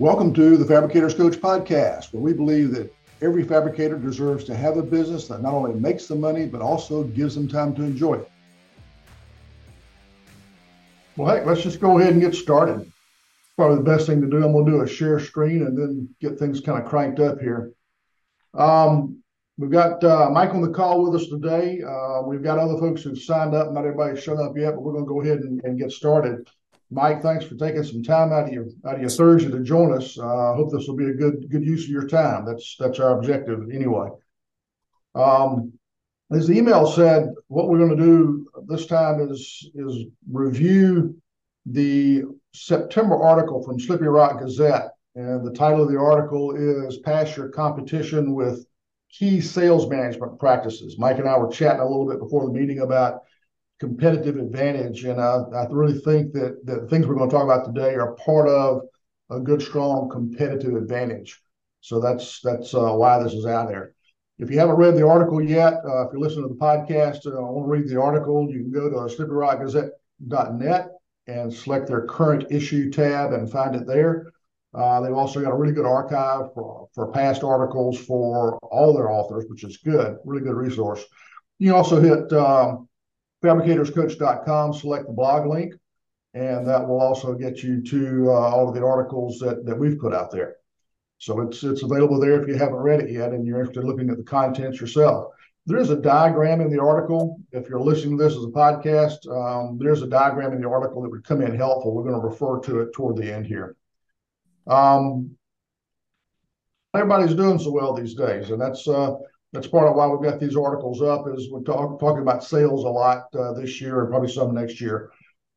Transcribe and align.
Welcome 0.00 0.32
to 0.32 0.56
the 0.56 0.64
Fabricators 0.64 1.12
Coach 1.12 1.34
podcast, 1.34 2.14
where 2.14 2.22
we 2.22 2.32
believe 2.32 2.70
that 2.70 2.90
every 3.20 3.44
fabricator 3.44 3.98
deserves 3.98 4.44
to 4.44 4.56
have 4.56 4.78
a 4.78 4.82
business 4.82 5.28
that 5.28 5.42
not 5.42 5.52
only 5.52 5.78
makes 5.78 6.06
them 6.06 6.22
money, 6.22 6.46
but 6.46 6.62
also 6.62 7.02
gives 7.02 7.34
them 7.34 7.46
time 7.46 7.74
to 7.74 7.82
enjoy 7.82 8.14
it. 8.14 8.30
Well, 11.18 11.36
hey, 11.36 11.44
let's 11.44 11.60
just 11.60 11.80
go 11.80 11.98
ahead 11.98 12.14
and 12.14 12.22
get 12.22 12.34
started. 12.34 12.90
Probably 13.58 13.76
the 13.76 13.82
best 13.82 14.06
thing 14.06 14.22
to 14.22 14.26
do. 14.26 14.42
I'm 14.42 14.52
going 14.54 14.64
to 14.64 14.72
do 14.72 14.80
a 14.80 14.88
share 14.88 15.20
screen 15.20 15.66
and 15.66 15.76
then 15.76 16.08
get 16.18 16.38
things 16.38 16.62
kind 16.62 16.82
of 16.82 16.88
cranked 16.88 17.20
up 17.20 17.38
here. 17.38 17.72
Um, 18.54 19.22
we've 19.58 19.70
got 19.70 20.02
uh, 20.02 20.30
Mike 20.30 20.54
on 20.54 20.62
the 20.62 20.70
call 20.70 21.04
with 21.04 21.20
us 21.20 21.28
today. 21.28 21.82
Uh, 21.82 22.22
we've 22.22 22.42
got 22.42 22.58
other 22.58 22.78
folks 22.78 23.02
who've 23.02 23.20
signed 23.20 23.54
up. 23.54 23.70
Not 23.70 23.84
everybody's 23.84 24.22
shown 24.22 24.42
up 24.42 24.56
yet, 24.56 24.76
but 24.76 24.80
we're 24.80 24.94
going 24.94 25.04
to 25.04 25.08
go 25.10 25.20
ahead 25.20 25.40
and, 25.40 25.62
and 25.62 25.78
get 25.78 25.92
started. 25.92 26.48
Mike, 26.92 27.22
thanks 27.22 27.44
for 27.44 27.54
taking 27.54 27.84
some 27.84 28.02
time 28.02 28.32
out 28.32 28.48
of 28.48 28.52
your 28.52 28.66
out 28.84 28.96
of 28.96 29.00
your 29.00 29.10
Thursday 29.10 29.50
to 29.50 29.62
join 29.62 29.92
us. 29.96 30.18
Uh, 30.18 30.26
I 30.26 30.50
uh, 30.50 30.54
hope 30.56 30.72
this 30.72 30.88
will 30.88 30.96
be 30.96 31.06
a 31.06 31.14
good 31.14 31.48
good 31.48 31.64
use 31.64 31.84
of 31.84 31.90
your 31.90 32.08
time. 32.08 32.44
That's 32.44 32.76
that's 32.78 32.98
our 32.98 33.16
objective 33.16 33.70
anyway. 33.72 34.08
Um, 35.14 35.72
as 36.32 36.48
the 36.48 36.56
email 36.56 36.86
said, 36.86 37.32
what 37.48 37.68
we're 37.68 37.78
going 37.78 37.96
to 37.96 38.04
do 38.04 38.46
this 38.66 38.86
time 38.86 39.20
is 39.20 39.70
is 39.74 40.06
review 40.30 41.16
the 41.66 42.24
September 42.52 43.22
article 43.22 43.62
from 43.62 43.78
Slippery 43.78 44.08
Rock 44.08 44.40
Gazette, 44.40 44.90
and 45.14 45.46
the 45.46 45.52
title 45.52 45.84
of 45.84 45.92
the 45.92 45.98
article 45.98 46.56
is 46.56 46.98
"Pass 46.98 47.36
Your 47.36 47.50
Competition 47.50 48.34
with 48.34 48.66
Key 49.12 49.40
Sales 49.40 49.88
Management 49.88 50.40
Practices." 50.40 50.98
Mike 50.98 51.18
and 51.18 51.28
I 51.28 51.38
were 51.38 51.52
chatting 51.52 51.82
a 51.82 51.88
little 51.88 52.08
bit 52.08 52.18
before 52.18 52.46
the 52.46 52.52
meeting 52.52 52.80
about 52.80 53.22
competitive 53.80 54.36
advantage. 54.36 55.04
And 55.04 55.20
I, 55.20 55.42
I 55.54 55.66
really 55.70 55.98
think 55.98 56.32
that, 56.34 56.60
that 56.64 56.82
the 56.82 56.88
things 56.88 57.06
we're 57.06 57.16
going 57.16 57.30
to 57.30 57.34
talk 57.34 57.44
about 57.44 57.64
today 57.64 57.94
are 57.94 58.14
part 58.14 58.48
of 58.48 58.82
a 59.30 59.40
good, 59.40 59.62
strong 59.62 60.08
competitive 60.10 60.74
advantage. 60.74 61.40
So 61.80 61.98
that's 61.98 62.40
that's 62.42 62.74
uh, 62.74 62.92
why 62.92 63.22
this 63.22 63.32
is 63.32 63.46
out 63.46 63.68
there. 63.68 63.94
If 64.38 64.50
you 64.50 64.58
haven't 64.58 64.76
read 64.76 64.96
the 64.96 65.06
article 65.06 65.42
yet, 65.42 65.74
uh, 65.84 66.06
if 66.06 66.12
you're 66.12 66.20
listening 66.20 66.48
to 66.48 66.54
the 66.54 66.60
podcast 66.60 67.24
and 67.24 67.36
uh, 67.36 67.40
want 67.40 67.66
to 67.66 67.70
read 67.70 67.88
the 67.88 68.00
article, 68.00 68.50
you 68.50 68.60
can 68.60 68.70
go 68.70 68.90
to 68.90 69.14
slipperyrockgazette.net 69.14 70.88
and 71.26 71.52
select 71.52 71.88
their 71.88 72.06
current 72.06 72.50
issue 72.50 72.90
tab 72.90 73.32
and 73.32 73.50
find 73.50 73.74
it 73.74 73.86
there. 73.86 74.32
Uh, 74.74 75.00
they've 75.00 75.14
also 75.14 75.40
got 75.40 75.52
a 75.52 75.56
really 75.56 75.72
good 75.72 75.86
archive 75.86 76.52
for, 76.54 76.88
for 76.94 77.10
past 77.12 77.42
articles 77.42 77.98
for 77.98 78.58
all 78.58 78.94
their 78.94 79.10
authors, 79.10 79.44
which 79.48 79.64
is 79.64 79.78
good, 79.78 80.16
really 80.24 80.42
good 80.42 80.54
resource. 80.54 81.04
You 81.58 81.74
also 81.74 82.00
hit 82.00 82.32
um, 82.32 82.88
fabricatorscoach.com, 83.42 84.74
select 84.74 85.06
the 85.06 85.12
blog 85.12 85.46
link, 85.46 85.74
and 86.34 86.66
that 86.66 86.86
will 86.86 87.00
also 87.00 87.34
get 87.34 87.62
you 87.62 87.82
to 87.82 88.30
uh, 88.30 88.32
all 88.32 88.68
of 88.68 88.74
the 88.74 88.84
articles 88.84 89.38
that, 89.38 89.64
that 89.66 89.76
we've 89.76 89.98
put 89.98 90.14
out 90.14 90.30
there. 90.30 90.56
So 91.18 91.40
it's 91.42 91.62
it's 91.62 91.82
available 91.82 92.18
there 92.18 92.40
if 92.40 92.48
you 92.48 92.54
haven't 92.54 92.76
read 92.76 93.00
it 93.00 93.10
yet 93.10 93.32
and 93.32 93.46
you're 93.46 93.60
interested 93.60 93.82
in 93.82 93.86
looking 93.86 94.08
at 94.08 94.16
the 94.16 94.22
contents 94.22 94.80
yourself. 94.80 95.32
There 95.66 95.78
is 95.78 95.90
a 95.90 95.96
diagram 95.96 96.62
in 96.62 96.70
the 96.70 96.80
article. 96.80 97.38
If 97.52 97.68
you're 97.68 97.80
listening 97.80 98.16
to 98.16 98.24
this 98.24 98.32
as 98.36 98.44
a 98.44 98.48
podcast, 98.48 99.28
um, 99.28 99.76
there's 99.78 100.00
a 100.00 100.06
diagram 100.06 100.54
in 100.54 100.62
the 100.62 100.68
article 100.68 101.02
that 101.02 101.10
would 101.10 101.24
come 101.24 101.42
in 101.42 101.54
helpful. 101.54 101.94
We're 101.94 102.04
going 102.04 102.20
to 102.20 102.26
refer 102.26 102.60
to 102.60 102.80
it 102.80 102.94
toward 102.94 103.16
the 103.16 103.30
end 103.30 103.44
here. 103.44 103.76
Um, 104.66 105.36
everybody's 106.94 107.34
doing 107.34 107.58
so 107.58 107.70
well 107.70 107.92
these 107.92 108.14
days, 108.14 108.50
and 108.50 108.60
that's 108.60 108.88
uh, 108.88 109.16
that's 109.52 109.66
part 109.66 109.88
of 109.88 109.96
why 109.96 110.06
we've 110.06 110.28
got 110.28 110.38
these 110.40 110.56
articles 110.56 111.02
up 111.02 111.26
is 111.34 111.50
we're 111.50 111.62
talk, 111.62 111.98
talking 111.98 112.22
about 112.22 112.44
sales 112.44 112.84
a 112.84 112.88
lot 112.88 113.24
uh, 113.34 113.52
this 113.54 113.80
year 113.80 114.00
and 114.00 114.10
probably 114.10 114.30
some 114.30 114.54
next 114.54 114.80
year. 114.80 115.10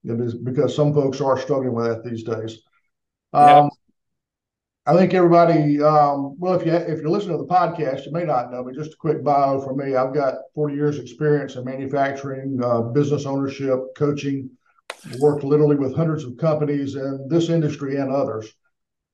It 0.04 0.20
is 0.20 0.34
because 0.34 0.76
some 0.76 0.94
folks 0.94 1.22
are 1.22 1.40
struggling 1.40 1.74
with 1.74 1.86
that 1.86 2.04
these 2.04 2.24
days. 2.24 2.60
Um, 3.34 3.70
yeah. 4.86 4.94
i 4.94 4.96
think 4.96 5.16
everybody 5.16 5.82
um, 5.82 6.36
well 6.38 6.54
if 6.54 6.66
you 6.66 6.72
if 6.72 7.00
you're 7.00 7.10
listening 7.10 7.36
to 7.38 7.44
the 7.44 7.50
podcast 7.50 8.06
you 8.06 8.12
may 8.12 8.26
not 8.26 8.52
know 8.52 8.64
but 8.64 8.76
just 8.76 8.94
a 8.94 8.98
quick 8.98 9.24
bio 9.24 9.60
for 9.62 9.76
me. 9.76 9.96
I've 9.96 10.14
got 10.14 10.36
40 10.56 10.76
years 10.76 11.00
experience 11.00 11.56
in 11.56 11.66
manufacturing 11.66 12.60
uh, 12.64 12.82
business 12.82 13.26
ownership 13.26 13.80
coaching 13.96 14.50
worked 15.20 15.44
literally 15.44 15.76
with 15.76 15.96
hundreds 15.96 16.24
of 16.24 16.38
companies 16.38 16.96
in 16.96 17.28
this 17.28 17.50
industry 17.50 17.98
and 17.98 18.12
others. 18.12 18.52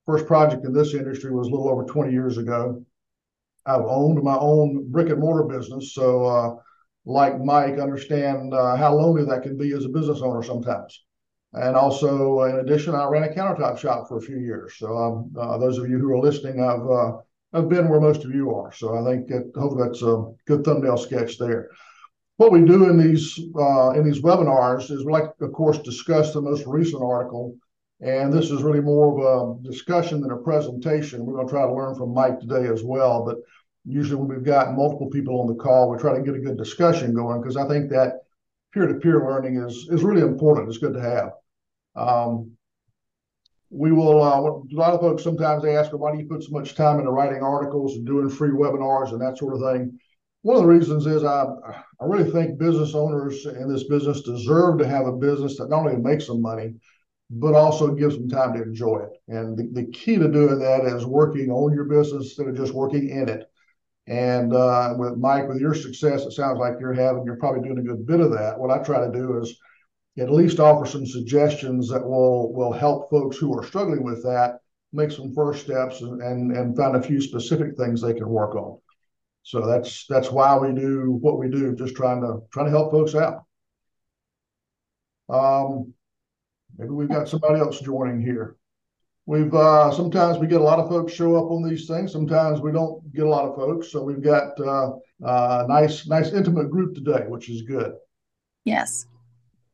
First 0.06 0.26
project 0.26 0.66
in 0.66 0.74
this 0.74 0.94
industry 0.94 1.32
was 1.32 1.48
a 1.48 1.52
little 1.52 1.70
over 1.70 1.84
20 1.86 2.12
years 2.12 2.38
ago 2.38 2.84
I've 3.66 3.86
owned 3.86 4.22
my 4.24 4.38
own 4.38 4.92
brick 4.92 5.10
and 5.10 5.20
mortar 5.20 5.44
business. 5.44 5.94
So, 5.94 6.26
uh, 6.26 6.56
like 7.06 7.40
Mike, 7.40 7.80
understand 7.80 8.54
uh, 8.54 8.76
how 8.76 8.94
lonely 8.94 9.26
that 9.26 9.44
can 9.44 9.58
be 9.58 9.74
as 9.74 9.86
a 9.86 9.90
business 9.90 10.22
owner 10.22 10.44
sometimes. 10.44 11.04
And 11.54 11.76
also, 11.76 12.44
in 12.44 12.58
addition, 12.58 12.94
I 12.94 13.06
ran 13.06 13.24
a 13.24 13.34
countertop 13.34 13.78
shop 13.78 14.08
for 14.08 14.18
a 14.18 14.22
few 14.22 14.38
years. 14.38 14.76
So, 14.78 14.96
um, 14.96 15.32
uh, 15.40 15.58
those 15.58 15.78
of 15.78 15.90
you 15.90 15.98
who 15.98 16.12
are 16.12 16.20
listening, 16.20 16.62
I've 16.62 16.88
uh, 16.88 17.18
I've 17.52 17.70
been 17.70 17.90
where 17.90 18.00
most 18.00 18.24
of 18.24 18.36
you 18.36 18.54
are. 18.54 18.72
So, 18.72 18.96
I 18.96 19.04
think 19.04 19.28
that 19.30 19.52
hopefully 19.56 19.88
that's 19.88 20.04
a 20.04 20.26
good 20.46 20.64
thumbnail 20.64 20.98
sketch 20.98 21.40
there. 21.40 21.70
What 22.38 22.52
we 22.52 22.64
do 22.64 22.90
in 22.90 22.98
these 22.98 23.40
uh, 23.60 23.92
in 23.92 24.04
these 24.04 24.22
webinars 24.22 24.92
is 24.92 25.04
we 25.04 25.12
like, 25.12 25.32
of 25.42 25.52
course, 25.54 25.80
discuss 25.80 26.34
the 26.34 26.42
most 26.42 26.66
recent 26.66 27.02
article 27.02 27.58
and 28.02 28.32
this 28.32 28.50
is 28.50 28.64
really 28.64 28.82
more 28.82 29.12
of 29.12 29.60
a 29.60 29.68
discussion 29.68 30.22
than 30.22 30.32
a 30.32 30.38
presentation. 30.38 31.26
We're 31.26 31.34
going 31.34 31.48
to 31.48 31.52
try 31.52 31.66
to 31.66 31.74
learn 31.74 31.96
from 31.96 32.14
Mike 32.14 32.40
today 32.40 32.68
as 32.68 32.82
well. 32.82 33.26
But 33.26 33.38
usually, 33.86 34.16
when 34.16 34.30
we've 34.30 34.46
got 34.46 34.76
multiple 34.76 35.10
people 35.10 35.42
on 35.42 35.48
the 35.48 35.56
call, 35.56 35.90
we 35.90 35.98
try 35.98 36.16
to 36.16 36.24
get 36.24 36.36
a 36.36 36.40
good 36.40 36.58
discussion 36.58 37.14
going 37.14 37.42
because 37.42 37.58
I 37.58 37.68
think 37.68 37.90
that 37.90 38.20
peer 38.74 38.88
to 38.88 38.96
peer 38.96 39.26
learning 39.26 39.58
is, 39.58 39.88
is 39.90 40.04
really 40.04 40.22
important. 40.22 40.70
It's 40.70 40.78
good 40.78 40.94
to 40.94 41.02
have. 41.02 41.32
Um, 41.96 42.52
we 43.70 43.92
will, 43.92 44.24
uh, 44.24 44.40
a 44.40 44.76
lot 44.76 44.94
of 44.94 45.02
folks 45.02 45.24
sometimes 45.24 45.66
ask, 45.66 45.92
why 45.92 46.12
do 46.12 46.20
you 46.20 46.26
put 46.26 46.44
so 46.44 46.52
much 46.52 46.76
time 46.76 47.00
into 47.00 47.12
writing 47.12 47.44
articles 47.44 47.96
and 47.96 48.06
doing 48.06 48.30
free 48.30 48.50
webinars 48.50 49.12
and 49.12 49.22
that 49.22 49.38
sort 49.38 49.56
of 49.56 49.62
thing? 49.62 50.00
One 50.42 50.56
of 50.56 50.64
the 50.64 50.70
reasons 50.70 51.06
is 51.06 51.24
I, 51.24 51.44
I 52.00 52.06
really 52.06 52.32
think 52.32 52.58
business 52.58 52.96
owners 52.96 53.46
in 53.46 53.72
this 53.72 53.84
business 53.84 54.22
deserve 54.22 54.80
to 54.80 54.88
have 54.88 55.06
a 55.06 55.12
business 55.12 55.58
that 55.58 55.70
not 55.70 55.86
only 55.86 55.98
makes 55.98 56.28
them 56.28 56.42
money, 56.42 56.76
but 57.30 57.54
also 57.54 57.94
gives 57.94 58.16
them 58.16 58.30
time 58.30 58.54
to 58.54 58.64
enjoy 58.64 59.00
it. 59.00 59.22
And 59.28 59.58
the, 59.58 59.70
the 59.82 59.92
key 59.92 60.18
to 60.18 60.28
doing 60.28 60.60
that 60.60 60.86
is 60.86 61.06
working 61.06 61.52
on 61.52 61.74
your 61.74 61.84
business 61.86 62.24
instead 62.24 62.48
of 62.48 62.58
just 62.58 62.74
working 62.74 63.10
in 63.10 63.30
it. 63.30 63.50
And 64.08 64.54
uh, 64.54 64.96
with 64.98 65.18
Mike, 65.18 65.48
with 65.48 65.60
your 65.60 65.76
success, 65.76 66.24
it 66.24 66.32
sounds 66.32 66.58
like 66.58 66.80
you're 66.80 66.94
having, 66.94 67.24
you're 67.26 67.36
probably 67.36 67.62
doing 67.62 67.78
a 67.78 67.84
good 67.84 68.08
bit 68.08 68.20
of 68.20 68.32
that. 68.32 68.60
What 68.60 68.72
I 68.72 68.82
try 68.82 69.06
to 69.06 69.14
do 69.14 69.40
is 69.40 69.56
at 70.18 70.32
least 70.32 70.60
offer 70.60 70.86
some 70.86 71.06
suggestions 71.06 71.90
that 71.90 72.06
will 72.06 72.52
will 72.54 72.74
help 72.74 73.10
folks 73.10 73.38
who 73.38 73.58
are 73.58 73.64
struggling 73.64 74.04
with 74.04 74.24
that 74.24 74.60
make 74.92 75.12
some 75.12 75.34
first 75.34 75.64
steps 75.64 76.02
and 76.02 76.22
and, 76.22 76.52
and 76.52 76.76
find 76.76 76.96
a 76.96 77.02
few 77.02 77.22
specific 77.22 77.78
things 77.78 78.02
they 78.02 78.14
can 78.14 78.28
work 78.28 78.56
on. 78.56 78.80
So 79.44 79.66
that's 79.66 80.06
that's 80.08 80.32
why 80.32 80.58
we 80.58 80.74
do 80.74 81.18
what 81.22 81.38
we 81.38 81.48
do, 81.50 81.76
just 81.76 81.96
trying 81.96 82.22
to 82.22 82.42
trying 82.52 82.66
to 82.66 82.72
help 82.72 82.92
folks 82.92 83.16
out. 83.16 83.46
Um, 85.30 85.94
Maybe 86.80 86.92
we've 86.92 87.10
got 87.10 87.28
somebody 87.28 87.60
else 87.60 87.82
joining 87.82 88.22
here. 88.22 88.56
We've 89.26 89.54
uh, 89.54 89.92
sometimes 89.92 90.38
we 90.38 90.48
get 90.48 90.62
a 90.62 90.64
lot 90.64 90.80
of 90.80 90.88
folks 90.88 91.14
show 91.14 91.36
up 91.36 91.52
on 91.52 91.62
these 91.62 91.88
things. 91.88 92.14
Sometimes 92.14 92.62
we 92.62 92.72
don't 92.72 93.14
get 93.14 93.26
a 93.26 93.30
lot 93.30 93.44
of 93.44 93.56
folks. 93.56 93.92
So 93.92 94.02
we've 94.02 94.24
got 94.24 94.60
uh, 94.62 94.94
a 95.22 95.66
nice, 95.68 96.08
nice 96.08 96.32
intimate 96.32 96.72
group 96.72 96.96
today, 96.96 97.26
which 97.28 97.50
is 97.50 97.64
good. 97.64 97.92
Yes. 98.64 99.08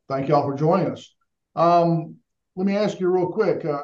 Thank 0.09 0.29
y'all 0.29 0.49
for 0.49 0.57
joining 0.57 0.91
us. 0.91 1.13
Um, 1.55 2.15
let 2.55 2.65
me 2.65 2.75
ask 2.75 2.99
you 2.99 3.07
real 3.07 3.27
quick, 3.27 3.63
uh, 3.65 3.83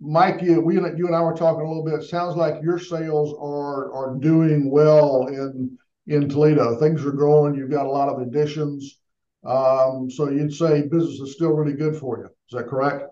Mike. 0.00 0.40
You, 0.40 0.62
we, 0.62 0.76
you 0.76 1.06
and 1.06 1.14
I 1.14 1.20
were 1.20 1.36
talking 1.36 1.66
a 1.66 1.68
little 1.68 1.84
bit. 1.84 2.02
It 2.02 2.08
sounds 2.08 2.36
like 2.36 2.62
your 2.62 2.78
sales 2.78 3.34
are 3.38 3.92
are 3.92 4.16
doing 4.18 4.70
well 4.70 5.26
in 5.26 5.78
in 6.06 6.26
Toledo. 6.28 6.80
Things 6.80 7.04
are 7.04 7.12
growing. 7.12 7.54
You've 7.54 7.70
got 7.70 7.86
a 7.86 7.90
lot 7.90 8.08
of 8.08 8.22
additions. 8.22 8.99
Um, 9.44 10.10
so 10.10 10.28
you'd 10.28 10.52
say 10.52 10.82
business 10.82 11.18
is 11.20 11.34
still 11.34 11.52
really 11.52 11.76
good 11.76 11.96
for 11.96 12.18
you. 12.18 12.24
Is 12.26 12.52
that 12.52 12.68
correct? 12.68 13.04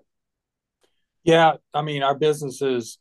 Yeah, 1.25 1.55
I 1.75 1.83
mean 1.83 2.03
our 2.03 2.15
business 2.15 2.63
is 2.63 2.99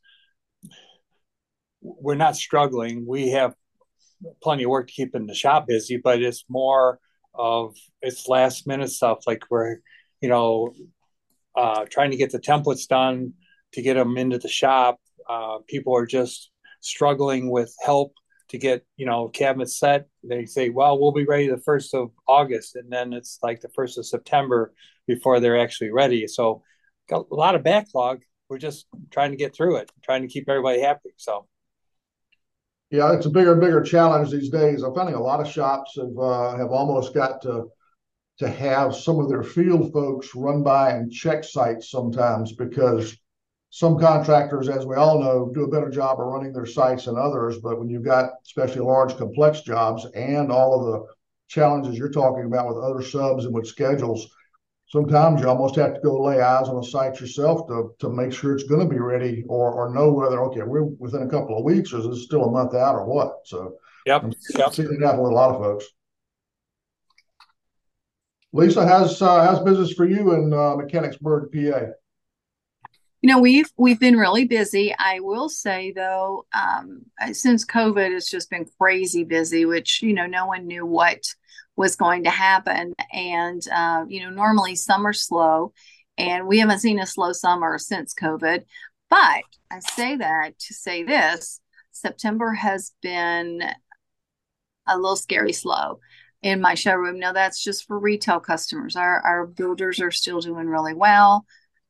we're 1.82 2.16
not 2.16 2.36
struggling. 2.36 3.06
We 3.08 3.30
have 3.30 3.54
plenty 4.42 4.64
of 4.64 4.70
work 4.70 4.88
to 4.88 4.94
keep 4.94 5.16
in 5.16 5.28
the 5.28 5.34
shop 5.34 5.68
busy, 5.68 5.98
but 5.98 6.22
it's 6.22 6.46
more 6.50 7.00
of 7.34 7.76
it's 8.02 8.28
last 8.28 8.66
minute 8.66 8.90
stuff 8.90 9.20
like 9.28 9.44
we're 9.50 9.78
you 10.22 10.30
know 10.30 10.74
uh, 11.56 11.86
trying 11.90 12.12
to 12.12 12.18
get 12.18 12.32
the 12.32 12.40
templates 12.40 12.88
done 12.88 13.34
to 13.74 13.82
get 13.82 13.96
them 13.96 14.18
into 14.18 14.38
the 14.38 14.48
shop. 14.48 15.00
Uh, 15.30 15.58
people 15.68 15.96
are 15.96 16.06
just 16.06 16.52
struggling 16.82 17.50
with 17.50 17.74
help 17.84 18.14
to 18.50 18.58
get 18.58 18.86
you 18.96 19.06
know 19.06 19.28
cabinets 19.28 19.78
set 19.78 20.08
they 20.24 20.46
say 20.46 20.70
well 20.70 21.00
we'll 21.00 21.12
be 21.12 21.26
ready 21.26 21.48
the 21.48 21.58
first 21.58 21.94
of 21.94 22.12
august 22.28 22.76
and 22.76 22.92
then 22.92 23.12
it's 23.12 23.40
like 23.44 23.60
the 23.60 23.70
first 23.70 23.98
of 23.98 24.06
september 24.06 24.74
before 25.08 25.40
they're 25.40 25.60
actually 25.60 25.92
ready. 25.92 26.28
So 26.28 26.62
got 27.10 27.28
a 27.32 27.36
lot 27.36 27.56
of 27.56 27.64
backlog. 27.64 28.22
We're 28.50 28.60
just 28.60 28.86
trying 29.10 29.32
to 29.32 29.38
get 29.38 29.56
through 29.56 29.78
it 29.78 29.92
trying 30.04 30.22
to 30.22 30.28
keep 30.28 30.48
everybody 30.48 30.82
happy 30.82 31.10
so. 31.18 31.48
Yeah 32.92 33.14
it's 33.14 33.26
a 33.26 33.30
bigger 33.30 33.54
and 33.54 33.62
bigger 33.62 33.82
challenge 33.82 34.32
these 34.32 34.50
days. 34.50 34.84
I'm 34.84 34.94
finding 34.94 35.16
a 35.16 35.22
lot 35.22 35.42
of 35.42 35.48
shops 35.48 35.98
have 35.98 36.18
uh, 36.18 36.58
have 36.58 36.72
almost 36.72 37.14
got 37.14 37.42
to 37.42 37.66
to 38.40 38.50
have 38.50 38.96
some 38.96 39.20
of 39.20 39.30
their 39.30 39.44
field 39.44 39.92
folks 39.92 40.36
run 40.36 40.64
by 40.64 40.92
and 40.92 41.12
check 41.12 41.44
sites 41.44 41.90
sometimes 41.90 42.54
because 42.54 43.18
some 43.70 44.00
contractors, 44.00 44.70
as 44.70 44.86
we 44.86 44.96
all 44.96 45.20
know, 45.20 45.52
do 45.54 45.64
a 45.64 45.70
better 45.70 45.90
job 45.90 46.20
of 46.20 46.28
running 46.28 46.54
their 46.54 46.66
sites 46.66 47.06
than 47.06 47.18
others. 47.18 47.60
But 47.60 47.80
when 47.80 47.90
you've 47.90 48.06
got 48.06 48.32
especially 48.46 48.82
large, 48.82 49.18
complex 49.18 49.62
jobs 49.62 50.06
and 50.16 50.52
all 50.52 50.80
of 50.80 50.86
the 50.86 51.08
challenges 51.48 51.98
you're 51.98 52.12
talking 52.12 52.46
about 52.46 52.68
with 52.68 52.84
other 52.84 53.02
subs 53.02 53.46
and 53.46 53.54
with 53.54 53.68
schedules, 53.68 54.28
sometimes 54.88 55.42
you 55.42 55.50
almost 55.50 55.76
have 55.76 55.96
to 55.96 56.02
go 56.02 56.22
lay 56.22 56.42
eyes 56.42 56.70
on 56.70 56.78
a 56.78 56.84
site 56.84 57.20
yourself 57.20 57.68
to, 57.68 57.94
to 58.00 58.10
make 58.10 58.32
sure 58.32 58.54
it's 58.54 58.64
going 58.64 58.88
to 58.88 58.94
be 58.94 59.00
ready 59.00 59.44
or, 59.48 59.72
or 59.72 59.94
know 59.94 60.12
whether, 60.12 60.42
okay, 60.44 60.64
we're 60.64 60.84
within 60.84 61.24
a 61.24 61.30
couple 61.30 61.58
of 61.58 61.66
weeks 61.66 61.92
or 61.94 62.00
is 62.00 62.06
it 62.06 62.16
still 62.16 62.46
a 62.46 62.52
month 62.52 62.74
out 62.74 62.96
or 62.96 63.06
what? 63.06 63.40
So, 63.46 63.76
yep, 64.06 64.24
I'm 64.24 64.34
yep. 64.58 64.74
seeing 64.74 64.88
that 64.90 65.06
happen 65.06 65.22
with 65.22 65.32
a 65.32 65.36
lot 65.36 65.52
of 65.52 65.62
folks. 65.62 65.86
Lisa, 68.54 68.88
how's 68.88 69.22
uh, 69.22 69.46
how's 69.46 69.60
business 69.60 69.92
for 69.92 70.06
you 70.06 70.34
in 70.34 70.54
uh, 70.54 70.78
Mechanicsburg, 70.78 71.52
PA? 71.52 71.92
You 73.22 73.30
know, 73.30 73.40
we've 73.40 73.72
we've 73.78 74.00
been 74.00 74.16
really 74.16 74.46
busy. 74.46 74.94
I 74.98 75.20
will 75.22 75.50
say 75.50 75.92
though, 75.92 76.46
um, 76.54 77.04
since 77.32 77.66
COVID, 77.66 78.16
it's 78.16 78.30
just 78.30 78.50
been 78.50 78.68
crazy 78.80 79.24
busy, 79.24 79.66
which 79.66 80.02
you 80.04 80.14
know, 80.14 80.28
no 80.28 80.46
one 80.46 80.68
knew 80.68 80.86
what 80.86 81.24
was 81.76 81.96
going 81.96 82.26
to 82.26 82.30
happen. 82.30 82.94
And 83.12 83.62
uh, 83.74 84.06
you 84.08 84.22
know, 84.22 84.30
normally 84.30 84.76
summer's 84.76 85.24
slow, 85.24 85.74
and 86.18 86.48
we 86.48 86.60
haven't 86.60 86.80
seen 86.80 87.00
a 87.00 87.08
slow 87.08 87.34
summer 87.34 87.78
since 87.80 88.14
COVID. 88.14 88.66
But 89.10 89.44
I 89.72 89.80
say 89.80 90.18
that 90.18 90.60
to 90.60 90.74
say 90.74 91.04
this: 91.04 91.60
September 91.92 92.54
has 92.54 92.94
been 93.02 93.64
a 94.88 94.96
little 94.96 95.16
scary 95.16 95.54
slow 95.54 96.00
in 96.44 96.62
my 96.62 96.76
showroom. 96.76 97.20
Now 97.20 97.34
that's 97.34 97.64
just 97.64 97.86
for 97.88 98.00
retail 98.00 98.40
customers. 98.40 98.96
Our 98.96 99.20
our 99.22 99.48
builders 99.48 100.00
are 100.02 100.12
still 100.12 100.40
doing 100.40 100.68
really 100.68 100.94
well. 100.94 101.46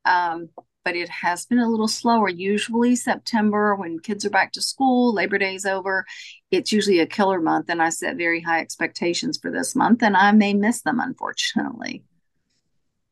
Um, 0.05 0.49
but 0.87 0.95
it 0.95 1.09
has 1.09 1.45
been 1.45 1.59
a 1.59 1.67
little 1.67 1.89
slower. 1.89 2.29
Usually, 2.29 2.95
September, 2.95 3.75
when 3.75 3.99
kids 3.99 4.23
are 4.23 4.29
back 4.29 4.53
to 4.53 4.61
school, 4.61 5.13
Labor 5.13 5.37
Day's 5.37 5.65
over, 5.65 6.05
it's 6.49 6.71
usually 6.71 7.01
a 7.01 7.05
killer 7.05 7.41
month. 7.41 7.65
And 7.67 7.81
I 7.81 7.89
set 7.89 8.15
very 8.15 8.39
high 8.39 8.61
expectations 8.61 9.37
for 9.37 9.51
this 9.51 9.75
month, 9.75 10.01
and 10.01 10.15
I 10.15 10.31
may 10.31 10.53
miss 10.53 10.83
them, 10.83 11.01
unfortunately. 11.01 12.05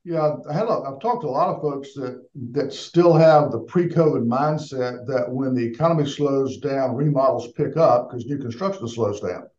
Yeah, 0.05 0.37
I 0.49 0.53
had 0.53 0.67
a, 0.67 0.83
I've 0.87 1.01
talked 1.01 1.23
to 1.23 1.27
a 1.27 1.35
lot 1.35 1.53
of 1.53 1.61
folks 1.61 1.93
that 1.95 2.25
that 2.51 2.71
still 2.71 3.11
have 3.11 3.51
the 3.51 3.59
pre-COVID 3.59 4.25
mindset 4.25 5.05
that 5.07 5.29
when 5.29 5.53
the 5.53 5.65
economy 5.65 6.09
slows 6.09 6.59
down, 6.59 6.95
remodels 6.95 7.51
pick 7.57 7.75
up 7.75 8.09
because 8.09 8.25
new 8.25 8.37
construction 8.37 8.87
slows 8.87 9.19
down. 9.19 9.49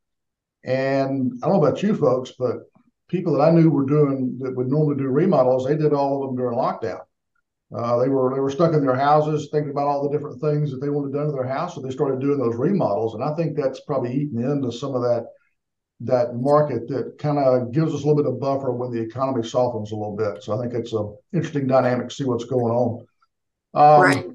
And 0.64 1.34
I 1.42 1.48
don't 1.48 1.60
know 1.60 1.66
about 1.66 1.82
you 1.82 1.94
folks, 1.94 2.32
but 2.38 2.60
people 3.08 3.34
that 3.34 3.42
I 3.42 3.50
knew 3.50 3.68
were 3.68 3.84
doing 3.84 4.38
that 4.38 4.56
would 4.56 4.68
normally 4.68 4.96
do 4.96 5.08
remodels, 5.08 5.66
they 5.66 5.76
did 5.76 5.92
all 5.92 6.22
of 6.22 6.30
them 6.30 6.36
during 6.38 6.56
lockdown. 6.56 7.00
Uh, 7.74 7.98
they 7.98 8.08
were 8.08 8.32
they 8.32 8.40
were 8.40 8.50
stuck 8.50 8.74
in 8.74 8.84
their 8.84 8.94
houses 8.94 9.48
thinking 9.50 9.70
about 9.70 9.88
all 9.88 10.02
the 10.02 10.16
different 10.16 10.40
things 10.40 10.70
that 10.70 10.80
they 10.80 10.88
wanted 10.88 11.12
done 11.12 11.26
to 11.26 11.32
their 11.32 11.46
house, 11.46 11.74
so 11.74 11.80
they 11.80 11.90
started 11.90 12.20
doing 12.20 12.38
those 12.38 12.54
remodels. 12.54 13.14
And 13.14 13.24
I 13.24 13.34
think 13.34 13.56
that's 13.56 13.80
probably 13.80 14.12
eating 14.12 14.40
into 14.40 14.70
some 14.70 14.94
of 14.94 15.02
that 15.02 15.26
that 16.00 16.34
market 16.34 16.86
that 16.88 17.16
kind 17.18 17.38
of 17.38 17.72
gives 17.72 17.94
us 17.94 18.02
a 18.02 18.06
little 18.06 18.22
bit 18.22 18.30
of 18.30 18.38
buffer 18.38 18.70
when 18.70 18.92
the 18.92 19.00
economy 19.00 19.42
softens 19.42 19.92
a 19.92 19.96
little 19.96 20.14
bit. 20.14 20.42
So 20.42 20.56
I 20.56 20.60
think 20.60 20.74
it's 20.74 20.92
an 20.92 21.16
interesting 21.32 21.66
dynamic 21.66 22.10
to 22.10 22.14
see 22.14 22.24
what's 22.24 22.44
going 22.44 22.72
on. 22.72 23.06
Um, 23.74 24.02
right. 24.02 24.26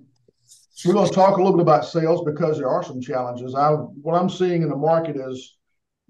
We're 0.84 0.94
going 0.94 1.08
to 1.08 1.14
talk 1.14 1.38
a 1.38 1.42
little 1.42 1.56
bit 1.56 1.62
about 1.62 1.86
sales 1.86 2.24
because 2.26 2.58
there 2.58 2.68
are 2.68 2.84
some 2.84 3.00
challenges. 3.00 3.54
I 3.54 3.70
what 3.70 4.20
I'm 4.20 4.30
seeing 4.30 4.64
in 4.64 4.70
the 4.70 4.76
market 4.76 5.16
is 5.16 5.58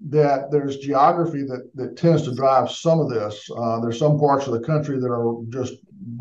that 0.08 0.50
there's 0.50 0.78
geography 0.78 1.42
that 1.44 1.70
that 1.74 1.96
tends 1.96 2.22
to 2.22 2.34
drive 2.34 2.70
some 2.70 3.00
of 3.00 3.08
this. 3.08 3.48
Uh, 3.56 3.80
there's 3.80 3.98
some 3.98 4.18
parts 4.18 4.46
of 4.46 4.52
the 4.52 4.60
country 4.60 4.98
that 4.98 5.10
are 5.10 5.36
just 5.48 5.74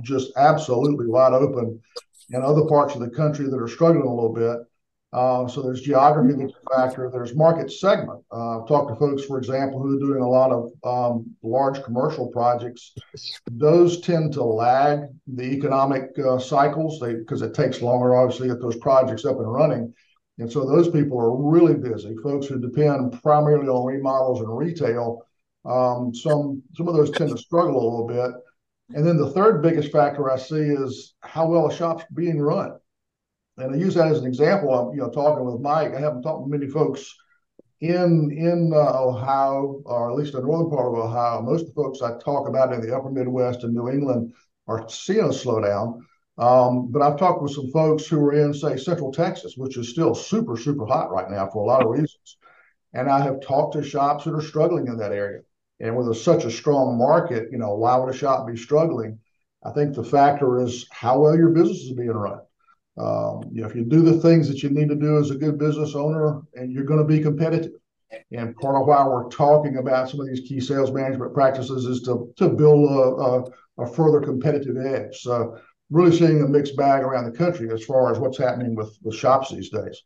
just 0.03 0.31
absolutely 0.37 1.07
wide 1.07 1.33
open, 1.33 1.81
and 2.31 2.43
other 2.43 2.65
parts 2.65 2.93
of 2.93 3.01
the 3.01 3.09
country 3.09 3.45
that 3.49 3.59
are 3.59 3.67
struggling 3.67 4.07
a 4.07 4.13
little 4.13 4.33
bit. 4.33 4.57
Uh, 5.13 5.45
so 5.45 5.61
there's 5.61 5.81
geography 5.81 6.33
that's 6.39 6.53
a 6.53 6.75
factor. 6.75 7.09
There's 7.11 7.35
market 7.35 7.69
segment. 7.69 8.23
Uh, 8.31 8.61
I've 8.61 8.67
talked 8.67 8.89
to 8.89 8.95
folks, 8.95 9.25
for 9.25 9.37
example, 9.37 9.81
who 9.81 9.97
are 9.97 9.99
doing 9.99 10.21
a 10.21 10.29
lot 10.29 10.51
of 10.51 10.71
um, 10.85 11.35
large 11.43 11.83
commercial 11.83 12.27
projects. 12.27 12.93
Those 13.51 13.99
tend 13.99 14.31
to 14.33 14.43
lag 14.43 15.01
the 15.27 15.43
economic 15.43 16.17
uh, 16.17 16.39
cycles 16.39 16.99
because 16.99 17.41
it 17.41 17.53
takes 17.53 17.81
longer, 17.81 18.15
obviously, 18.15 18.47
to 18.47 18.53
get 18.53 18.61
those 18.61 18.77
projects 18.77 19.25
up 19.25 19.37
and 19.37 19.51
running. 19.51 19.93
And 20.41 20.51
so 20.51 20.65
those 20.65 20.89
people 20.89 21.19
are 21.19 21.35
really 21.35 21.75
busy. 21.75 22.15
Folks 22.17 22.47
who 22.47 22.59
depend 22.59 23.21
primarily 23.21 23.67
on 23.67 23.85
remodels 23.85 24.41
and 24.41 24.57
retail, 24.57 25.23
um, 25.65 26.15
some 26.15 26.63
some 26.75 26.87
of 26.87 26.95
those 26.95 27.11
tend 27.11 27.29
to 27.29 27.37
struggle 27.37 27.75
a 27.75 27.87
little 27.87 28.07
bit. 28.07 28.31
And 28.95 29.05
then 29.05 29.17
the 29.17 29.29
third 29.29 29.61
biggest 29.61 29.91
factor 29.91 30.31
I 30.31 30.37
see 30.37 30.55
is 30.55 31.13
how 31.21 31.45
well 31.45 31.67
a 31.67 31.73
shop's 31.73 32.05
being 32.15 32.41
run. 32.41 32.71
And 33.57 33.75
I 33.75 33.77
use 33.77 33.93
that 33.93 34.11
as 34.11 34.17
an 34.17 34.25
example. 34.25 34.73
I'm, 34.73 34.95
you 34.95 35.01
know, 35.01 35.11
talking 35.11 35.45
with 35.45 35.61
Mike. 35.61 35.93
I 35.93 35.99
haven't 35.99 36.23
talked 36.23 36.41
with 36.41 36.59
many 36.59 36.71
folks 36.71 37.15
in 37.79 38.31
in 38.31 38.71
uh, 38.73 38.99
Ohio, 38.99 39.83
or 39.85 40.09
at 40.09 40.17
least 40.17 40.33
the 40.33 40.41
northern 40.41 40.71
part 40.71 40.87
of 40.87 40.97
Ohio. 40.97 41.43
Most 41.43 41.61
of 41.61 41.67
the 41.67 41.73
folks 41.73 42.01
I 42.01 42.17
talk 42.17 42.49
about 42.49 42.73
in 42.73 42.81
the 42.81 42.95
upper 42.95 43.11
Midwest 43.11 43.63
and 43.63 43.75
New 43.75 43.89
England 43.89 44.33
are 44.67 44.89
seeing 44.89 45.19
a 45.19 45.25
slowdown. 45.25 45.99
Um, 46.37 46.91
but 46.91 47.01
I've 47.01 47.19
talked 47.19 47.41
with 47.41 47.51
some 47.51 47.69
folks 47.71 48.07
who 48.07 48.19
are 48.25 48.33
in, 48.33 48.53
say, 48.53 48.77
Central 48.77 49.11
Texas, 49.11 49.57
which 49.57 49.77
is 49.77 49.89
still 49.89 50.15
super, 50.15 50.57
super 50.57 50.85
hot 50.85 51.11
right 51.11 51.29
now 51.29 51.47
for 51.47 51.63
a 51.63 51.67
lot 51.67 51.83
of 51.83 51.89
reasons. 51.89 52.37
And 52.93 53.09
I 53.09 53.21
have 53.21 53.41
talked 53.41 53.73
to 53.73 53.83
shops 53.83 54.25
that 54.25 54.33
are 54.33 54.41
struggling 54.41 54.87
in 54.87 54.97
that 54.97 55.11
area. 55.11 55.41
And 55.79 55.95
with 55.95 56.09
a, 56.09 56.15
such 56.15 56.45
a 56.45 56.51
strong 56.51 56.97
market, 56.97 57.49
you 57.51 57.57
know, 57.57 57.75
why 57.75 57.95
would 57.95 58.13
a 58.13 58.17
shop 58.17 58.47
be 58.47 58.55
struggling? 58.55 59.19
I 59.63 59.71
think 59.71 59.93
the 59.93 60.03
factor 60.03 60.61
is 60.61 60.87
how 60.91 61.19
well 61.19 61.37
your 61.37 61.49
business 61.49 61.79
is 61.79 61.91
being 61.91 62.09
run. 62.09 62.39
Um, 62.97 63.43
you 63.51 63.61
know, 63.61 63.67
if 63.67 63.75
you 63.75 63.85
do 63.85 64.01
the 64.01 64.19
things 64.19 64.47
that 64.47 64.63
you 64.63 64.69
need 64.69 64.89
to 64.89 64.95
do 64.95 65.17
as 65.17 65.31
a 65.31 65.35
good 65.35 65.57
business 65.57 65.95
owner, 65.95 66.41
and 66.55 66.71
you're 66.71 66.83
going 66.83 66.99
to 66.99 67.05
be 67.05 67.21
competitive. 67.21 67.71
And 68.31 68.55
part 68.57 68.75
of 68.75 68.87
why 68.87 69.07
we're 69.07 69.29
talking 69.29 69.77
about 69.77 70.09
some 70.09 70.19
of 70.19 70.27
these 70.27 70.41
key 70.41 70.59
sales 70.59 70.91
management 70.91 71.33
practices 71.33 71.85
is 71.85 72.01
to 72.03 72.33
to 72.37 72.49
build 72.49 72.91
a, 72.91 73.81
a, 73.81 73.85
a 73.85 73.93
further 73.93 74.19
competitive 74.19 74.77
edge. 74.77 75.21
So 75.21 75.57
really 75.91 76.17
seeing 76.17 76.41
a 76.41 76.47
mixed 76.47 76.75
bag 76.75 77.03
around 77.03 77.25
the 77.25 77.37
country 77.37 77.71
as 77.71 77.85
far 77.85 78.11
as 78.11 78.17
what's 78.17 78.39
happening 78.39 78.75
with 78.75 78.97
with 79.03 79.15
shops 79.15 79.51
these 79.51 79.69
days. 79.69 80.01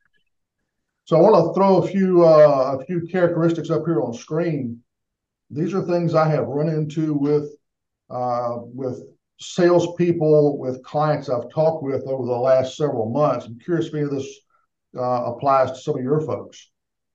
So 1.05 1.15
I 1.15 1.21
want 1.21 1.35
to 1.35 1.53
throw 1.53 1.77
a 1.77 1.87
few 1.87 2.25
uh, 2.25 2.77
a 2.77 2.85
few 2.85 3.07
characteristics 3.07 3.69
up 3.69 3.85
here 3.85 4.01
on 4.01 4.13
screen 4.13 4.81
these 5.49 5.73
are 5.73 5.81
things 5.81 6.15
I 6.15 6.27
have 6.29 6.47
run 6.47 6.69
into 6.69 7.13
with 7.13 7.55
uh, 8.09 8.57
with 8.61 9.03
salespeople, 9.39 10.57
with 10.57 10.83
clients 10.83 11.29
I've 11.29 11.49
talked 11.49 11.83
with 11.83 12.07
over 12.07 12.25
the 12.25 12.37
last 12.37 12.77
several 12.77 13.09
months. 13.09 13.45
I'm 13.45 13.59
curious 13.59 13.87
if 13.87 13.93
any 13.93 14.03
of 14.03 14.11
this 14.11 14.27
uh, 14.97 15.33
applies 15.33 15.71
to 15.71 15.77
some 15.77 15.97
of 15.97 16.03
your 16.03 16.21
folks. 16.21 16.71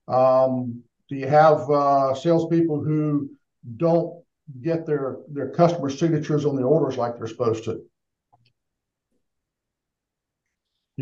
Um, 0.08 0.82
do 1.08 1.16
you 1.16 1.28
have 1.28 1.68
uh, 1.70 2.14
salespeople 2.14 2.82
who 2.82 3.30
don't 3.76 4.22
get 4.62 4.86
their 4.86 5.18
their 5.28 5.50
customer 5.50 5.90
signatures 5.90 6.44
on 6.44 6.56
the 6.56 6.62
orders 6.62 6.96
like 6.96 7.16
they're 7.16 7.26
supposed 7.26 7.64
to? 7.64 7.72
You 7.72 7.76
guys, 7.76 7.84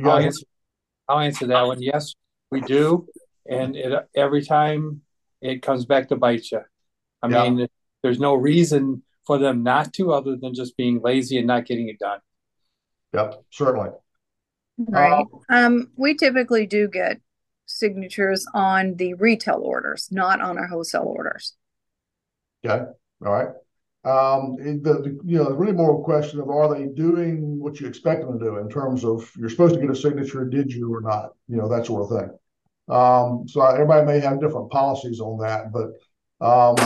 I'll 0.05 0.19
answer, 0.19 0.47
I'll 1.09 1.21
answer 1.21 1.47
that 1.47 1.67
one. 1.67 1.83
Yes, 1.83 2.15
we 2.51 2.61
do, 2.61 3.07
and 3.49 3.77
it, 3.77 4.09
every 4.15 4.45
time 4.45 5.03
it 5.41 5.63
comes 5.63 5.85
back 5.85 6.09
to 6.09 6.17
bite 6.17 6.51
you. 6.51 6.61
I 7.23 7.29
yeah. 7.29 7.51
mean, 7.51 7.69
there's 8.03 8.21
no 8.21 8.35
reason 8.35 9.03
for 9.27 9.39
them 9.39 9.63
not 9.63 9.93
to, 9.95 10.13
other 10.13 10.37
than 10.37 10.55
just 10.55 10.77
being 10.77 11.01
lazy 11.03 11.39
and 11.39 11.47
not 11.47 11.67
getting 11.67 11.89
it 11.89 11.99
done. 11.99 12.21
Yep, 13.13 13.45
certainly. 13.51 13.91
Right. 14.79 15.25
Uh, 15.51 15.53
um, 15.53 15.91
we 15.97 16.15
typically 16.15 16.67
do 16.67 16.89
get 16.89 17.21
signatures 17.67 18.47
on 18.55 18.95
the 18.95 19.15
retail 19.15 19.61
orders, 19.63 20.09
not 20.11 20.41
on 20.41 20.59
our 20.59 20.67
wholesale 20.67 21.05
orders. 21.05 21.55
Okay. 22.65 22.85
All 23.25 23.33
right. 23.33 23.49
Um, 24.05 24.57
the, 24.57 25.19
you 25.25 25.39
know, 25.39 25.51
really 25.51 25.73
more 25.73 26.01
a 26.01 26.05
question 26.05 26.41
of 26.41 26.49
are 26.49 26.73
they 26.73 26.87
doing 26.87 27.59
what 27.59 27.81
you 27.81 27.87
expect 27.87 28.23
them 28.23 28.39
to 28.39 28.45
do 28.45 28.57
in 28.59 28.69
terms 28.69 29.05
of 29.05 29.31
you're 29.37 29.51
supposed 29.51 29.75
to 29.75 29.81
get 29.81 29.91
a 29.91 29.97
signature, 29.97 30.45
did 30.45 30.73
you 30.73 30.93
or 30.95 31.01
not? 31.01 31.31
You 31.49 31.57
know, 31.57 31.69
that 31.69 31.87
sort 31.87 32.05
of 32.05 32.19
thing. 32.19 32.39
Um, 32.89 33.47
so 33.49 33.61
everybody 33.63 34.07
may 34.07 34.21
have 34.21 34.41
different 34.41 34.71
policies 34.71 35.21
on 35.21 35.39
that, 35.39 35.73
but 35.73 35.91
um, 36.41 36.77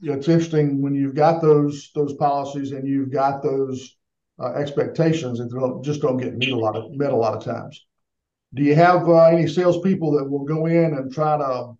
you 0.00 0.10
know, 0.10 0.18
it's 0.18 0.28
interesting 0.28 0.80
when 0.80 0.94
you've 0.94 1.14
got 1.14 1.42
those 1.42 1.90
those 1.94 2.14
policies 2.14 2.72
and 2.72 2.86
you've 2.86 3.10
got 3.10 3.42
those 3.42 3.96
uh, 4.38 4.52
expectations 4.52 5.38
that 5.38 5.50
don't, 5.50 5.82
just 5.84 6.00
don't 6.00 6.18
get 6.18 6.36
met 6.36 6.50
a 6.50 6.56
lot 6.56 6.76
of 6.76 6.92
met 6.92 7.12
a 7.12 7.16
lot 7.16 7.34
of 7.34 7.44
times. 7.44 7.84
Do 8.54 8.62
you 8.62 8.74
have 8.74 9.08
uh, 9.08 9.26
any 9.26 9.46
salespeople 9.46 10.12
that 10.12 10.28
will 10.28 10.44
go 10.44 10.66
in 10.66 10.94
and 10.94 11.12
try 11.12 11.36
to 11.38 11.72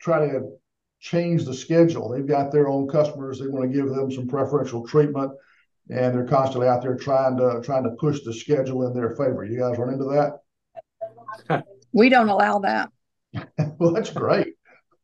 try 0.00 0.26
to 0.26 0.56
change 1.04 1.44
the 1.44 1.52
schedule? 1.52 2.08
They've 2.08 2.26
got 2.26 2.50
their 2.50 2.66
own 2.66 2.88
customers; 2.88 3.38
they 3.38 3.46
want 3.46 3.70
to 3.70 3.76
give 3.76 3.90
them 3.90 4.10
some 4.10 4.26
preferential 4.26 4.86
treatment, 4.86 5.32
and 5.90 6.14
they're 6.14 6.26
constantly 6.26 6.66
out 6.66 6.82
there 6.82 6.96
trying 6.96 7.36
to 7.36 7.60
trying 7.62 7.84
to 7.84 7.90
push 7.90 8.20
the 8.24 8.32
schedule 8.32 8.86
in 8.86 8.94
their 8.94 9.10
favor. 9.10 9.44
You 9.44 9.58
guys 9.58 9.78
run 9.78 9.92
into 9.92 10.04
that? 11.48 11.64
We 11.96 12.08
don't 12.08 12.28
allow 12.28 12.58
that. 12.58 12.90
well, 13.78 13.92
that's 13.92 14.10
great. 14.10 14.54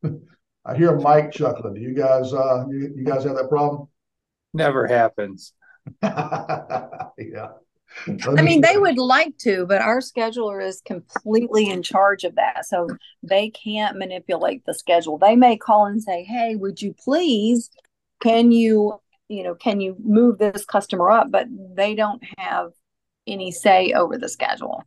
I 0.65 0.75
hear 0.75 0.99
Mike 0.99 1.31
chuckling. 1.31 1.75
Do 1.75 1.79
you 1.79 1.93
guys 1.93 2.33
uh 2.33 2.65
you, 2.69 2.93
you 2.97 3.05
guys 3.05 3.23
have 3.23 3.37
that 3.37 3.47
problem? 3.47 3.87
Never 4.53 4.87
happens. 4.87 5.53
yeah. 6.03 7.47
I 8.07 8.41
mean, 8.41 8.61
they 8.61 8.77
would 8.77 8.97
like 8.97 9.37
to, 9.39 9.65
but 9.67 9.81
our 9.81 9.99
scheduler 9.99 10.65
is 10.65 10.81
completely 10.81 11.69
in 11.69 11.83
charge 11.83 12.23
of 12.23 12.35
that. 12.35 12.65
So 12.65 12.87
they 13.21 13.49
can't 13.49 13.97
manipulate 13.97 14.65
the 14.65 14.73
schedule. 14.73 15.17
They 15.17 15.35
may 15.35 15.57
call 15.57 15.85
and 15.85 16.01
say, 16.01 16.23
Hey, 16.23 16.55
would 16.55 16.81
you 16.81 16.93
please, 16.93 17.69
can 18.21 18.51
you, 18.51 18.99
you 19.27 19.43
know, 19.43 19.55
can 19.55 19.81
you 19.81 19.95
move 20.03 20.37
this 20.37 20.65
customer 20.65 21.11
up? 21.11 21.31
But 21.31 21.47
they 21.75 21.95
don't 21.95 22.23
have 22.37 22.71
any 23.27 23.51
say 23.51 23.93
over 23.93 24.17
the 24.17 24.29
schedule. 24.29 24.83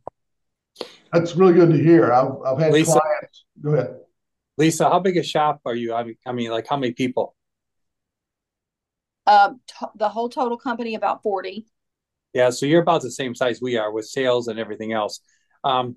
That's 1.13 1.35
really 1.35 1.53
good 1.53 1.71
to 1.71 1.77
hear. 1.77 2.11
I've, 2.11 2.33
I've 2.45 2.59
had 2.59 2.73
Lisa, 2.73 2.99
clients. 2.99 3.45
Go 3.61 3.73
ahead. 3.73 3.95
Lisa, 4.57 4.89
how 4.89 4.99
big 4.99 5.17
a 5.17 5.23
shop 5.23 5.61
are 5.65 5.75
you? 5.75 5.93
I 5.93 6.03
mean, 6.03 6.17
I 6.25 6.31
mean 6.31 6.51
like 6.51 6.67
how 6.67 6.77
many 6.77 6.93
people? 6.93 7.35
Uh, 9.25 9.53
t- 9.67 9.85
the 9.95 10.09
whole 10.09 10.29
total 10.29 10.57
company, 10.57 10.95
about 10.95 11.23
40. 11.23 11.65
Yeah, 12.35 12.49
so 12.49 12.65
you're 12.65 12.81
about 12.81 13.01
the 13.01 13.11
same 13.11 13.33
size 13.33 13.61
we 13.61 13.77
are 13.77 13.91
with 13.93 14.05
sales 14.05 14.49
and 14.49 14.59
everything 14.59 14.91
else. 14.91 15.21
Um, 15.63 15.95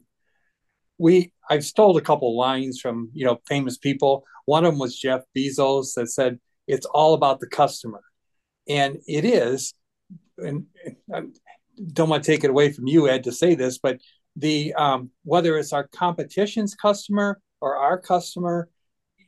we 0.97 1.33
I've 1.50 1.64
stole 1.64 1.97
a 1.97 2.00
couple 2.00 2.37
lines 2.37 2.80
from 2.80 3.11
you 3.12 3.26
know 3.26 3.40
famous 3.49 3.76
people. 3.76 4.25
One 4.47 4.64
of 4.64 4.73
them 4.73 4.78
was 4.78 4.99
Jeff 4.99 5.23
Bezos 5.37 5.95
that 5.97 6.09
said 6.09 6.38
it's 6.68 6.87
all 6.87 7.14
about 7.14 7.40
the 7.40 7.49
customer, 7.49 8.02
and 8.68 8.99
it 9.09 9.25
is. 9.25 9.75
And 10.38 10.66
I 11.12 11.23
don't 11.92 12.09
want 12.09 12.23
to 12.23 12.30
take 12.33 12.45
it 12.45 12.50
away 12.50 12.73
from 12.73 12.87
you, 12.87 13.09
Ed, 13.09 13.25
to 13.25 13.33
say 13.33 13.57
this, 13.57 13.78
but 13.78 13.99
the 14.37 14.75
um, 14.75 15.11
whether 15.25 15.59
it's 15.59 15.73
our 15.73 15.88
competition's 15.88 16.76
customer 16.76 17.40
or 17.61 17.76
our 17.76 17.99
customer, 17.99 18.68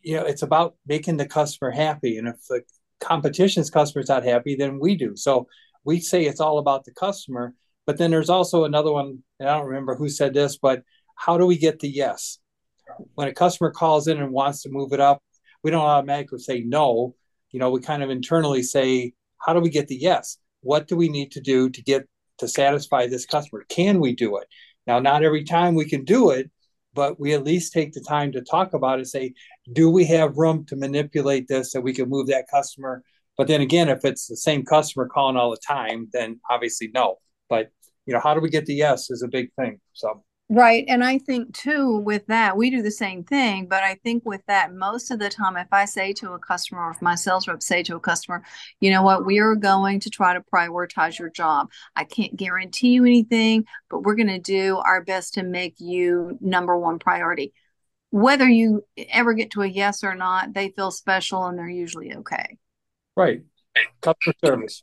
you 0.02 0.16
know, 0.16 0.24
it's 0.24 0.42
about 0.42 0.76
making 0.86 1.16
the 1.16 1.26
customer 1.26 1.72
happy. 1.72 2.18
And 2.18 2.28
if 2.28 2.36
the 2.48 2.62
competition's 3.00 3.70
customer 3.70 4.02
is 4.02 4.08
not 4.08 4.24
happy, 4.24 4.54
then 4.54 4.78
we 4.78 4.94
do. 4.94 5.16
So 5.16 5.48
we 5.84 6.00
say 6.00 6.24
it's 6.24 6.40
all 6.40 6.58
about 6.58 6.84
the 6.84 6.92
customer, 6.92 7.54
but 7.86 7.98
then 7.98 8.10
there's 8.10 8.30
also 8.30 8.64
another 8.64 8.92
one, 8.92 9.22
and 9.38 9.48
I 9.48 9.56
don't 9.56 9.66
remember 9.66 9.94
who 9.94 10.08
said 10.08 10.34
this, 10.34 10.58
but 10.58 10.82
how 11.16 11.38
do 11.38 11.46
we 11.46 11.58
get 11.58 11.80
the 11.80 11.88
yes? 11.88 12.38
When 13.14 13.28
a 13.28 13.34
customer 13.34 13.70
calls 13.70 14.08
in 14.08 14.18
and 14.18 14.32
wants 14.32 14.62
to 14.62 14.70
move 14.70 14.92
it 14.92 15.00
up, 15.00 15.22
we 15.62 15.70
don't 15.70 15.80
automatically 15.80 16.38
say 16.38 16.60
no. 16.60 17.14
You 17.50 17.60
know, 17.60 17.70
we 17.70 17.80
kind 17.80 18.02
of 18.02 18.10
internally 18.10 18.62
say, 18.62 19.12
how 19.38 19.52
do 19.54 19.60
we 19.60 19.70
get 19.70 19.88
the 19.88 19.96
yes? 19.96 20.38
What 20.60 20.88
do 20.88 20.96
we 20.96 21.08
need 21.08 21.32
to 21.32 21.40
do 21.40 21.70
to 21.70 21.82
get 21.82 22.06
to 22.38 22.48
satisfy 22.48 23.06
this 23.06 23.26
customer? 23.26 23.64
Can 23.68 24.00
we 24.00 24.14
do 24.14 24.36
it? 24.38 24.46
Now, 24.86 24.98
not 24.98 25.22
every 25.22 25.44
time 25.44 25.74
we 25.74 25.88
can 25.88 26.04
do 26.04 26.30
it, 26.30 26.50
but 26.94 27.20
we 27.20 27.34
at 27.34 27.44
least 27.44 27.72
take 27.72 27.92
the 27.92 28.00
time 28.00 28.32
to 28.32 28.42
talk 28.42 28.74
about 28.74 29.00
it, 29.00 29.06
say, 29.06 29.34
do 29.72 29.90
we 29.90 30.04
have 30.06 30.36
room 30.36 30.64
to 30.66 30.76
manipulate 30.76 31.46
this 31.48 31.72
so 31.72 31.80
we 31.80 31.94
can 31.94 32.08
move 32.08 32.26
that 32.26 32.48
customer 32.50 33.02
but 33.36 33.48
then 33.48 33.60
again, 33.60 33.88
if 33.88 34.04
it's 34.04 34.26
the 34.26 34.36
same 34.36 34.64
customer 34.64 35.08
calling 35.08 35.36
all 35.36 35.50
the 35.50 35.56
time, 35.66 36.08
then 36.12 36.40
obviously 36.50 36.90
no. 36.94 37.16
But 37.48 37.70
you 38.06 38.14
know, 38.14 38.20
how 38.20 38.34
do 38.34 38.40
we 38.40 38.50
get 38.50 38.66
the 38.66 38.74
yes 38.74 39.10
is 39.10 39.22
a 39.22 39.28
big 39.28 39.52
thing. 39.54 39.80
So 39.92 40.24
Right. 40.52 40.84
And 40.88 41.04
I 41.04 41.18
think 41.18 41.54
too, 41.54 41.98
with 41.98 42.26
that, 42.26 42.56
we 42.56 42.70
do 42.70 42.82
the 42.82 42.90
same 42.90 43.22
thing. 43.22 43.68
But 43.68 43.84
I 43.84 43.94
think 44.02 44.24
with 44.26 44.40
that, 44.48 44.74
most 44.74 45.12
of 45.12 45.20
the 45.20 45.28
time, 45.28 45.56
if 45.56 45.68
I 45.70 45.84
say 45.84 46.12
to 46.14 46.32
a 46.32 46.40
customer, 46.40 46.88
or 46.88 46.90
if 46.90 47.00
my 47.00 47.14
sales 47.14 47.46
rep 47.46 47.62
say 47.62 47.84
to 47.84 47.94
a 47.94 48.00
customer, 48.00 48.42
you 48.80 48.90
know 48.90 49.04
what, 49.04 49.24
we 49.24 49.38
are 49.38 49.54
going 49.54 50.00
to 50.00 50.10
try 50.10 50.34
to 50.34 50.40
prioritize 50.52 51.20
your 51.20 51.30
job. 51.30 51.70
I 51.94 52.02
can't 52.02 52.34
guarantee 52.34 52.88
you 52.88 53.04
anything, 53.04 53.64
but 53.88 54.02
we're 54.02 54.16
going 54.16 54.26
to 54.26 54.40
do 54.40 54.78
our 54.78 55.04
best 55.04 55.34
to 55.34 55.44
make 55.44 55.76
you 55.78 56.36
number 56.40 56.76
one 56.76 56.98
priority. 56.98 57.52
Whether 58.10 58.48
you 58.48 58.84
ever 59.08 59.34
get 59.34 59.52
to 59.52 59.62
a 59.62 59.68
yes 59.68 60.02
or 60.02 60.16
not, 60.16 60.52
they 60.52 60.70
feel 60.70 60.90
special 60.90 61.46
and 61.46 61.56
they're 61.56 61.68
usually 61.68 62.12
okay. 62.16 62.58
Right. 63.16 63.42
Customer 64.00 64.34
service. 64.44 64.82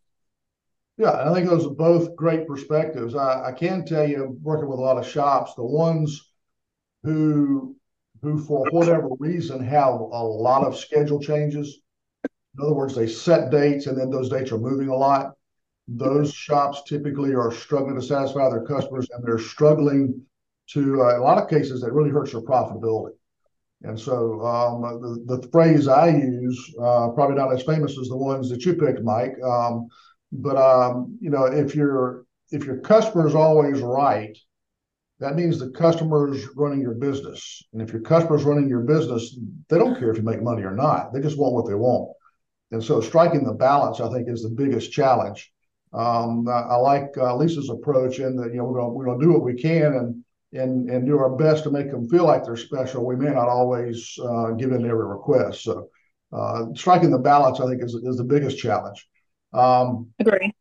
Yeah, 0.97 1.29
I 1.29 1.33
think 1.33 1.47
those 1.47 1.65
are 1.65 1.71
both 1.75 2.15
great 2.15 2.47
perspectives. 2.47 3.15
I, 3.15 3.49
I 3.49 3.51
can 3.51 3.85
tell 3.85 4.07
you, 4.07 4.37
working 4.41 4.67
with 4.67 4.79
a 4.79 4.81
lot 4.81 4.97
of 4.97 5.07
shops, 5.07 5.53
the 5.53 5.63
ones 5.63 6.31
who 7.03 7.75
who 8.23 8.39
for 8.39 8.65
whatever 8.71 9.09
reason 9.19 9.63
have 9.63 9.93
a 9.93 10.23
lot 10.23 10.65
of 10.65 10.75
schedule 10.75 11.19
changes. 11.21 11.81
In 12.57 12.63
other 12.63 12.73
words, 12.73 12.95
they 12.95 13.07
set 13.07 13.51
dates 13.51 13.85
and 13.85 13.97
then 13.97 14.09
those 14.09 14.29
dates 14.29 14.51
are 14.51 14.57
moving 14.57 14.89
a 14.89 14.95
lot. 14.95 15.33
Those 15.87 16.33
shops 16.33 16.81
typically 16.87 17.35
are 17.35 17.51
struggling 17.51 17.95
to 17.95 18.01
satisfy 18.01 18.49
their 18.49 18.65
customers 18.65 19.07
and 19.11 19.23
they're 19.23 19.37
struggling 19.37 20.23
to, 20.71 21.03
uh, 21.03 21.09
in 21.15 21.21
a 21.21 21.23
lot 21.23 21.37
of 21.37 21.47
cases, 21.47 21.81
that 21.81 21.93
really 21.93 22.09
hurts 22.09 22.31
their 22.31 22.41
profitability. 22.41 23.11
And 23.83 23.99
so 23.99 24.41
um, 24.41 24.81
the, 25.27 25.37
the 25.37 25.47
phrase 25.49 25.87
I 25.87 26.09
use, 26.09 26.73
uh, 26.81 27.09
probably 27.09 27.35
not 27.35 27.53
as 27.53 27.63
famous 27.63 27.97
as 27.99 28.07
the 28.07 28.17
ones 28.17 28.49
that 28.49 28.65
you 28.65 28.73
picked, 28.73 29.03
Mike. 29.03 29.33
Um, 29.43 29.87
but 30.31 30.57
um, 30.57 31.17
you 31.21 31.29
know, 31.29 31.45
if 31.45 31.75
your 31.75 32.25
if 32.51 32.65
your 32.65 32.79
customer 32.79 33.27
is 33.27 33.35
always 33.35 33.81
right, 33.81 34.35
that 35.19 35.35
means 35.35 35.59
the 35.59 35.69
customer 35.71 36.33
is 36.33 36.47
running 36.55 36.81
your 36.81 36.95
business. 36.95 37.61
And 37.73 37.81
if 37.81 37.91
your 37.91 38.01
customer 38.01 38.35
is 38.35 38.43
running 38.43 38.69
your 38.69 38.81
business, 38.81 39.37
they 39.69 39.77
don't 39.77 39.97
care 39.97 40.11
if 40.11 40.17
you 40.17 40.23
make 40.23 40.41
money 40.41 40.63
or 40.63 40.75
not. 40.75 41.13
They 41.13 41.21
just 41.21 41.37
want 41.37 41.53
what 41.53 41.67
they 41.67 41.75
want. 41.75 42.11
And 42.71 42.83
so 42.83 42.99
striking 42.99 43.43
the 43.43 43.53
balance, 43.53 43.99
I 43.99 44.11
think, 44.11 44.27
is 44.27 44.43
the 44.43 44.49
biggest 44.49 44.91
challenge. 44.91 45.51
Um, 45.93 46.47
I, 46.47 46.59
I, 46.59 46.75
like 46.75 47.17
uh, 47.17 47.35
Lisa's 47.35 47.69
approach 47.69 48.19
in 48.19 48.35
that 48.37 48.51
you 48.51 48.57
know 48.57 48.65
we're 48.65 48.79
going 48.79 48.93
we're 48.93 49.05
going 49.05 49.19
to 49.19 49.25
do 49.25 49.31
what 49.31 49.43
we 49.43 49.53
can 49.53 49.93
and 49.93 50.23
and 50.53 50.89
and 50.89 51.05
do 51.05 51.17
our 51.17 51.35
best 51.35 51.63
to 51.63 51.71
make 51.71 51.91
them 51.91 52.07
feel 52.07 52.25
like 52.25 52.43
they're 52.43 52.55
special. 52.55 53.05
We 53.05 53.15
may 53.15 53.31
not 53.31 53.49
always 53.49 54.17
uh, 54.21 54.51
give 54.51 54.71
in 54.71 54.85
every 54.85 55.05
request. 55.05 55.63
So 55.63 55.89
uh, 56.31 56.65
striking 56.73 57.11
the 57.11 57.19
balance, 57.19 57.59
I 57.59 57.67
think, 57.67 57.83
is 57.83 57.95
is 57.95 58.17
the 58.17 58.23
biggest 58.23 58.57
challenge. 58.57 59.07
Um, 59.53 60.09
Agree. 60.19 60.53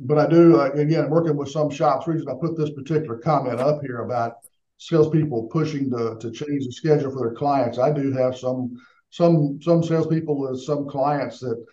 But 0.00 0.18
I 0.18 0.26
do 0.26 0.60
uh, 0.60 0.70
again 0.70 1.10
working 1.10 1.36
with 1.36 1.50
some 1.50 1.70
shops. 1.70 2.06
Reason 2.06 2.28
I 2.28 2.34
put 2.40 2.56
this 2.56 2.70
particular 2.70 3.18
comment 3.18 3.60
up 3.60 3.80
here 3.82 4.00
about 4.00 4.36
salespeople 4.78 5.44
pushing 5.44 5.90
to 5.90 6.16
to 6.20 6.30
change 6.30 6.66
the 6.66 6.72
schedule 6.72 7.12
for 7.12 7.20
their 7.20 7.34
clients. 7.34 7.78
I 7.78 7.92
do 7.92 8.12
have 8.12 8.36
some 8.36 8.74
some 9.10 9.60
some 9.62 9.82
salespeople 9.82 10.38
with 10.38 10.60
some 10.62 10.88
clients 10.88 11.38
that 11.40 11.64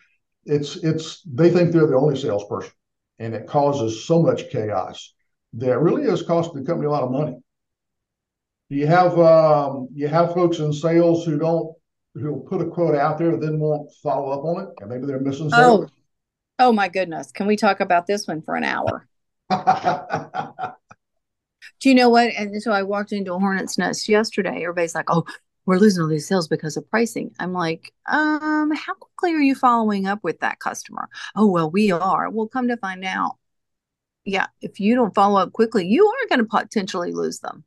it's 0.46 0.76
it's 0.78 1.22
they 1.24 1.50
think 1.50 1.72
they're 1.72 1.88
the 1.88 1.96
only 1.96 2.16
salesperson, 2.16 2.72
and 3.20 3.34
it 3.34 3.48
causes 3.48 4.06
so 4.06 4.22
much 4.22 4.50
chaos 4.50 5.14
that 5.54 5.80
really 5.80 6.04
is 6.04 6.22
costing 6.22 6.62
the 6.62 6.68
company 6.68 6.88
a 6.88 6.92
lot 6.92 7.04
of 7.04 7.12
money. 7.12 7.38
You 8.72 8.88
have 8.88 9.20
um, 9.20 9.90
you 9.94 10.08
have 10.08 10.34
folks 10.34 10.60
in 10.60 10.72
sales 10.72 11.26
who 11.26 11.38
don't 11.38 11.76
who 12.14 12.46
put 12.50 12.62
a 12.62 12.66
quote 12.70 12.96
out 12.96 13.18
there 13.18 13.36
then 13.36 13.60
won't 13.60 13.92
follow 14.02 14.32
up 14.32 14.46
on 14.46 14.64
it, 14.64 14.70
and 14.80 14.90
maybe 14.90 15.06
they're 15.06 15.20
missing 15.20 15.50
sales? 15.50 15.90
Oh, 15.90 16.68
oh 16.68 16.72
my 16.72 16.88
goodness! 16.88 17.34
Can 17.34 17.48
we 17.48 17.58
talk 17.58 17.82
about 17.82 18.08
this 18.08 18.30
one 18.30 18.42
for 18.42 18.56
an 18.56 18.64
hour? 18.64 19.10
Do 21.82 21.90
you 21.90 21.96
know 21.96 22.08
what? 22.08 22.30
And 22.30 22.64
so 22.64 22.72
I 22.72 22.84
walked 22.84 23.12
into 23.12 23.34
a 23.34 23.40
hornet's 23.40 23.78
nest 23.78 24.08
yesterday. 24.08 24.62
Everybody's 24.62 24.96
like, 24.96 25.10
"Oh, 25.10 25.26
we're 25.66 25.78
losing 25.78 26.02
all 26.02 26.08
these 26.08 26.30
sales 26.30 26.48
because 26.48 26.78
of 26.78 26.90
pricing." 26.90 27.32
I'm 27.40 27.52
like, 27.52 27.92
um, 28.08 28.72
how 28.74 28.94
quickly 28.94 29.36
are 29.36 29.42
you 29.42 29.54
following 29.54 30.08
up 30.08 30.20
with 30.24 30.40
that 30.40 30.60
customer? 30.60 31.10
Oh, 31.36 31.48
well, 31.48 31.70
we 31.70 31.92
are. 31.92 32.30
We'll 32.30 32.48
come 32.48 32.70
to 32.70 32.78
find 32.78 33.04
out. 33.04 33.36
Yeah, 34.24 34.48
if 34.62 34.80
you 34.80 34.96
don't 34.96 35.14
follow 35.14 35.42
up 35.42 35.52
quickly, 35.52 35.86
you 35.86 36.08
are 36.08 36.28
going 36.30 36.40
to 36.40 36.46
potentially 36.46 37.12
lose 37.12 37.40
them. 37.40 37.66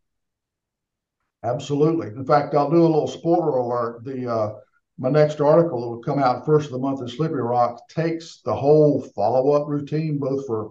Absolutely. 1.45 2.09
In 2.09 2.25
fact, 2.25 2.55
I'll 2.55 2.71
do 2.71 2.81
a 2.81 2.89
little 2.89 3.07
spoiler 3.07 3.59
alert. 3.59 4.03
The 4.05 4.33
uh, 4.33 4.55
my 4.99 5.11
next 5.11 5.41
article 5.41 5.81
that 5.81 5.89
will 5.89 6.03
come 6.03 6.19
out 6.19 6.47
first 6.47 6.67
of 6.67 6.73
the 6.73 6.79
month 6.79 7.01
in 7.03 7.09
Slippery 7.09 7.43
Rock 7.43 7.87
takes 7.89 8.41
the 8.45 8.55
whole 8.55 9.03
follow 9.15 9.51
up 9.53 9.69
routine, 9.69 10.19
both 10.19 10.47
for 10.47 10.71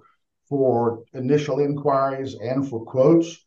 for 0.49 1.03
initial 1.13 1.59
inquiries 1.59 2.35
and 2.41 2.67
for 2.67 2.83
quotes, 2.83 3.37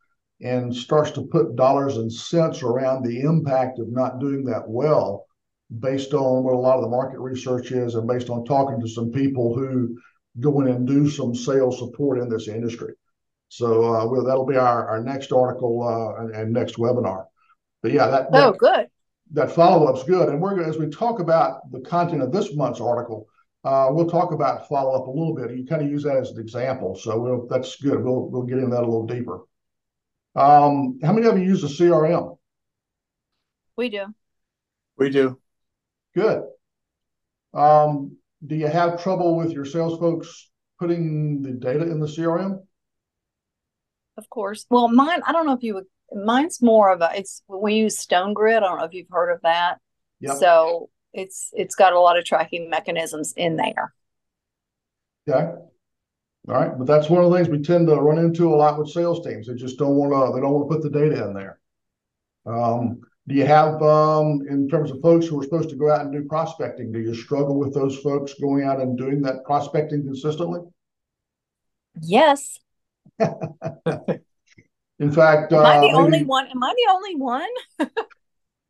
and 0.40 0.74
starts 0.74 1.10
to 1.12 1.22
put 1.26 1.56
dollars 1.56 1.96
and 1.96 2.12
cents 2.12 2.62
around 2.62 3.02
the 3.02 3.20
impact 3.20 3.80
of 3.80 3.90
not 3.90 4.20
doing 4.20 4.44
that 4.44 4.68
well, 4.68 5.26
based 5.80 6.14
on 6.14 6.44
what 6.44 6.54
a 6.54 6.58
lot 6.58 6.76
of 6.76 6.82
the 6.82 6.88
market 6.88 7.18
research 7.18 7.72
is, 7.72 7.96
and 7.96 8.06
based 8.06 8.30
on 8.30 8.44
talking 8.44 8.80
to 8.80 8.88
some 8.88 9.10
people 9.10 9.52
who 9.52 9.98
go 10.38 10.60
in 10.60 10.68
and 10.68 10.86
do 10.86 11.10
some 11.10 11.34
sales 11.34 11.78
support 11.78 12.20
in 12.20 12.28
this 12.28 12.46
industry. 12.46 12.94
So 13.48 13.94
uh, 13.94 14.06
we'll, 14.06 14.24
that'll 14.24 14.46
be 14.46 14.56
our, 14.56 14.88
our 14.88 15.02
next 15.02 15.32
article 15.32 15.82
uh, 15.82 16.22
and, 16.22 16.34
and, 16.34 16.52
next 16.52 16.76
webinar. 16.76 17.26
But 17.82 17.92
yeah, 17.92 18.08
that, 18.08 18.32
that 18.32 18.44
oh 18.44 18.52
good. 18.52 18.88
That 19.32 19.50
follow 19.50 19.86
up's 19.86 20.04
good, 20.04 20.28
and 20.28 20.40
we're 20.40 20.62
as 20.62 20.78
we 20.78 20.88
talk 20.88 21.20
about 21.20 21.70
the 21.70 21.80
content 21.80 22.22
of 22.22 22.32
this 22.32 22.54
month's 22.54 22.80
article, 22.80 23.26
uh, 23.64 23.88
we'll 23.90 24.08
talk 24.08 24.32
about 24.32 24.68
follow 24.68 24.92
up 24.92 25.08
a 25.08 25.10
little 25.10 25.34
bit. 25.34 25.56
You 25.56 25.66
kind 25.66 25.82
of 25.82 25.90
use 25.90 26.04
that 26.04 26.16
as 26.16 26.30
an 26.30 26.40
example, 26.40 26.94
so 26.94 27.18
we'll, 27.18 27.46
that's 27.48 27.76
good. 27.76 28.02
We'll 28.02 28.28
we'll 28.28 28.42
get 28.42 28.58
into 28.58 28.70
that 28.70 28.82
a 28.82 28.86
little 28.86 29.06
deeper. 29.06 29.40
Um, 30.36 30.98
how 31.02 31.12
many 31.12 31.26
of 31.26 31.38
you 31.38 31.44
use 31.44 31.62
the 31.62 31.68
CRM? 31.68 32.36
We 33.76 33.88
do. 33.88 34.06
We 34.96 35.10
do. 35.10 35.38
Good. 36.14 36.44
Um, 37.52 38.16
do 38.46 38.54
you 38.54 38.68
have 38.68 39.02
trouble 39.02 39.36
with 39.36 39.52
your 39.52 39.64
sales 39.64 39.98
folks 39.98 40.50
putting 40.78 41.42
the 41.42 41.52
data 41.52 41.82
in 41.82 42.00
the 42.00 42.06
CRM? 42.06 42.60
Of 44.16 44.28
course. 44.30 44.66
Well, 44.70 44.88
mine, 44.88 45.22
I 45.26 45.32
don't 45.32 45.46
know 45.46 45.52
if 45.52 45.62
you 45.62 45.74
would, 45.74 45.86
mine's 46.12 46.62
more 46.62 46.92
of 46.92 47.00
a, 47.00 47.10
it's, 47.14 47.42
we 47.48 47.74
use 47.74 48.04
StoneGrid. 48.04 48.56
I 48.56 48.60
don't 48.60 48.78
know 48.78 48.84
if 48.84 48.94
you've 48.94 49.10
heard 49.10 49.32
of 49.32 49.42
that. 49.42 49.78
Yep. 50.20 50.36
So 50.36 50.90
it's, 51.12 51.50
it's 51.52 51.74
got 51.74 51.92
a 51.92 52.00
lot 52.00 52.18
of 52.18 52.24
tracking 52.24 52.70
mechanisms 52.70 53.34
in 53.36 53.56
there. 53.56 53.92
Okay. 55.28 55.62
All 56.48 56.54
right, 56.54 56.78
but 56.78 56.86
that's 56.86 57.10
one 57.10 57.24
of 57.24 57.30
the 57.30 57.36
things 57.36 57.48
we 57.48 57.60
tend 57.60 57.88
to 57.88 57.96
run 57.96 58.18
into 58.18 58.54
a 58.54 58.54
lot 58.54 58.78
with 58.78 58.90
sales 58.90 59.26
teams. 59.26 59.48
They 59.48 59.54
just 59.54 59.78
don't 59.78 59.96
want 59.96 60.12
to. 60.12 60.32
They 60.32 60.40
don't 60.40 60.52
want 60.52 60.70
to 60.70 60.76
put 60.76 60.82
the 60.84 60.96
data 60.96 61.26
in 61.26 61.34
there. 61.34 61.58
Um, 62.46 63.00
do 63.26 63.34
you 63.34 63.44
have, 63.44 63.82
um, 63.82 64.42
in 64.48 64.68
terms 64.68 64.92
of 64.92 65.00
folks 65.02 65.26
who 65.26 65.40
are 65.40 65.42
supposed 65.42 65.70
to 65.70 65.74
go 65.74 65.90
out 65.90 66.02
and 66.02 66.12
do 66.12 66.22
prospecting, 66.28 66.92
do 66.92 67.00
you 67.00 67.12
struggle 67.16 67.58
with 67.58 67.74
those 67.74 67.98
folks 67.98 68.34
going 68.34 68.62
out 68.62 68.80
and 68.80 68.96
doing 68.96 69.20
that 69.22 69.42
prospecting 69.44 70.04
consistently? 70.04 70.60
Yes. 72.00 72.60
In 74.98 75.12
fact, 75.12 75.52
am 75.52 75.66
I 75.66 75.78
the 75.78 75.92
uh, 75.92 75.98
only 75.98 76.24
one? 76.24 76.46
Am 76.46 76.62
I 76.62 76.74
the 76.74 76.90
only 76.90 77.16
one? 77.16 77.48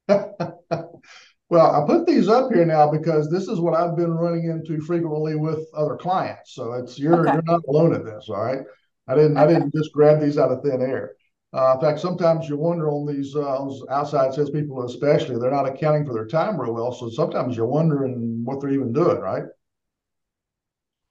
well, 1.49 1.71
I 1.71 1.87
put 1.87 2.07
these 2.07 2.29
up 2.29 2.53
here 2.53 2.67
now 2.67 2.91
because 2.91 3.31
this 3.31 3.47
is 3.47 3.61
what 3.61 3.75
I've 3.75 3.97
been 3.97 4.13
running 4.13 4.51
into 4.51 4.81
frequently 4.81 5.37
with 5.37 5.61
other 5.75 5.97
clients. 5.97 6.55
So 6.55 6.73
it's 6.73 6.99
you're 6.99 7.21
okay. 7.21 7.35
you're 7.35 7.43
not 7.43 7.63
alone 7.69 7.95
in 7.95 8.05
this. 8.05 8.29
All 8.29 8.43
right, 8.43 8.63
I 9.07 9.15
didn't 9.15 9.39
okay. 9.39 9.45
I 9.45 9.47
didn't 9.47 9.73
just 9.73 9.93
grab 9.93 10.21
these 10.21 10.37
out 10.37 10.51
of 10.51 10.63
thin 10.63 10.83
air. 10.83 11.15
Uh, 11.53 11.75
in 11.75 11.81
fact, 11.81 12.01
sometimes 12.01 12.49
you 12.49 12.57
wonder 12.57 12.91
on 12.91 13.07
these 13.07 13.37
uh, 13.37 13.65
outside 13.89 14.35
salespeople, 14.35 14.85
especially, 14.85 15.39
they're 15.39 15.51
not 15.51 15.69
accounting 15.69 16.05
for 16.05 16.13
their 16.13 16.27
time 16.27 16.61
real 16.61 16.75
well. 16.75 16.93
So 16.93 17.09
sometimes 17.09 17.57
you're 17.57 17.67
wondering 17.67 18.43
what 18.45 18.61
they're 18.61 18.73
even 18.73 18.93
doing, 18.93 19.19
right? 19.19 19.45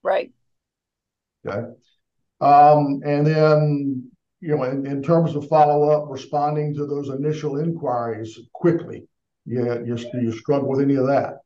Right. 0.02 0.30
Okay. 1.44 1.72
Um, 2.40 3.00
and 3.04 3.26
then, 3.26 4.10
you 4.40 4.56
know, 4.56 4.64
in, 4.64 4.86
in 4.86 5.02
terms 5.02 5.34
of 5.34 5.48
follow 5.48 5.90
up, 5.90 6.10
responding 6.10 6.74
to 6.74 6.86
those 6.86 7.08
initial 7.08 7.58
inquiries 7.58 8.38
quickly, 8.52 9.08
Yeah, 9.46 9.78
you, 9.84 9.96
you, 9.96 10.20
you 10.20 10.32
struggle 10.32 10.68
with 10.68 10.80
any 10.80 10.96
of 10.96 11.06
that? 11.06 11.38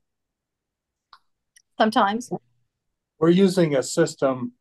Sometimes. 1.79 2.31
We're 3.19 3.31
using 3.31 3.77
a 3.77 3.83
system 3.83 4.53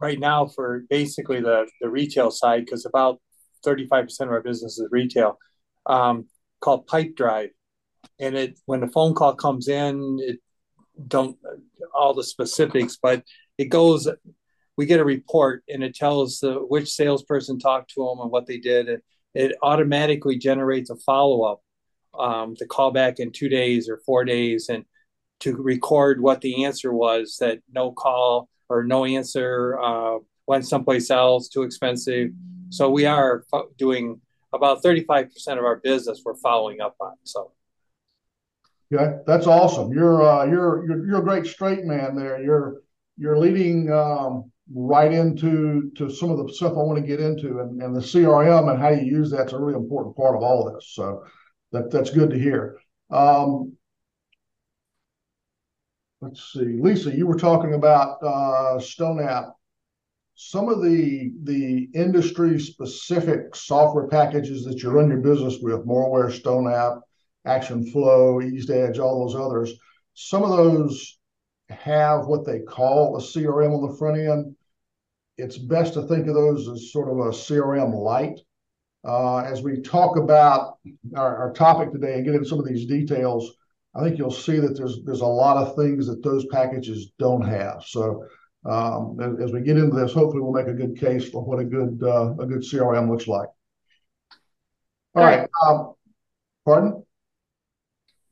right 0.00 0.18
now 0.18 0.46
for 0.46 0.84
basically 0.88 1.40
the, 1.40 1.66
the 1.80 1.88
retail 1.88 2.30
side 2.30 2.64
because 2.64 2.86
about 2.86 3.20
35% 3.64 4.08
of 4.20 4.28
our 4.30 4.42
business 4.42 4.78
is 4.78 4.88
retail, 4.90 5.38
um, 5.86 6.26
called 6.60 6.86
Pipedrive. 6.86 7.50
And 8.20 8.36
it 8.36 8.58
when 8.66 8.80
the 8.80 8.88
phone 8.88 9.14
call 9.14 9.34
comes 9.34 9.68
in, 9.68 10.18
it 10.20 10.38
don't 11.08 11.36
all 11.94 12.14
the 12.14 12.24
specifics, 12.24 12.98
but 13.00 13.24
it 13.58 13.66
goes. 13.66 14.08
We 14.76 14.86
get 14.86 15.00
a 15.00 15.04
report 15.04 15.62
and 15.68 15.82
it 15.82 15.94
tells 15.94 16.40
the 16.40 16.54
which 16.54 16.90
salesperson 16.90 17.58
talked 17.58 17.92
to 17.94 18.04
them 18.04 18.20
and 18.20 18.30
what 18.30 18.46
they 18.46 18.58
did. 18.58 18.88
And 18.88 19.02
it 19.34 19.56
automatically 19.62 20.36
generates 20.36 20.90
a 20.90 20.96
follow 20.96 21.42
up 21.42 21.62
um, 22.18 22.56
to 22.56 22.66
call 22.66 22.90
back 22.90 23.18
in 23.18 23.32
two 23.32 23.48
days 23.48 23.88
or 23.88 24.00
four 24.04 24.24
days 24.24 24.68
and 24.68 24.84
to 25.40 25.56
record 25.56 26.20
what 26.20 26.40
the 26.40 26.64
answer 26.64 26.92
was 26.92 27.36
that 27.40 27.60
no 27.72 27.92
call 27.92 28.48
or 28.68 28.84
no 28.84 29.04
answer 29.04 29.78
uh, 29.80 30.18
went 30.46 30.66
someplace 30.66 31.10
else 31.10 31.48
too 31.48 31.62
expensive 31.62 32.30
so 32.70 32.90
we 32.90 33.06
are 33.06 33.44
doing 33.76 34.20
about 34.52 34.82
35% 34.82 35.28
of 35.58 35.64
our 35.64 35.76
business 35.76 36.22
we're 36.24 36.36
following 36.36 36.80
up 36.80 36.96
on. 37.00 37.14
So 37.24 37.52
Okay, 38.92 39.16
that's 39.26 39.46
awesome. 39.46 39.92
You're 39.92 40.22
uh, 40.22 40.44
you're 40.44 40.86
you're 40.86 41.06
you're 41.06 41.18
a 41.18 41.24
great 41.24 41.46
straight 41.46 41.84
man 41.84 42.14
there. 42.14 42.40
You're 42.42 42.82
you're 43.16 43.38
leading 43.38 43.90
um, 43.90 44.52
right 44.72 45.12
into 45.12 45.90
to 45.96 46.10
some 46.10 46.30
of 46.30 46.38
the 46.38 46.52
stuff 46.52 46.72
I 46.72 46.76
want 46.76 46.98
to 46.98 47.06
get 47.06 47.20
into, 47.20 47.60
and, 47.60 47.82
and 47.82 47.94
the 47.94 48.00
CRM 48.00 48.70
and 48.70 48.80
how 48.80 48.90
you 48.90 49.04
use 49.04 49.30
that's 49.30 49.52
a 49.52 49.58
really 49.58 49.78
important 49.78 50.16
part 50.16 50.36
of 50.36 50.42
all 50.42 50.72
this. 50.72 50.92
So 50.94 51.24
that 51.72 51.90
that's 51.90 52.10
good 52.10 52.30
to 52.30 52.38
hear. 52.38 52.78
Um, 53.10 53.76
let's 56.20 56.52
see, 56.52 56.80
Lisa, 56.80 57.14
you 57.14 57.26
were 57.26 57.38
talking 57.38 57.74
about 57.74 58.18
uh, 58.22 58.78
StoneApp 58.78 59.52
some 60.36 60.68
of 60.68 60.82
the 60.82 61.32
the 61.44 61.88
industry 61.94 62.58
specific 62.58 63.54
software 63.54 64.08
packages 64.08 64.64
that 64.64 64.82
you 64.82 64.90
run 64.90 65.08
your 65.08 65.20
business 65.20 65.58
with, 65.60 65.86
Moraware, 65.86 66.30
StoneApp, 66.30 67.00
Action 67.46 67.88
Flow, 67.90 68.40
EasedEdge, 68.40 68.98
all 68.98 69.26
those 69.26 69.40
others, 69.40 69.72
some 70.14 70.42
of 70.42 70.50
those 70.50 71.18
have 71.68 72.26
what 72.26 72.44
they 72.44 72.60
call 72.60 73.16
a 73.16 73.20
CRM 73.20 73.74
on 73.74 73.88
the 73.88 73.96
front 73.96 74.18
end. 74.18 74.56
It's 75.36 75.58
best 75.58 75.94
to 75.94 76.02
think 76.02 76.28
of 76.28 76.34
those 76.34 76.68
as 76.68 76.92
sort 76.92 77.08
of 77.08 77.18
a 77.18 77.30
CRM 77.30 77.94
light. 77.94 78.40
Uh, 79.06 79.38
as 79.40 79.62
we 79.62 79.82
talk 79.82 80.16
about 80.16 80.78
our, 81.14 81.36
our 81.36 81.52
topic 81.52 81.92
today 81.92 82.14
and 82.14 82.24
get 82.24 82.34
into 82.34 82.48
some 82.48 82.58
of 82.58 82.66
these 82.66 82.86
details, 82.86 83.52
I 83.94 84.02
think 84.02 84.18
you'll 84.18 84.30
see 84.30 84.58
that 84.58 84.76
there's 84.76 85.02
there's 85.04 85.20
a 85.20 85.26
lot 85.26 85.56
of 85.56 85.76
things 85.76 86.06
that 86.06 86.22
those 86.22 86.46
packages 86.46 87.12
don't 87.18 87.42
have. 87.42 87.84
So 87.86 88.26
um, 88.64 89.18
as, 89.20 89.44
as, 89.44 89.52
we 89.52 89.60
get 89.60 89.76
into 89.76 89.94
this, 89.94 90.14
hopefully 90.14 90.40
we'll 90.40 90.52
make 90.52 90.68
a 90.68 90.72
good 90.72 90.98
case 90.98 91.28
for 91.28 91.44
what 91.44 91.58
a 91.58 91.64
good 91.64 92.02
uh, 92.02 92.32
a 92.38 92.46
good 92.46 92.62
CRM 92.62 93.10
looks 93.10 93.28
like. 93.28 93.48
All 95.14 95.22
right. 95.22 95.40
right. 95.40 95.48
Um, 95.66 95.94
pardon? 96.64 97.04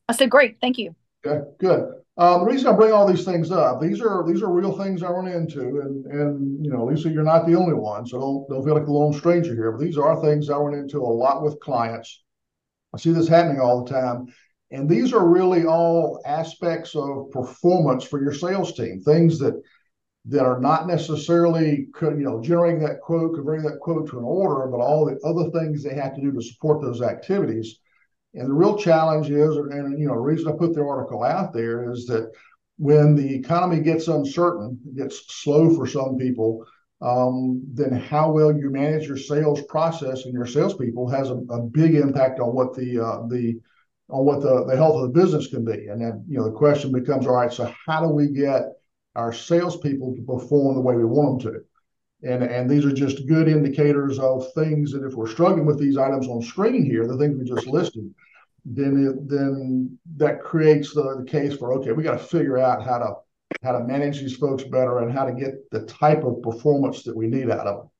I 0.08 0.14
said 0.14 0.30
great. 0.30 0.56
Thank 0.60 0.78
you. 0.78 0.94
Okay, 1.24 1.48
good. 1.58 2.01
Um, 2.18 2.40
the 2.40 2.46
reason 2.46 2.66
I 2.66 2.77
bring 2.77 2.92
all 2.92 3.07
these 3.07 3.25
things 3.25 3.51
up, 3.51 3.81
these 3.81 4.03
are 4.03 4.22
these 4.27 4.42
are 4.42 4.53
real 4.53 4.77
things 4.77 5.03
I 5.03 5.09
run 5.09 5.29
into, 5.29 5.81
and 5.81 6.05
and 6.07 6.64
you 6.64 6.70
know, 6.70 6.85
Lisa, 6.85 7.09
you're 7.09 7.22
not 7.22 7.46
the 7.46 7.55
only 7.55 7.72
one, 7.72 8.07
so 8.07 8.18
don't 8.20 8.48
don't 8.51 8.64
feel 8.64 8.75
like 8.75 8.87
a 8.87 8.92
lone 8.92 9.14
stranger 9.14 9.55
here. 9.55 9.72
But 9.72 9.81
these 9.81 9.96
are 9.96 10.20
things 10.20 10.51
I 10.51 10.57
run 10.57 10.75
into 10.75 10.98
a 10.98 11.09
lot 11.09 11.42
with 11.42 11.59
clients. 11.61 12.22
I 12.94 12.98
see 12.98 13.12
this 13.12 13.29
happening 13.29 13.61
all 13.61 13.83
the 13.83 13.90
time, 13.90 14.27
and 14.70 14.90
these 14.90 15.14
are 15.14 15.27
really 15.27 15.64
all 15.64 16.20
aspects 16.27 16.94
of 16.94 17.31
performance 17.31 18.05
for 18.05 18.22
your 18.22 18.35
sales 18.35 18.75
team. 18.75 19.01
Things 19.01 19.38
that 19.38 19.62
that 20.27 20.44
are 20.44 20.61
not 20.61 20.87
necessarily 20.87 21.88
you 22.03 22.16
know 22.16 22.42
generating 22.42 22.81
that 22.81 23.01
quote, 23.01 23.35
converting 23.35 23.64
that 23.64 23.81
quote 23.81 24.11
to 24.11 24.18
an 24.18 24.25
order, 24.25 24.70
but 24.70 24.81
all 24.81 25.07
the 25.07 25.18
other 25.25 25.51
things 25.51 25.83
they 25.83 25.94
have 25.94 26.14
to 26.14 26.20
do 26.20 26.31
to 26.31 26.42
support 26.42 26.83
those 26.83 27.01
activities. 27.01 27.79
And 28.34 28.48
the 28.48 28.54
real 28.54 28.78
challenge 28.78 29.30
is, 29.30 29.56
and 29.56 29.98
you 29.98 30.06
know, 30.06 30.14
the 30.14 30.20
reason 30.20 30.48
I 30.48 30.56
put 30.56 30.74
the 30.74 30.84
article 30.84 31.22
out 31.22 31.52
there 31.52 31.90
is 31.90 32.06
that 32.06 32.30
when 32.78 33.14
the 33.14 33.34
economy 33.34 33.80
gets 33.80 34.08
uncertain, 34.08 34.78
gets 34.96 35.22
slow 35.42 35.74
for 35.74 35.86
some 35.86 36.16
people, 36.16 36.64
um, 37.00 37.62
then 37.72 37.92
how 37.92 38.30
well 38.30 38.56
you 38.56 38.70
manage 38.70 39.06
your 39.06 39.16
sales 39.16 39.62
process 39.64 40.24
and 40.24 40.32
your 40.32 40.46
salespeople 40.46 41.08
has 41.08 41.30
a, 41.30 41.34
a 41.50 41.60
big 41.60 41.94
impact 41.94 42.40
on 42.40 42.54
what 42.54 42.74
the 42.74 42.98
uh, 42.98 43.26
the 43.26 43.60
on 44.08 44.24
what 44.24 44.40
the, 44.40 44.64
the 44.66 44.76
health 44.76 44.96
of 44.96 45.02
the 45.02 45.20
business 45.20 45.48
can 45.48 45.64
be. 45.64 45.88
And 45.88 46.00
then 46.00 46.24
you 46.28 46.38
know 46.38 46.44
the 46.44 46.56
question 46.56 46.92
becomes, 46.92 47.26
all 47.26 47.34
right, 47.34 47.52
so 47.52 47.72
how 47.86 48.00
do 48.00 48.08
we 48.08 48.28
get 48.28 48.62
our 49.14 49.32
salespeople 49.32 50.14
to 50.14 50.22
perform 50.22 50.74
the 50.74 50.80
way 50.80 50.96
we 50.96 51.04
want 51.04 51.42
them 51.42 51.52
to. 51.52 51.60
And, 52.22 52.44
and 52.44 52.70
these 52.70 52.85
are 52.85 52.92
just 52.92 53.26
good 53.26 53.48
indicators 53.48 54.18
of 54.18 54.52
things 54.52 54.92
that 54.92 55.04
if 55.04 55.14
we're 55.14 55.28
struggling 55.28 55.66
with 55.66 55.78
these 55.78 55.98
items 55.98 56.28
on 56.28 56.40
screen 56.40 56.85
here, 56.85 57.06
the 57.06 57.18
things 57.18 57.37
we 57.37 57.44
just 57.44 57.66
listed, 57.66 58.14
then 58.64 59.08
it, 59.08 59.28
then 59.28 59.98
that 60.16 60.40
creates 60.40 60.94
the, 60.94 61.16
the 61.18 61.24
case 61.24 61.56
for 61.56 61.72
okay, 61.74 61.90
we 61.92 62.04
got 62.04 62.12
to 62.12 62.24
figure 62.24 62.58
out 62.58 62.85
how 62.85 62.98
to 62.98 63.14
how 63.62 63.72
to 63.72 63.85
manage 63.85 64.20
these 64.20 64.37
folks 64.37 64.62
better 64.64 65.00
and 65.00 65.12
how 65.12 65.24
to 65.24 65.32
get 65.32 65.70
the 65.70 65.85
type 65.87 66.24
of 66.24 66.42
performance 66.42 67.02
that 67.02 67.16
we 67.16 67.26
need 67.26 67.50
out 67.50 67.66
of 67.66 67.76
them. 67.78 67.90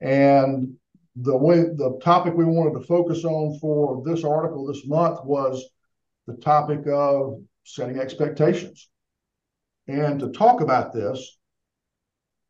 And 0.00 0.74
the 1.14 1.36
way 1.36 1.60
the 1.60 1.98
topic 2.02 2.34
we 2.34 2.44
wanted 2.44 2.78
to 2.78 2.86
focus 2.86 3.24
on 3.24 3.58
for 3.58 4.02
this 4.04 4.24
article 4.24 4.66
this 4.66 4.86
month 4.86 5.24
was 5.24 5.64
the 6.26 6.34
topic 6.34 6.80
of 6.88 7.40
setting 7.64 7.98
expectations. 7.98 8.88
And 9.88 10.20
to 10.20 10.30
talk 10.32 10.60
about 10.60 10.92
this, 10.92 11.35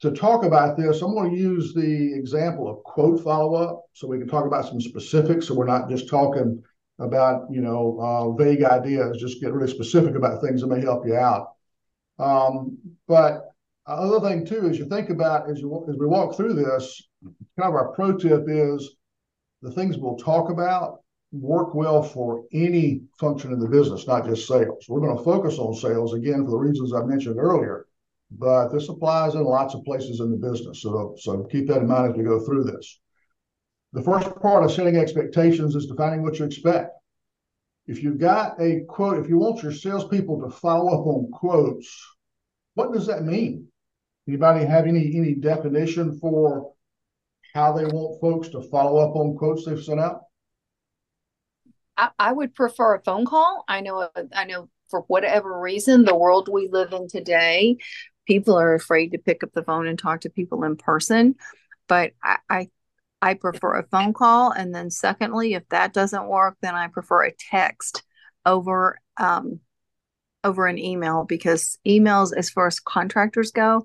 to 0.00 0.11
talk 0.11 0.44
about 0.44 0.76
this, 0.76 1.00
I'm 1.02 1.14
going 1.14 1.30
to 1.30 1.37
use 1.37 1.72
the 1.72 2.14
example 2.14 2.68
of 2.68 2.82
quote 2.85 3.22
follow 3.22 3.54
up 3.54 3.85
so 3.94 4.06
we 4.06 4.18
can 4.18 4.28
talk 4.28 4.46
about 4.46 4.66
some 4.66 4.80
specifics. 4.80 5.48
So 5.48 5.54
we're 5.54 5.66
not 5.66 5.88
just 5.88 6.09
talking 6.09 6.62
about, 6.98 7.46
you 7.50 7.61
know, 7.61 7.98
uh, 8.00 8.32
vague 8.32 8.62
ideas, 8.62 9.18
just 9.18 9.40
get 9.40 9.52
really 9.52 9.70
specific 9.70 10.14
about 10.14 10.42
things 10.42 10.61
that 10.61 10.68
may 10.68 10.80
help 10.80 11.06
you 11.06 11.16
out. 11.16 11.52
Um, 12.18 12.78
but 13.06 13.50
other 13.87 14.20
thing 14.20 14.44
too, 14.44 14.68
as 14.68 14.78
you 14.78 14.87
think 14.87 15.11
about 15.11 15.50
as 15.50 15.61
you 15.61 15.87
as 15.88 15.96
we 15.96 16.06
walk 16.06 16.37
through 16.37 16.54
this, 16.54 17.02
kind 17.59 17.68
of 17.68 17.74
our 17.74 17.92
pro 17.92 18.16
tip 18.16 18.44
is 18.48 18.96
the 19.62 19.70
things 19.70 19.96
we'll 19.96 20.16
talk 20.16 20.50
about 20.50 21.00
work 21.32 21.74
well 21.74 22.02
for 22.02 22.44
any 22.52 23.02
function 23.18 23.52
in 23.52 23.59
the 23.59 23.68
business, 23.68 24.06
not 24.06 24.26
just 24.26 24.46
sales. 24.46 24.87
We're 24.88 25.00
going 25.00 25.16
to 25.16 25.24
focus 25.24 25.59
on 25.59 25.74
sales 25.74 26.14
again 26.14 26.44
for 26.44 26.50
the 26.50 26.56
reasons 26.56 26.92
I 26.92 27.02
mentioned 27.02 27.38
earlier, 27.38 27.86
but 28.31 28.69
this 28.69 28.89
applies 28.89 29.35
in 29.35 29.45
lots 29.45 29.75
of 29.75 29.85
places 29.85 30.21
in 30.21 30.31
the 30.31 30.37
business. 30.37 30.83
So, 30.83 31.15
so 31.19 31.45
keep 31.45 31.69
that 31.69 31.79
in 31.79 31.87
mind 31.87 32.12
as 32.12 32.17
we 32.17 32.25
go 32.25 32.45
through 32.45 32.65
this. 32.65 33.01
The 33.93 34.03
first 34.03 34.35
part 34.41 34.65
of 34.65 34.73
setting 34.73 34.97
expectations 34.97 35.75
is 35.75 35.87
defining 35.87 36.23
what 36.23 36.39
you 36.39 36.45
expect. 36.45 36.91
If 37.87 38.03
you've 38.03 38.19
got 38.19 38.61
a 38.61 38.81
quote, 38.89 39.19
if 39.19 39.29
you 39.29 39.39
want 39.39 39.62
your 39.62 39.73
salespeople 39.73 40.43
to 40.43 40.51
follow 40.51 40.89
up 40.89 41.07
on 41.07 41.31
quotes, 41.31 42.05
what 42.75 42.93
does 42.93 43.07
that 43.07 43.25
mean? 43.25 43.69
Anybody 44.29 44.65
have 44.65 44.87
any 44.87 45.17
any 45.17 45.35
definition 45.35 46.19
for 46.19 46.73
how 47.55 47.73
they 47.73 47.85
want 47.85 48.21
folks 48.21 48.49
to 48.49 48.61
follow 48.61 48.99
up 48.99 49.15
on 49.15 49.37
quotes 49.37 49.65
they've 49.65 49.83
sent 49.83 50.01
out? 50.01 50.23
I, 51.97 52.11
I 52.19 52.33
would 52.33 52.55
prefer 52.55 52.97
a 52.97 53.03
phone 53.03 53.25
call. 53.25 53.65
I 53.69 53.81
know, 53.81 54.09
I 54.35 54.45
know 54.45 54.69
for 54.91 55.03
whatever 55.03 55.59
reason, 55.59 56.05
the 56.05 56.17
world 56.17 56.49
we 56.53 56.69
live 56.71 56.93
in 56.93 57.09
today, 57.09 57.79
people 58.27 58.59
are 58.59 58.75
afraid 58.75 59.12
to 59.12 59.19
pick 59.19 59.43
up 59.43 59.53
the 59.53 59.62
phone 59.62 59.87
and 59.87 59.99
talk 59.99 60.23
to 60.23 60.31
people 60.31 60.65
in 60.65 60.77
person. 60.77 61.37
But 61.89 62.12
I, 62.23 62.39
I 62.49 62.69
I 63.23 63.35
prefer 63.35 63.79
a 63.79 63.87
phone 63.87 64.12
call. 64.12 64.51
And 64.51 64.75
then 64.75 64.91
secondly, 64.91 65.55
if 65.55 65.69
that 65.71 65.93
doesn't 65.93 66.29
work, 66.29 66.57
then 66.61 66.75
I 66.75 66.89
prefer 66.89 67.25
a 67.25 67.33
text 67.33 68.03
over 68.45 68.99
um, 69.17 69.61
over 70.45 70.67
an 70.67 70.79
email 70.79 71.25
because 71.25 71.79
emails, 71.87 72.33
as 72.37 72.51
far 72.51 72.67
as 72.67 72.79
contractors 72.79 73.51
go, 73.51 73.85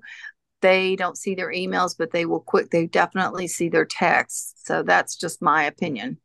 they 0.60 0.94
don't 0.94 1.18
see 1.18 1.34
their 1.34 1.50
emails, 1.50 1.96
but 1.98 2.12
they 2.12 2.24
will 2.24 2.40
quick. 2.40 2.70
They 2.70 2.86
definitely 2.86 3.48
see 3.48 3.68
their 3.68 3.84
texts. 3.84 4.54
So 4.64 4.82
that's 4.82 5.16
just 5.16 5.42
my 5.42 5.64
opinion. 5.64 6.18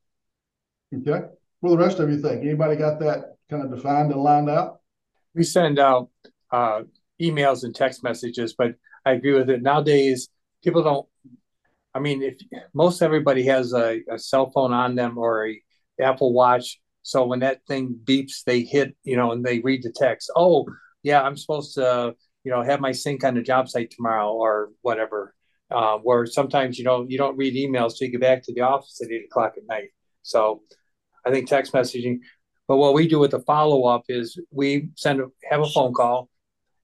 Okay. 0.96 1.28
Well, 1.62 1.76
the 1.76 1.84
rest 1.84 2.00
of 2.00 2.10
you 2.10 2.22
think 2.22 2.44
anybody 2.44 2.76
got 2.76 3.00
that 3.00 3.38
kind 3.50 3.64
of 3.64 3.76
defined 3.76 4.12
and 4.12 4.22
lined 4.22 4.50
out? 4.50 4.82
We 5.34 5.44
send 5.44 5.80
out 5.80 6.10
uh, 6.52 6.84
emails 7.22 7.64
and 7.64 7.76
text 7.76 8.04
messages, 8.04 8.54
but 8.58 8.76
I 9.06 9.12
agree 9.14 9.34
with 9.34 9.50
it. 9.50 9.62
Nowadays, 9.62 10.30
people 10.64 10.84
don't. 10.84 11.08
I 11.94 12.00
mean, 12.00 12.22
if 12.22 12.36
most 12.74 13.02
everybody 13.02 13.46
has 13.46 13.74
a, 13.74 14.02
a 14.12 14.20
cell 14.20 14.52
phone 14.52 14.72
on 14.72 14.96
them 14.96 15.18
or 15.18 15.48
a 15.48 15.62
Apple 16.00 16.34
Watch, 16.34 16.80
so 17.02 17.26
when 17.26 17.40
that 17.40 17.66
thing 17.68 17.98
beeps, 18.04 18.44
they 18.46 18.62
hit, 18.62 18.96
you 19.04 19.16
know, 19.16 19.32
and 19.32 19.44
they 19.44 19.60
read 19.60 19.82
the 19.82 19.92
text. 19.92 20.30
Oh, 20.36 20.68
yeah, 21.04 21.22
I'm 21.22 21.38
supposed 21.38 21.76
to, 21.76 22.16
you 22.44 22.52
know, 22.52 22.62
have 22.62 22.82
my 22.82 22.92
sink 22.92 23.24
on 23.24 23.36
the 23.36 23.42
job 23.42 23.70
site 23.70 23.92
tomorrow 23.92 24.32
or 24.34 24.70
whatever. 24.82 25.34
Uh, 25.70 25.98
where 25.98 26.26
sometimes 26.26 26.78
you 26.78 26.86
know 26.86 27.06
you 27.10 27.18
don't 27.18 27.36
read 27.36 27.54
emails 27.54 27.98
till 27.98 28.06
you 28.06 28.12
get 28.12 28.22
back 28.22 28.42
to 28.42 28.54
the 28.54 28.62
office 28.62 29.02
at 29.04 29.12
eight 29.12 29.26
o'clock 29.26 29.56
at 29.58 29.68
night. 29.68 29.90
So 30.22 30.62
I 31.26 31.32
think 31.32 31.48
text 31.48 31.74
messaging. 31.74 32.20
But 32.68 32.78
what 32.78 32.94
we 32.94 33.08
do 33.08 33.20
with 33.20 33.32
the 33.32 33.40
follow 33.40 33.86
up 33.86 34.04
is 34.08 34.40
we 34.52 34.90
send 34.96 35.22
have 35.50 35.62
a 35.62 35.68
phone 35.68 35.94
call, 35.94 36.30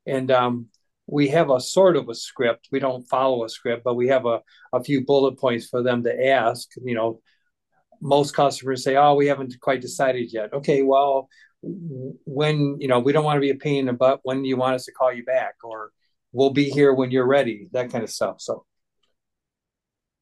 and 0.05 0.31
um, 0.31 0.67
we 1.07 1.27
have 1.29 1.49
a 1.49 1.59
sort 1.59 1.95
of 1.95 2.09
a 2.09 2.15
script. 2.15 2.69
We 2.71 2.79
don't 2.79 3.07
follow 3.07 3.43
a 3.43 3.49
script, 3.49 3.83
but 3.83 3.95
we 3.95 4.07
have 4.07 4.25
a, 4.25 4.41
a 4.71 4.83
few 4.83 5.05
bullet 5.05 5.37
points 5.37 5.67
for 5.67 5.83
them 5.83 6.03
to 6.03 6.27
ask. 6.27 6.69
You 6.83 6.95
know, 6.95 7.21
most 8.01 8.35
customers 8.35 8.83
say, 8.83 8.95
"Oh, 8.95 9.15
we 9.15 9.27
haven't 9.27 9.59
quite 9.59 9.81
decided 9.81 10.31
yet." 10.31 10.53
Okay, 10.53 10.81
well, 10.81 11.29
when 11.61 12.77
you 12.79 12.87
know 12.87 12.99
we 12.99 13.11
don't 13.13 13.25
want 13.25 13.37
to 13.37 13.41
be 13.41 13.51
a 13.51 13.55
pain 13.55 13.79
in 13.79 13.85
the 13.87 13.93
butt. 13.93 14.19
When 14.23 14.45
you 14.45 14.57
want 14.57 14.75
us 14.75 14.85
to 14.85 14.91
call 14.91 15.13
you 15.13 15.23
back, 15.23 15.55
or 15.63 15.91
we'll 16.31 16.51
be 16.51 16.69
here 16.69 16.93
when 16.93 17.11
you're 17.11 17.27
ready. 17.27 17.69
That 17.71 17.91
kind 17.91 18.03
of 18.03 18.09
stuff. 18.09 18.37
So. 18.39 18.65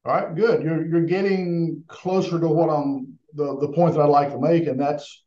All 0.04 0.14
right, 0.14 0.34
good. 0.34 0.64
You're 0.64 0.84
you're 0.86 1.06
getting 1.06 1.84
closer 1.86 2.40
to 2.40 2.48
what 2.48 2.70
I'm 2.70 3.18
the 3.34 3.56
the 3.60 3.68
point 3.68 3.94
that 3.94 4.00
I'd 4.00 4.06
like 4.06 4.30
to 4.30 4.40
make, 4.40 4.66
and 4.66 4.80
that's 4.80 5.22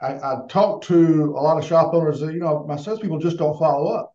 I, 0.00 0.14
I 0.14 0.40
talked 0.48 0.86
to 0.88 1.34
a 1.36 1.40
lot 1.40 1.58
of 1.58 1.64
shop 1.64 1.94
owners 1.94 2.20
that 2.20 2.32
you 2.32 2.40
know 2.40 2.64
my 2.66 2.76
salespeople 2.76 3.18
just 3.18 3.38
don't 3.38 3.58
follow 3.58 3.92
up, 3.92 4.14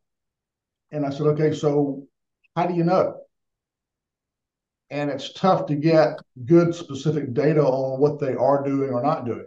and 0.91 1.05
I 1.05 1.09
said, 1.09 1.27
okay, 1.27 1.53
so 1.53 2.03
how 2.55 2.67
do 2.67 2.73
you 2.73 2.83
know? 2.83 3.15
And 4.91 5.09
it's 5.09 5.33
tough 5.33 5.67
to 5.67 5.75
get 5.75 6.19
good 6.45 6.73
specific 6.73 7.33
data 7.33 7.63
on 7.63 7.99
what 7.99 8.19
they 8.19 8.33
are 8.33 8.63
doing 8.63 8.89
or 8.89 9.03
not 9.03 9.25
doing. 9.25 9.45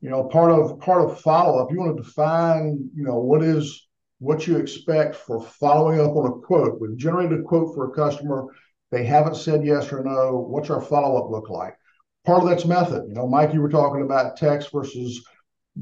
You 0.00 0.10
know, 0.10 0.24
part 0.24 0.50
of 0.50 0.78
part 0.80 1.04
of 1.04 1.20
follow 1.20 1.58
up, 1.58 1.70
you 1.70 1.78
want 1.78 1.96
to 1.96 2.02
define, 2.02 2.90
you 2.94 3.04
know, 3.04 3.18
what 3.18 3.42
is 3.42 3.88
what 4.20 4.46
you 4.46 4.56
expect 4.56 5.14
for 5.14 5.42
following 5.42 6.00
up 6.00 6.16
on 6.16 6.26
a 6.26 6.46
quote. 6.46 6.80
We've 6.80 6.96
generated 6.96 7.40
a 7.40 7.42
quote 7.42 7.74
for 7.74 7.90
a 7.90 7.94
customer. 7.94 8.46
They 8.90 9.04
haven't 9.04 9.36
said 9.36 9.64
yes 9.64 9.92
or 9.92 10.02
no. 10.02 10.38
What's 10.38 10.70
our 10.70 10.80
follow 10.80 11.22
up 11.22 11.30
look 11.30 11.50
like? 11.50 11.76
Part 12.24 12.42
of 12.42 12.48
that's 12.48 12.64
method. 12.64 13.04
You 13.08 13.14
know, 13.14 13.26
Mike, 13.26 13.52
you 13.52 13.60
were 13.60 13.68
talking 13.68 14.02
about 14.02 14.36
text 14.36 14.72
versus 14.72 15.22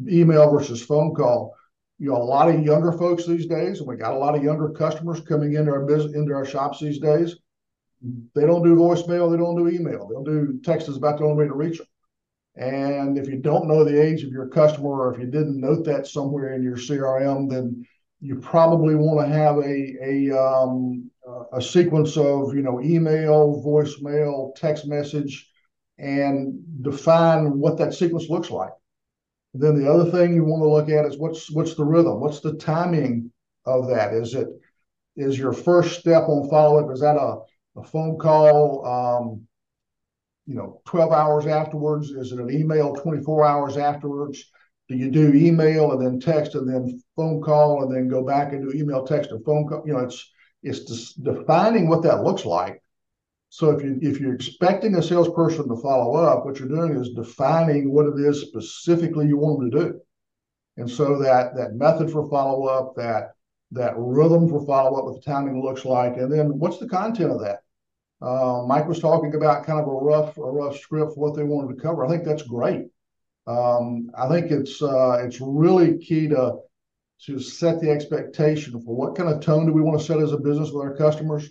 email 0.09 0.51
versus 0.51 0.83
phone 0.83 1.15
call. 1.15 1.55
You 1.99 2.11
know, 2.11 2.17
a 2.17 2.23
lot 2.23 2.49
of 2.49 2.63
younger 2.63 2.93
folks 2.93 3.27
these 3.27 3.47
days, 3.47 3.79
and 3.79 3.89
we 3.89 3.97
got 3.97 4.15
a 4.15 4.19
lot 4.19 4.37
of 4.37 4.45
younger 4.45 4.71
customers 4.71 5.21
coming 5.21 5.55
into 5.55 5.71
our 5.71 5.87
business, 5.87 6.15
into 6.15 6.35
our 6.35 6.45
shops 6.45 6.81
these 6.81 6.99
days. 6.99 7.37
They 8.35 8.45
don't 8.45 8.63
do 8.63 8.77
voicemail, 8.77 9.31
they 9.31 9.39
don't 9.39 9.57
do 9.57 9.69
email, 9.69 10.07
they'll 10.07 10.23
do 10.23 10.61
text 10.63 10.89
is 10.89 10.97
about 10.97 11.19
the 11.19 11.25
only 11.25 11.45
way 11.45 11.49
to 11.49 11.55
reach 11.55 11.79
them. 11.79 11.87
And 12.57 13.19
if 13.19 13.29
you 13.29 13.37
don't 13.37 13.67
know 13.67 13.85
the 13.85 14.01
age 14.01 14.25
of 14.25 14.31
your 14.31 14.49
customer, 14.49 14.89
or 14.89 15.15
if 15.15 15.21
you 15.21 15.27
didn't 15.27 15.61
note 15.61 15.85
that 15.87 16.07
somewhere 16.07 16.55
in 16.55 16.63
your 16.63 16.77
CRM, 16.77 17.51
then 17.51 17.87
you 18.21 18.37
probably 18.37 18.95
want 18.95 19.27
to 19.27 19.33
have 19.33 19.57
a 19.59 20.31
a 20.31 20.39
um, 20.39 21.11
a 21.53 21.61
sequence 21.61 22.17
of 22.17 22.55
you 22.55 22.63
know 22.63 22.81
email, 22.81 23.63
voicemail, 23.65 24.55
text 24.55 24.87
message, 24.87 25.51
and 25.99 26.63
define 26.83 27.59
what 27.59 27.79
that 27.79 27.95
sequence 27.95 28.29
looks 28.29 28.51
like. 28.51 28.73
Then 29.59 29.77
the 29.77 29.91
other 29.91 30.11
thing 30.11 30.35
you 30.35 30.45
want 30.45 30.63
to 30.63 30.69
look 30.69 30.89
at 30.89 31.07
is 31.11 31.19
what's 31.19 31.51
what's 31.51 31.75
the 31.75 31.85
rhythm? 31.85 32.21
What's 32.21 32.41
the 32.41 32.55
timing 32.55 33.31
of 33.65 33.89
that? 33.89 34.13
Is 34.15 34.35
it 34.35 34.49
is 35.17 35.39
your 35.39 35.53
first 35.53 36.01
step 36.01 36.29
on 36.29 36.49
follow 36.49 36.85
up? 36.85 36.93
Is 36.93 37.01
that 37.01 37.17
a, 37.17 37.39
a 37.79 37.85
phone 37.85 38.19
call? 38.19 38.87
Um, 38.87 39.47
you 40.47 40.55
know, 40.55 40.81
12 40.85 41.13
hours 41.13 41.47
afterwards? 41.47 42.11
Is 42.11 42.33
it 42.33 42.39
an 42.39 42.51
email 42.51 42.95
24 42.95 43.45
hours 43.45 43.77
afterwards? 43.77 44.45
Do 44.89 44.95
you 44.95 45.11
do 45.11 45.33
email 45.35 45.91
and 45.93 46.01
then 46.01 46.21
text 46.21 46.55
and 46.55 46.69
then 46.69 47.03
phone 47.17 47.43
call 47.43 47.83
and 47.83 47.93
then 47.93 48.09
go 48.09 48.23
back 48.25 48.53
and 48.53 48.63
do 48.63 48.79
email, 48.79 49.05
text, 49.05 49.33
and 49.33 49.45
phone 49.45 49.67
call? 49.67 49.83
You 49.85 49.95
know, 49.95 50.01
it's 50.01 50.31
it's 50.63 51.15
defining 51.15 51.89
what 51.89 52.03
that 52.03 52.23
looks 52.23 52.45
like 52.45 52.81
so 53.57 53.71
if 53.71 53.83
you 53.83 53.99
if 54.03 54.21
you're 54.21 54.35
expecting 54.35 54.97
a 54.97 55.03
salesperson 55.03 55.67
to 55.67 55.77
follow 55.77 56.15
up, 56.15 56.45
what 56.45 56.59
you're 56.59 56.69
doing 56.69 56.95
is 56.95 57.15
defining 57.15 57.91
what 57.91 58.05
it 58.05 58.21
is 58.21 58.43
specifically 58.43 59.27
you 59.27 59.39
want 59.39 59.61
them 59.61 59.71
to 59.71 59.79
do. 59.79 60.01
And 60.77 60.91
so 60.91 61.19
that 61.21 61.57
that 61.57 61.73
method 61.73 62.11
for 62.11 62.29
follow 62.29 62.67
up, 62.67 62.95
that 62.97 63.31
that 63.71 63.95
rhythm 63.97 64.47
for 64.47 64.61
follow 64.67 64.99
up, 64.99 65.07
what 65.07 65.15
the 65.15 65.23
timing 65.23 65.63
looks 65.63 65.87
like, 65.87 66.19
and 66.19 66.31
then 66.31 66.59
what's 66.59 66.77
the 66.77 66.87
content 66.87 67.33
of 67.33 67.41
that. 67.41 67.61
Uh, 68.21 68.67
Mike 68.67 68.87
was 68.87 69.01
talking 69.01 69.35
about 69.35 69.65
kind 69.65 69.81
of 69.81 69.89
a 69.89 69.91
rough 69.91 70.37
a 70.37 70.43
rough 70.43 70.77
script 70.79 71.15
for 71.15 71.21
what 71.21 71.35
they 71.35 71.43
wanted 71.43 71.75
to 71.75 71.81
cover. 71.81 72.05
I 72.05 72.11
think 72.11 72.25
that's 72.25 72.43
great. 72.43 72.89
Um, 73.47 74.11
I 74.19 74.29
think 74.29 74.51
it's 74.51 74.83
uh, 74.83 75.23
it's 75.25 75.41
really 75.41 75.97
key 75.97 76.29
to 76.29 76.59
to 77.23 77.39
set 77.39 77.81
the 77.81 77.91
expectation 77.91 78.79
for 78.83 78.95
what 78.95 79.17
kind 79.17 79.31
of 79.31 79.41
tone 79.41 79.65
do 79.65 79.73
we 79.73 79.81
want 79.81 79.99
to 79.99 80.05
set 80.05 80.21
as 80.21 80.33
a 80.33 80.37
business 80.37 80.73
with 80.73 80.85
our 80.85 80.95
customers 80.95 81.51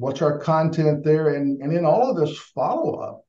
what's 0.00 0.22
our 0.22 0.38
content 0.38 1.04
there? 1.04 1.34
And 1.34 1.60
and 1.62 1.72
in 1.72 1.84
all 1.84 2.10
of 2.10 2.16
this 2.16 2.36
follow-up 2.38 3.24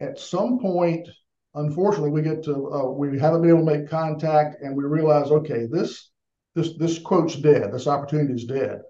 at 0.00 0.18
some 0.18 0.58
point 0.58 1.08
unfortunately 1.54 2.10
we 2.10 2.20
get 2.20 2.44
to 2.44 2.72
uh, 2.72 2.90
we 2.90 3.18
haven't 3.18 3.40
been 3.40 3.50
able 3.50 3.64
to 3.66 3.78
make 3.78 3.88
contact 3.88 4.62
and 4.62 4.76
we 4.76 4.84
realize 4.84 5.30
okay 5.30 5.66
this 5.70 6.10
this 6.56 6.76
this 6.78 6.98
quote's 6.98 7.36
dead. 7.36 7.72
This 7.72 7.86
opportunity 7.86 8.32
is 8.32 8.46
dead. 8.46 8.80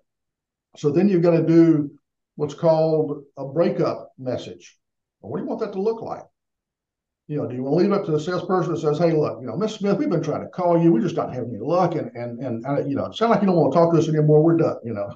So 0.77 0.91
then 0.91 1.09
you've 1.09 1.23
got 1.23 1.33
to 1.33 1.45
do 1.45 1.91
what's 2.37 2.55
called 2.55 3.25
a 3.37 3.45
breakup 3.45 4.13
message. 4.19 4.79
Well, 5.21 5.33
what 5.33 5.39
do 5.39 5.43
you 5.43 5.49
want 5.49 5.61
that 5.61 5.73
to 5.73 5.83
look 5.83 6.01
like? 6.01 6.23
You 7.27 7.39
know, 7.39 7.49
do 7.49 7.57
you 7.57 7.65
want 7.65 7.73
to 7.73 7.83
leave 7.83 7.93
it 7.93 8.01
up 8.01 8.07
to 8.07 8.13
the 8.13 8.21
salesperson 8.21 8.73
that 8.73 8.81
says, 8.81 8.99
"Hey, 8.99 9.13
look, 9.13 9.41
you 9.41 9.49
know, 9.49 9.57
Miss 9.57 9.75
Smith, 9.75 9.99
we've 9.99 10.09
been 10.09 10.23
trying 10.23 10.43
to 10.43 10.49
call 10.49 10.81
you, 10.81 10.93
we 10.93 11.01
just 11.01 11.17
not 11.17 11.35
having 11.35 11.51
any 11.51 11.59
luck, 11.59 11.97
and 11.97 12.15
and 12.15 12.41
and 12.41 12.89
you 12.89 12.95
know, 12.95 13.11
sound 13.11 13.33
like 13.33 13.41
you 13.41 13.49
don't 13.49 13.57
want 13.57 13.73
to 13.73 13.79
talk 13.79 13.93
to 13.93 13.99
us 13.99 14.09
anymore. 14.09 14.43
We're 14.43 14.57
done." 14.57 14.77
You 14.85 14.95
know, 14.95 15.13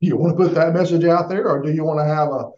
you 0.00 0.16
want 0.16 0.36
to 0.36 0.44
put 0.44 0.54
that 0.54 0.72
message 0.72 1.04
out 1.04 1.28
there, 1.28 1.48
or 1.48 1.62
do 1.62 1.72
you 1.72 1.84
want 1.84 2.00
to 2.00 2.04
have 2.04 2.28
a, 2.28 2.50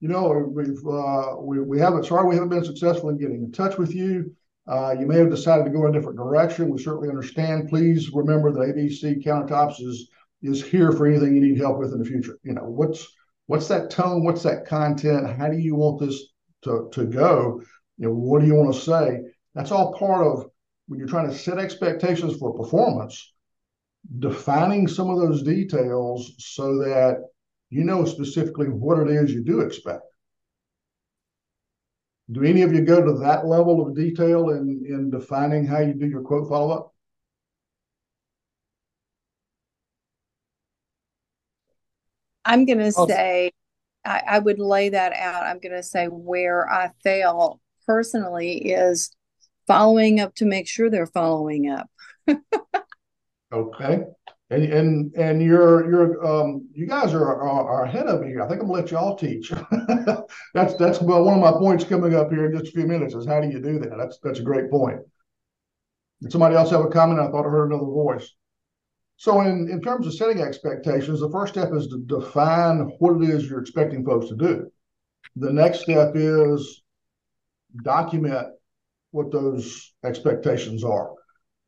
you 0.00 0.08
know, 0.08 0.28
we've 0.52 0.84
uh, 0.86 1.36
we 1.40 1.60
we 1.60 1.78
haven't 1.78 2.06
sorry 2.06 2.28
we 2.28 2.34
haven't 2.34 2.50
been 2.50 2.64
successful 2.64 3.08
in 3.08 3.18
getting 3.18 3.42
in 3.42 3.52
touch 3.52 3.78
with 3.78 3.94
you. 3.94 4.34
Uh, 4.66 4.94
you 4.98 5.06
may 5.06 5.16
have 5.16 5.30
decided 5.30 5.64
to 5.64 5.70
go 5.70 5.86
in 5.86 5.94
a 5.94 5.98
different 5.98 6.18
direction. 6.18 6.68
We 6.68 6.82
certainly 6.82 7.08
understand. 7.08 7.68
Please 7.68 8.10
remember 8.12 8.52
that 8.52 8.74
ABC 8.74 9.24
Countertops 9.24 9.80
is 9.80 10.10
is 10.42 10.62
here 10.62 10.92
for 10.92 11.06
anything 11.06 11.34
you 11.34 11.40
need 11.40 11.58
help 11.58 11.78
with 11.78 11.92
in 11.92 11.98
the 11.98 12.04
future. 12.04 12.38
You 12.42 12.54
know, 12.54 12.64
what's 12.64 13.06
what's 13.46 13.68
that 13.68 13.90
tone? 13.90 14.24
What's 14.24 14.42
that 14.42 14.66
content? 14.66 15.36
How 15.36 15.48
do 15.48 15.58
you 15.58 15.74
want 15.74 16.00
this 16.00 16.22
to 16.62 16.88
to 16.92 17.06
go? 17.06 17.62
You 17.96 18.08
know, 18.08 18.14
what 18.14 18.40
do 18.40 18.46
you 18.46 18.54
want 18.54 18.74
to 18.74 18.80
say? 18.80 19.20
That's 19.54 19.72
all 19.72 19.94
part 19.94 20.26
of 20.26 20.46
when 20.86 20.98
you're 20.98 21.08
trying 21.08 21.28
to 21.28 21.36
set 21.36 21.58
expectations 21.58 22.36
for 22.36 22.56
performance 22.56 23.32
defining 24.18 24.88
some 24.88 25.10
of 25.10 25.18
those 25.18 25.42
details 25.42 26.34
so 26.38 26.78
that 26.78 27.24
you 27.70 27.84
know 27.84 28.04
specifically 28.04 28.68
what 28.68 28.98
it 28.98 29.08
is 29.08 29.32
you 29.32 29.42
do 29.42 29.60
expect. 29.60 30.02
Do 32.30 32.42
any 32.42 32.62
of 32.62 32.72
you 32.72 32.82
go 32.82 33.02
to 33.04 33.18
that 33.20 33.46
level 33.46 33.86
of 33.86 33.96
detail 33.96 34.50
in, 34.50 34.84
in 34.86 35.10
defining 35.10 35.66
how 35.66 35.80
you 35.80 35.94
do 35.94 36.06
your 36.06 36.22
quote 36.22 36.48
follow 36.48 36.70
up? 36.70 36.94
I'm 42.44 42.64
going 42.64 42.78
to 42.78 42.92
oh. 42.96 43.06
say, 43.06 43.52
I, 44.04 44.22
I 44.26 44.38
would 44.38 44.58
lay 44.58 44.90
that 44.90 45.12
out. 45.12 45.44
I'm 45.44 45.58
going 45.58 45.74
to 45.74 45.82
say 45.82 46.06
where 46.06 46.68
I 46.70 46.90
fail 47.02 47.60
personally 47.86 48.72
is 48.72 49.10
following 49.66 50.20
up 50.20 50.34
to 50.36 50.46
make 50.46 50.66
sure 50.66 50.88
they're 50.90 51.06
following 51.06 51.70
up. 51.70 51.90
Okay. 53.52 54.04
And 54.50 54.62
and 54.64 55.14
and 55.14 55.42
you're 55.42 55.90
you're 55.90 56.26
um 56.26 56.68
you 56.72 56.86
guys 56.86 57.12
are 57.12 57.24
are, 57.24 57.68
are 57.68 57.84
ahead 57.84 58.06
of 58.06 58.20
me 58.22 58.28
here. 58.28 58.42
I 58.42 58.48
think 58.48 58.60
I'm 58.60 58.66
gonna 58.66 58.80
let 58.80 58.90
y'all 58.90 59.16
teach. 59.16 59.50
that's 60.54 60.74
that's 60.74 61.00
well, 61.02 61.24
one 61.24 61.34
of 61.34 61.40
my 61.40 61.52
points 61.52 61.84
coming 61.84 62.14
up 62.14 62.30
here 62.30 62.46
in 62.46 62.58
just 62.58 62.70
a 62.70 62.72
few 62.72 62.86
minutes 62.86 63.14
is 63.14 63.26
how 63.26 63.40
do 63.40 63.48
you 63.48 63.60
do 63.60 63.78
that? 63.80 63.96
That's 63.98 64.18
that's 64.22 64.38
a 64.38 64.42
great 64.42 64.70
point. 64.70 65.00
Did 66.22 66.32
somebody 66.32 66.56
else 66.56 66.70
have 66.70 66.80
a 66.80 66.88
comment? 66.88 67.20
I 67.20 67.30
thought 67.30 67.46
I 67.46 67.50
heard 67.50 67.70
another 67.70 67.84
voice. 67.84 68.34
So 69.16 69.40
in, 69.40 69.68
in 69.68 69.82
terms 69.82 70.06
of 70.06 70.14
setting 70.14 70.40
expectations, 70.40 71.20
the 71.20 71.30
first 71.30 71.52
step 71.52 71.72
is 71.72 71.88
to 71.88 71.98
define 71.98 72.80
what 73.00 73.20
it 73.20 73.28
is 73.28 73.48
you're 73.48 73.60
expecting 73.60 74.04
folks 74.04 74.28
to 74.28 74.36
do. 74.36 74.70
The 75.36 75.52
next 75.52 75.80
step 75.80 76.12
is 76.14 76.82
document 77.82 78.48
what 79.10 79.32
those 79.32 79.92
expectations 80.04 80.84
are. 80.84 81.10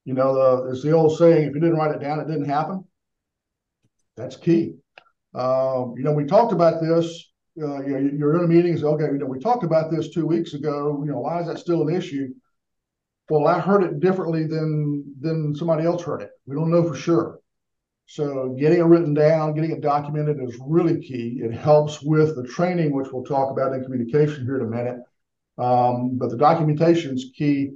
You 0.04 0.14
know, 0.14 0.34
the, 0.34 0.70
it's 0.70 0.82
the 0.82 0.92
old 0.92 1.16
saying, 1.18 1.48
if 1.48 1.54
you 1.54 1.60
didn't 1.60 1.76
write 1.76 1.94
it 1.94 2.00
down, 2.00 2.20
it 2.20 2.26
didn't 2.26 2.48
happen. 2.48 2.84
That's 4.16 4.36
key. 4.36 4.74
Um, 5.34 5.94
you 5.96 6.04
know, 6.04 6.12
we 6.12 6.24
talked 6.24 6.52
about 6.52 6.80
this. 6.80 7.30
Uh, 7.60 7.82
you 7.82 7.88
know, 7.88 8.10
you're 8.16 8.36
in 8.36 8.44
a 8.44 8.48
meeting 8.48 8.76
say, 8.76 8.84
okay, 8.84 9.04
you 9.04 9.18
know, 9.18 9.26
we 9.26 9.38
talked 9.38 9.64
about 9.64 9.90
this 9.90 10.10
two 10.10 10.26
weeks 10.26 10.54
ago. 10.54 11.02
You 11.04 11.12
know, 11.12 11.18
why 11.20 11.40
is 11.40 11.46
that 11.46 11.58
still 11.58 11.86
an 11.86 11.94
issue? 11.94 12.28
Well, 13.28 13.46
I 13.46 13.60
heard 13.60 13.84
it 13.84 14.00
differently 14.00 14.46
than 14.46 15.14
than 15.20 15.54
somebody 15.54 15.84
else 15.84 16.02
heard 16.02 16.22
it. 16.22 16.30
We 16.46 16.56
don't 16.56 16.70
know 16.70 16.86
for 16.88 16.96
sure. 16.96 17.38
So 18.06 18.56
getting 18.58 18.80
it 18.80 18.84
written 18.84 19.14
down, 19.14 19.54
getting 19.54 19.70
it 19.70 19.82
documented 19.82 20.38
is 20.42 20.58
really 20.60 21.00
key. 21.00 21.40
It 21.44 21.52
helps 21.52 22.02
with 22.02 22.34
the 22.34 22.42
training, 22.42 22.92
which 22.92 23.12
we'll 23.12 23.22
talk 23.22 23.52
about 23.52 23.72
in 23.72 23.84
communication 23.84 24.44
here 24.44 24.56
in 24.56 24.66
a 24.66 24.68
minute. 24.68 24.98
Um, 25.58 26.18
but 26.18 26.30
the 26.30 26.36
documentation 26.36 27.14
is 27.14 27.30
key. 27.36 27.70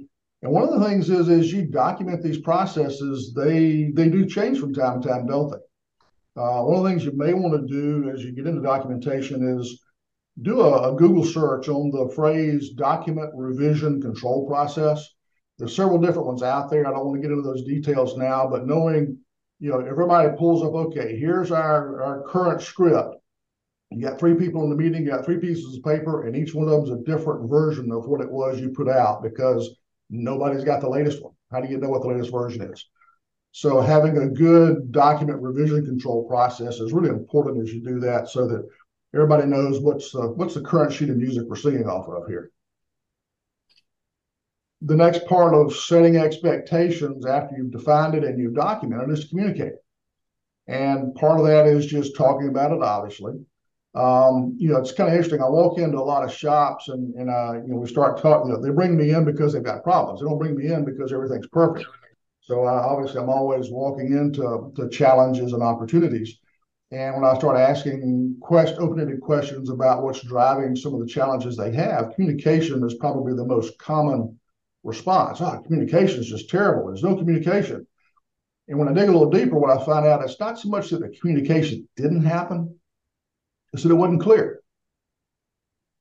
And 0.45 0.53
one 0.53 0.61
of 0.61 0.79
the 0.79 0.85
things 0.85 1.09
is, 1.09 1.27
as 1.27 1.51
you 1.51 1.65
document 1.65 2.21
these 2.21 2.37
processes, 2.37 3.33
they 3.33 3.89
they 3.95 4.09
do 4.09 4.27
change 4.27 4.59
from 4.59 4.75
time 4.75 5.01
to 5.01 5.07
time, 5.07 5.25
don't 5.25 5.49
they? 5.49 5.57
Uh, 6.39 6.61
one 6.61 6.77
of 6.77 6.83
the 6.83 6.89
things 6.91 7.03
you 7.03 7.13
may 7.13 7.33
want 7.33 7.59
to 7.59 7.67
do 7.67 8.11
as 8.11 8.23
you 8.23 8.31
get 8.31 8.45
into 8.45 8.61
documentation 8.61 9.57
is 9.59 9.81
do 10.43 10.61
a, 10.61 10.93
a, 10.93 10.95
Google 10.95 11.25
search 11.25 11.67
on 11.67 11.89
the 11.89 12.13
phrase 12.13 12.73
document 12.73 13.31
revision 13.33 13.99
control 13.99 14.47
process. 14.47 15.15
There's 15.57 15.75
several 15.75 15.97
different 15.97 16.27
ones 16.27 16.43
out 16.43 16.69
there. 16.69 16.85
I 16.85 16.91
don't 16.91 17.07
want 17.07 17.15
to 17.15 17.27
get 17.27 17.31
into 17.31 17.41
those 17.41 17.63
details 17.63 18.15
now, 18.15 18.47
but 18.47 18.67
knowing, 18.67 19.17
you 19.59 19.71
know, 19.71 19.79
everybody 19.79 20.29
pulls 20.37 20.61
up, 20.61 20.73
okay, 20.73 21.17
here's 21.17 21.49
our, 21.49 22.03
our 22.03 22.21
current 22.27 22.61
script. 22.61 23.15
You 23.89 24.07
got 24.07 24.19
three 24.19 24.35
people 24.35 24.63
in 24.63 24.69
the 24.69 24.75
meeting, 24.75 25.05
you 25.05 25.09
got 25.09 25.25
three 25.25 25.39
pieces 25.39 25.75
of 25.75 25.83
paper, 25.83 26.27
and 26.27 26.35
each 26.35 26.53
one 26.53 26.67
of 26.67 26.71
them 26.71 26.83
is 26.83 27.01
a 27.01 27.03
different 27.03 27.49
version 27.49 27.91
of 27.91 28.05
what 28.05 28.21
it 28.21 28.29
was 28.29 28.59
you 28.59 28.69
put 28.69 28.89
out 28.89 29.23
because 29.23 29.75
nobody's 30.09 30.63
got 30.63 30.81
the 30.81 30.89
latest 30.89 31.23
one. 31.23 31.33
How 31.51 31.61
do 31.61 31.69
you 31.69 31.77
know 31.77 31.89
what 31.89 32.01
the 32.01 32.07
latest 32.07 32.31
version 32.31 32.61
is? 32.71 32.85
So 33.51 33.79
having 33.79 34.17
a 34.17 34.27
good 34.27 34.91
document 34.91 35.41
revision 35.41 35.85
control 35.85 36.27
process 36.27 36.79
is 36.79 36.91
really 36.91 37.09
important 37.09 37.63
as 37.63 37.73
you 37.73 37.81
do 37.81 37.99
that 38.01 38.27
so 38.27 38.47
that 38.47 38.67
everybody 39.13 39.47
knows 39.47 39.79
what's 39.79 40.11
the, 40.11 40.27
what's 40.27 40.55
the 40.55 40.61
current 40.61 40.91
sheet 40.91 41.09
of 41.09 41.17
music 41.17 41.43
we're 41.47 41.55
singing 41.55 41.87
off 41.87 42.09
of 42.09 42.27
here. 42.27 42.51
The 44.81 44.95
next 44.97 45.25
part 45.25 45.53
of 45.53 45.73
setting 45.73 46.17
expectations 46.17 47.25
after 47.25 47.55
you've 47.55 47.71
defined 47.71 48.15
it 48.15 48.25
and 48.25 48.37
you've 48.37 48.55
documented 48.55 49.11
is 49.11 49.21
to 49.21 49.29
communicate. 49.29 49.73
And 50.67 51.15
part 51.15 51.39
of 51.39 51.45
that 51.45 51.65
is 51.65 51.85
just 51.85 52.17
talking 52.17 52.49
about 52.49 52.71
it, 52.71 52.81
obviously. 52.81 53.33
Um, 53.95 54.55
you 54.57 54.69
know, 54.69 54.77
it's 54.77 54.91
kind 54.91 55.09
of 55.09 55.15
interesting. 55.15 55.41
I 55.41 55.49
walk 55.49 55.79
into 55.79 55.97
a 55.97 56.03
lot 56.03 56.23
of 56.23 56.33
shops 56.33 56.89
and, 56.89 57.15
and 57.15 57.29
uh, 57.29 57.53
you 57.53 57.73
know, 57.73 57.77
we 57.77 57.87
start 57.87 58.21
talking, 58.21 58.51
you 58.51 58.57
know, 58.57 58.61
they 58.61 58.69
bring 58.69 58.97
me 58.97 59.11
in 59.11 59.23
because 59.23 59.53
they've 59.53 59.63
got 59.63 59.83
problems. 59.83 60.19
They 60.19 60.25
don't 60.27 60.37
bring 60.37 60.57
me 60.57 60.67
in 60.67 60.83
because 60.83 61.13
everything's 61.13 61.47
perfect. 61.47 61.87
So 62.41 62.65
obviously, 62.65 63.21
I'm 63.21 63.29
always 63.29 63.71
walking 63.71 64.11
into 64.11 64.71
to 64.75 64.89
challenges 64.89 65.53
and 65.53 65.63
opportunities. 65.63 66.37
And 66.91 67.15
when 67.15 67.25
I 67.25 67.35
start 67.37 67.57
asking 67.57 68.37
quest, 68.41 68.75
open-ended 68.77 69.21
questions 69.21 69.69
about 69.69 70.03
what's 70.03 70.21
driving 70.21 70.75
some 70.75 70.93
of 70.93 70.99
the 70.99 71.07
challenges 71.07 71.57
they 71.57 71.71
have, 71.71 72.13
communication 72.13 72.85
is 72.85 72.93
probably 72.95 73.33
the 73.33 73.45
most 73.45 73.77
common 73.79 74.39
response. 74.83 75.41
Oh, 75.41 75.59
communication 75.65 76.19
is 76.19 76.27
just 76.27 76.49
terrible. 76.49 76.87
There's 76.87 77.01
no 77.01 77.15
communication. 77.15 77.87
And 78.67 78.77
when 78.77 78.87
I 78.87 78.93
dig 78.93 79.09
a 79.09 79.11
little 79.11 79.31
deeper, 79.31 79.57
what 79.57 79.75
I 79.75 79.83
find 79.83 80.05
out 80.05 80.23
it's 80.23 80.39
not 80.39 80.59
so 80.59 80.69
much 80.69 80.91
that 80.91 80.99
the 80.99 81.09
communication 81.19 81.87
didn't 81.95 82.23
happen, 82.23 82.77
that 83.83 83.91
it 83.91 83.95
wasn't 83.95 84.21
clear. 84.21 84.61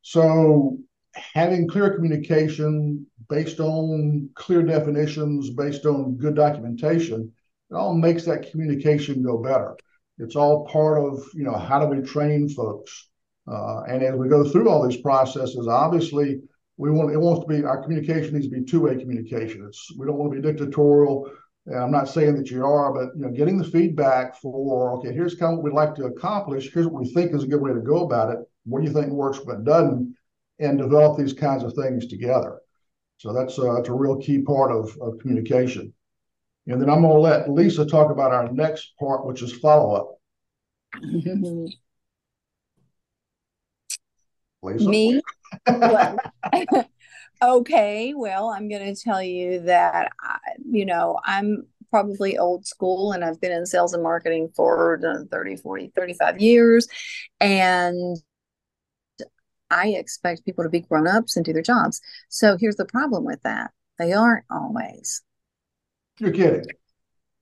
So 0.02 0.78
having 1.14 1.68
clear 1.68 1.94
communication 1.94 3.06
based 3.28 3.60
on 3.60 4.28
clear 4.34 4.62
definitions, 4.62 5.50
based 5.50 5.86
on 5.86 6.16
good 6.16 6.34
documentation, 6.34 7.32
it 7.70 7.74
all 7.74 7.94
makes 7.94 8.24
that 8.24 8.50
communication 8.50 9.22
go 9.22 9.38
better. 9.38 9.76
It's 10.18 10.36
all 10.36 10.66
part 10.66 11.02
of, 11.02 11.24
you 11.34 11.44
know, 11.44 11.56
how 11.56 11.78
do 11.80 11.86
we 11.86 12.06
train 12.06 12.48
folks? 12.48 13.08
Uh, 13.50 13.82
and 13.82 14.02
as 14.02 14.14
we 14.14 14.28
go 14.28 14.44
through 14.44 14.68
all 14.68 14.86
these 14.86 15.00
processes, 15.00 15.66
obviously, 15.68 16.40
we 16.76 16.90
want 16.90 17.12
it 17.12 17.18
wants 17.18 17.40
to 17.40 17.46
be 17.46 17.64
our 17.64 17.82
communication 17.82 18.34
needs 18.34 18.48
to 18.48 18.52
be 18.52 18.64
two-way 18.64 18.96
communication. 18.96 19.64
It's 19.66 19.92
we 19.96 20.06
don't 20.06 20.16
want 20.16 20.32
to 20.32 20.40
be 20.40 20.46
dictatorial. 20.46 21.30
And 21.66 21.78
I'm 21.78 21.90
not 21.90 22.08
saying 22.08 22.36
that 22.36 22.50
you 22.50 22.64
are, 22.64 22.92
but 22.92 23.16
you 23.16 23.22
know, 23.22 23.30
getting 23.30 23.56
the 23.56 23.64
feedback 23.64 24.38
for 24.40 24.92
okay, 24.98 25.12
here's 25.12 25.34
kind 25.34 25.52
of 25.52 25.58
what 25.58 25.64
we'd 25.64 25.74
like 25.74 25.94
to 25.94 26.04
accomplish. 26.04 26.70
Here's 26.72 26.86
what 26.86 27.02
we 27.02 27.12
think 27.12 27.32
is 27.32 27.44
a 27.44 27.46
good 27.46 27.60
way 27.60 27.72
to 27.72 27.80
go 27.80 28.04
about 28.04 28.30
it. 28.30 28.38
What 28.64 28.80
do 28.80 28.86
you 28.86 28.92
think 28.92 29.08
works, 29.08 29.38
but 29.38 29.64
doesn't? 29.64 30.14
And 30.58 30.78
develop 30.78 31.18
these 31.18 31.32
kinds 31.32 31.64
of 31.64 31.72
things 31.72 32.06
together. 32.06 32.60
So 33.18 33.32
that's, 33.32 33.58
uh, 33.58 33.72
that's 33.74 33.88
a 33.88 33.92
real 33.92 34.16
key 34.16 34.42
part 34.42 34.70
of, 34.70 34.96
of 35.00 35.18
communication. 35.18 35.92
And 36.66 36.80
then 36.80 36.88
I'm 36.88 37.02
going 37.02 37.14
to 37.14 37.20
let 37.20 37.50
Lisa 37.50 37.84
talk 37.84 38.10
about 38.10 38.32
our 38.32 38.50
next 38.52 38.92
part, 38.98 39.26
which 39.26 39.42
is 39.42 39.52
follow 39.54 39.94
up. 39.94 40.18
Lisa? 44.62 44.88
Me? 44.88 45.20
okay, 47.48 48.14
well, 48.14 48.48
I'm 48.48 48.68
going 48.68 48.94
to 48.94 49.00
tell 49.00 49.22
you 49.22 49.60
that, 49.60 50.12
I, 50.20 50.38
you 50.68 50.84
know, 50.84 51.18
I'm 51.24 51.66
probably 51.90 52.36
old 52.38 52.66
school 52.66 53.12
and 53.12 53.24
I've 53.24 53.40
been 53.40 53.52
in 53.52 53.66
sales 53.66 53.94
and 53.94 54.02
marketing 54.02 54.50
for 54.54 55.00
30, 55.30 55.56
40, 55.56 55.92
35 55.94 56.40
years. 56.40 56.88
And 57.40 58.16
I 59.70 59.88
expect 59.88 60.44
people 60.44 60.64
to 60.64 60.70
be 60.70 60.80
grown 60.80 61.06
ups 61.06 61.36
and 61.36 61.44
do 61.44 61.52
their 61.52 61.62
jobs. 61.62 62.00
So 62.28 62.56
here's 62.58 62.76
the 62.76 62.84
problem 62.84 63.24
with 63.24 63.42
that 63.42 63.70
they 63.98 64.12
aren't 64.12 64.44
always. 64.50 65.22
You're 66.18 66.32
kidding. 66.32 66.64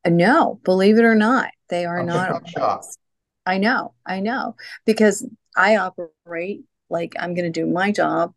Uh, 0.04 0.10
no, 0.10 0.60
believe 0.64 0.98
it 0.98 1.04
or 1.04 1.14
not, 1.14 1.50
they 1.68 1.84
are 1.84 2.02
not 2.02 2.30
always. 2.30 2.98
I 3.46 3.58
know, 3.58 3.94
I 4.06 4.20
know, 4.20 4.56
because 4.84 5.26
I 5.56 5.76
operate 5.76 6.64
like 6.88 7.14
I'm 7.18 7.34
going 7.34 7.50
to 7.50 7.60
do 7.60 7.66
my 7.66 7.90
job. 7.90 8.34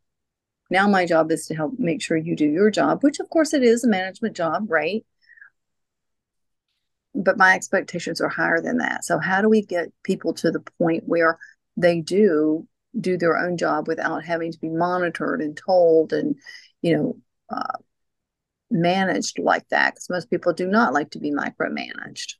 Now, 0.69 0.87
my 0.87 1.05
job 1.05 1.31
is 1.31 1.45
to 1.47 1.55
help 1.55 1.73
make 1.77 2.01
sure 2.01 2.17
you 2.17 2.35
do 2.35 2.47
your 2.47 2.71
job, 2.71 3.03
which 3.03 3.19
of 3.19 3.29
course 3.29 3.53
it 3.53 3.63
is 3.63 3.83
a 3.83 3.87
management 3.87 4.35
job, 4.35 4.65
right? 4.69 5.05
But 7.13 7.37
my 7.37 7.53
expectations 7.55 8.19
are 8.19 8.29
higher 8.29 8.61
than 8.61 8.77
that. 8.79 9.05
So, 9.05 9.19
how 9.19 9.41
do 9.41 9.49
we 9.49 9.61
get 9.61 9.93
people 10.03 10.33
to 10.35 10.51
the 10.51 10.63
point 10.79 11.03
where 11.05 11.37
they 11.77 12.01
do 12.01 12.67
do 12.99 13.17
their 13.17 13.37
own 13.37 13.57
job 13.57 13.87
without 13.87 14.23
having 14.23 14.51
to 14.51 14.59
be 14.59 14.69
monitored 14.69 15.41
and 15.41 15.57
told 15.57 16.13
and 16.13 16.35
you 16.81 16.95
know 16.95 17.17
uh, 17.49 17.77
managed 18.71 19.39
like 19.39 19.67
that 19.69 19.93
because 19.93 20.09
most 20.09 20.29
people 20.29 20.53
do 20.53 20.67
not 20.67 20.93
like 20.93 21.11
to 21.11 21.19
be 21.19 21.31
micromanaged 21.31 22.35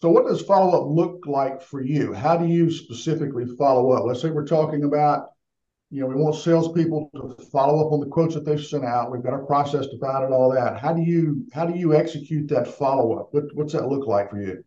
so 0.00 0.08
what 0.08 0.26
does 0.26 0.42
follow-up 0.42 0.88
look 0.88 1.24
like 1.26 1.62
for 1.62 1.80
you 1.80 2.12
how 2.12 2.36
do 2.36 2.46
you 2.46 2.70
specifically 2.70 3.46
follow 3.56 3.92
up 3.92 4.04
let's 4.04 4.20
say 4.20 4.30
we're 4.30 4.46
talking 4.46 4.84
about 4.84 5.28
you 5.92 6.00
know 6.00 6.06
we 6.06 6.14
want 6.14 6.34
salespeople 6.34 7.10
to 7.14 7.44
follow 7.52 7.86
up 7.86 7.92
on 7.92 8.00
the 8.00 8.06
quotes 8.06 8.34
that 8.34 8.46
they've 8.46 8.64
sent 8.64 8.84
out. 8.84 9.12
We've 9.12 9.22
got 9.22 9.34
a 9.34 9.44
process 9.44 9.86
to 9.88 9.98
find 9.98 10.24
and 10.24 10.32
all 10.32 10.50
that. 10.52 10.80
How 10.80 10.94
do 10.94 11.02
you 11.02 11.46
how 11.52 11.66
do 11.66 11.78
you 11.78 11.94
execute 11.94 12.48
that 12.48 12.66
follow-up? 12.66 13.28
What, 13.32 13.54
what's 13.54 13.74
that 13.74 13.86
look 13.88 14.06
like 14.06 14.30
for 14.30 14.40
you? 14.40 14.64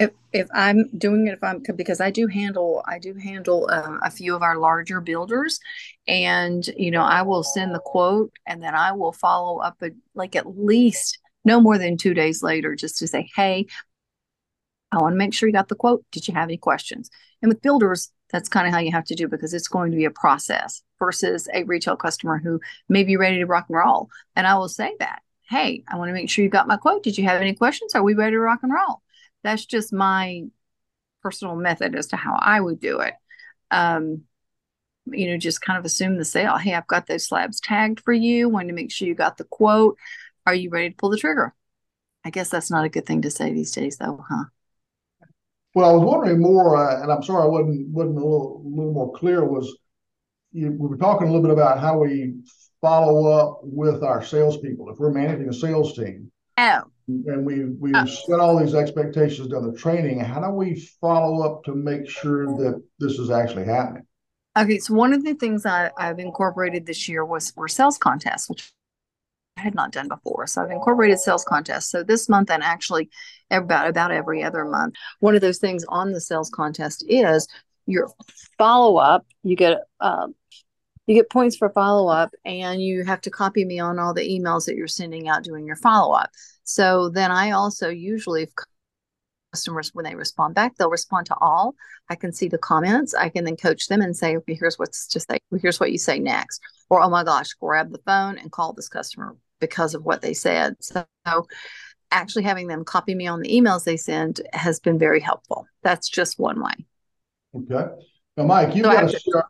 If 0.00 0.10
if 0.32 0.48
I'm 0.52 0.90
doing 0.98 1.28
it, 1.28 1.34
if 1.34 1.44
I'm 1.44 1.62
because 1.76 2.00
I 2.00 2.10
do 2.10 2.26
handle 2.26 2.82
I 2.84 2.98
do 2.98 3.14
handle 3.14 3.68
uh, 3.70 3.98
a 4.02 4.10
few 4.10 4.34
of 4.34 4.42
our 4.42 4.58
larger 4.58 5.00
builders, 5.00 5.60
and 6.08 6.66
you 6.76 6.90
know 6.90 7.02
I 7.02 7.22
will 7.22 7.44
send 7.44 7.72
the 7.72 7.78
quote 7.78 8.32
and 8.44 8.60
then 8.60 8.74
I 8.74 8.90
will 8.90 9.12
follow 9.12 9.60
up 9.60 9.76
a, 9.82 9.90
like 10.16 10.34
at 10.34 10.58
least 10.58 11.20
no 11.44 11.60
more 11.60 11.78
than 11.78 11.96
two 11.96 12.12
days 12.12 12.42
later 12.42 12.74
just 12.74 12.98
to 12.98 13.06
say, 13.06 13.28
hey, 13.36 13.66
I 14.90 14.98
want 14.98 15.12
to 15.12 15.16
make 15.16 15.32
sure 15.32 15.48
you 15.48 15.52
got 15.52 15.68
the 15.68 15.76
quote. 15.76 16.04
Did 16.10 16.26
you 16.26 16.34
have 16.34 16.48
any 16.48 16.56
questions? 16.56 17.08
And 17.40 17.48
with 17.48 17.62
builders, 17.62 18.10
that's 18.30 18.48
kind 18.48 18.66
of 18.66 18.72
how 18.72 18.80
you 18.80 18.92
have 18.92 19.04
to 19.04 19.14
do 19.14 19.28
because 19.28 19.54
it's 19.54 19.68
going 19.68 19.90
to 19.90 19.96
be 19.96 20.06
a 20.06 20.10
process 20.10 20.82
versus 20.98 21.48
a 21.54 21.64
retail 21.64 21.96
customer 21.96 22.38
who 22.38 22.60
may 22.88 23.04
be 23.04 23.16
ready 23.16 23.38
to 23.38 23.46
rock 23.46 23.66
and 23.68 23.76
roll. 23.76 24.08
And 24.34 24.46
I 24.46 24.56
will 24.56 24.68
say 24.68 24.94
that, 24.98 25.22
hey, 25.48 25.84
I 25.88 25.96
want 25.96 26.08
to 26.08 26.14
make 26.14 26.30
sure 26.30 26.42
you 26.42 26.50
got 26.50 26.66
my 26.66 26.76
quote. 26.76 27.02
Did 27.02 27.18
you 27.18 27.24
have 27.24 27.40
any 27.40 27.54
questions? 27.54 27.94
Are 27.94 28.02
we 28.02 28.14
ready 28.14 28.32
to 28.32 28.40
rock 28.40 28.60
and 28.62 28.72
roll? 28.72 29.02
that's 29.44 29.66
just 29.66 29.92
my 29.92 30.42
personal 31.22 31.54
method 31.54 31.94
as 31.94 32.08
to 32.08 32.16
how 32.16 32.36
I 32.40 32.60
would 32.60 32.80
do 32.80 33.00
it. 33.00 33.14
Um, 33.70 34.22
you 35.06 35.30
know, 35.30 35.36
just 35.36 35.60
kind 35.60 35.78
of 35.78 35.84
assume 35.84 36.16
the 36.16 36.24
sale. 36.24 36.56
Hey, 36.56 36.74
I've 36.74 36.86
got 36.86 37.06
those 37.06 37.26
slabs 37.26 37.60
tagged 37.60 38.00
for 38.00 38.12
you. 38.12 38.48
Want 38.48 38.68
to 38.68 38.74
make 38.74 38.90
sure 38.90 39.06
you 39.06 39.14
got 39.14 39.36
the 39.36 39.44
quote. 39.44 39.98
Are 40.46 40.54
you 40.54 40.70
ready 40.70 40.90
to 40.90 40.96
pull 40.96 41.10
the 41.10 41.18
trigger? 41.18 41.54
I 42.24 42.30
guess 42.30 42.48
that's 42.48 42.70
not 42.70 42.86
a 42.86 42.88
good 42.88 43.04
thing 43.04 43.22
to 43.22 43.30
say 43.30 43.52
these 43.52 43.70
days, 43.70 43.98
though, 43.98 44.24
huh? 44.28 44.44
Well, 45.74 45.90
I 45.90 45.92
was 45.92 46.04
wondering 46.04 46.40
more, 46.40 46.76
uh, 46.76 47.02
and 47.02 47.10
I'm 47.10 47.22
sorry 47.22 47.42
I 47.42 47.46
wasn't 47.46 47.88
wasn't 47.88 48.18
a 48.18 48.20
little, 48.20 48.62
a 48.64 48.68
little 48.68 48.92
more 48.92 49.12
clear. 49.12 49.44
Was 49.44 49.76
you, 50.52 50.70
we 50.70 50.88
were 50.88 50.96
talking 50.96 51.28
a 51.28 51.30
little 51.32 51.42
bit 51.42 51.52
about 51.52 51.80
how 51.80 51.98
we 51.98 52.36
follow 52.80 53.26
up 53.26 53.60
with 53.62 54.02
our 54.02 54.22
salespeople 54.24 54.88
if 54.90 54.98
we're 54.98 55.10
managing 55.10 55.48
a 55.48 55.52
sales 55.52 55.94
team. 55.94 56.30
Oh, 56.58 56.82
and 57.08 57.44
we 57.44 57.64
we've 57.64 57.94
uh, 57.94 58.06
set 58.06 58.40
all 58.40 58.58
these 58.58 58.74
expectations, 58.74 59.48
done 59.48 59.70
the 59.70 59.76
training. 59.76 60.20
How 60.20 60.40
do 60.40 60.50
we 60.50 60.80
follow 61.00 61.42
up 61.42 61.64
to 61.64 61.74
make 61.74 62.08
sure 62.08 62.46
that 62.58 62.82
this 63.00 63.18
is 63.18 63.30
actually 63.30 63.64
happening? 63.64 64.06
Okay, 64.56 64.78
so 64.78 64.94
one 64.94 65.12
of 65.12 65.24
the 65.24 65.34
things 65.34 65.66
I, 65.66 65.90
I've 65.98 66.20
incorporated 66.20 66.86
this 66.86 67.08
year 67.08 67.24
was 67.24 67.50
for 67.50 67.66
sales 67.66 67.98
contests, 67.98 68.48
which 68.48 68.72
had 69.56 69.74
not 69.74 69.92
done 69.92 70.08
before. 70.08 70.46
So 70.46 70.62
I've 70.62 70.70
incorporated 70.70 71.18
sales 71.18 71.44
contests. 71.44 71.90
So 71.90 72.02
this 72.02 72.28
month 72.28 72.50
and 72.50 72.62
actually 72.62 73.10
about 73.50 73.88
about 73.88 74.10
every 74.10 74.42
other 74.42 74.64
month, 74.64 74.94
one 75.20 75.34
of 75.34 75.40
those 75.40 75.58
things 75.58 75.84
on 75.88 76.12
the 76.12 76.20
sales 76.20 76.50
contest 76.50 77.04
is 77.08 77.48
your 77.86 78.10
follow 78.58 78.96
up. 78.96 79.26
You 79.42 79.56
get 79.56 79.78
uh, 80.00 80.28
you 81.06 81.14
get 81.14 81.30
points 81.30 81.56
for 81.56 81.68
follow 81.70 82.08
up, 82.08 82.32
and 82.44 82.82
you 82.82 83.04
have 83.04 83.20
to 83.22 83.30
copy 83.30 83.64
me 83.64 83.78
on 83.78 83.98
all 83.98 84.14
the 84.14 84.28
emails 84.28 84.66
that 84.66 84.76
you're 84.76 84.86
sending 84.86 85.28
out 85.28 85.44
doing 85.44 85.66
your 85.66 85.76
follow 85.76 86.14
up. 86.14 86.30
So 86.64 87.10
then 87.10 87.30
I 87.30 87.50
also 87.50 87.88
usually 87.88 88.48
customers 89.52 89.90
when 89.92 90.04
they 90.04 90.16
respond 90.16 90.52
back 90.52 90.74
they'll 90.74 90.90
respond 90.90 91.24
to 91.24 91.36
all 91.40 91.76
i 92.10 92.16
can 92.16 92.32
see 92.32 92.48
the 92.48 92.58
comments 92.58 93.14
i 93.14 93.28
can 93.28 93.44
then 93.44 93.56
coach 93.56 93.86
them 93.86 94.00
and 94.00 94.16
say 94.16 94.36
okay 94.36 94.54
here's 94.54 94.80
what's 94.80 95.06
to 95.06 95.20
say 95.20 95.38
here's 95.62 95.78
what 95.78 95.92
you 95.92 95.98
say 95.98 96.18
next 96.18 96.60
or 96.90 97.00
oh 97.00 97.08
my 97.08 97.22
gosh 97.22 97.52
grab 97.60 97.92
the 97.92 98.00
phone 98.04 98.36
and 98.36 98.50
call 98.50 98.72
this 98.72 98.88
customer 98.88 99.36
because 99.66 99.94
of 99.94 100.04
what 100.04 100.20
they 100.20 100.34
said. 100.34 100.76
So 100.80 101.06
actually 102.10 102.44
having 102.44 102.68
them 102.68 102.84
copy 102.84 103.14
me 103.14 103.26
on 103.26 103.40
the 103.40 103.48
emails 103.48 103.84
they 103.84 103.96
send 103.96 104.40
has 104.52 104.78
been 104.78 104.98
very 104.98 105.20
helpful. 105.20 105.66
That's 105.82 106.08
just 106.08 106.38
one 106.38 106.62
way. 106.62 106.86
Okay. 107.56 107.92
Now 108.36 108.44
mike 108.44 108.74
you 108.74 108.82
so 108.82 108.92
got 108.92 109.08
to, 109.08 109.42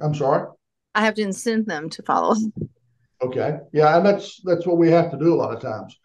i'm 0.00 0.14
sorry? 0.14 0.48
I 0.94 1.04
have 1.04 1.14
to 1.14 1.22
incent 1.22 1.66
them 1.66 1.90
to 1.90 2.02
follow. 2.02 2.36
Okay. 3.20 3.58
Yeah 3.72 3.96
and 3.96 4.06
that's 4.06 4.40
that's 4.42 4.66
what 4.66 4.78
we 4.78 4.90
have 4.90 5.10
to 5.10 5.18
do 5.18 5.34
a 5.34 5.36
lot 5.36 5.54
of 5.54 5.60
times. 5.60 5.98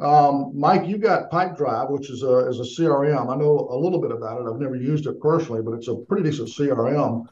Um, 0.00 0.50
Mike, 0.54 0.88
you 0.88 0.98
got 0.98 1.30
Pipedrive, 1.30 1.88
which 1.90 2.10
is 2.10 2.22
a 2.24 2.48
is 2.48 2.58
a 2.58 2.82
CRM. 2.82 3.32
I 3.32 3.36
know 3.36 3.68
a 3.70 3.78
little 3.78 4.00
bit 4.00 4.10
about 4.10 4.40
it. 4.40 4.50
I've 4.50 4.60
never 4.60 4.74
used 4.74 5.06
it 5.06 5.20
personally, 5.20 5.62
but 5.62 5.74
it's 5.74 5.86
a 5.88 5.94
pretty 6.08 6.28
decent 6.28 6.48
CRM. 6.48 7.26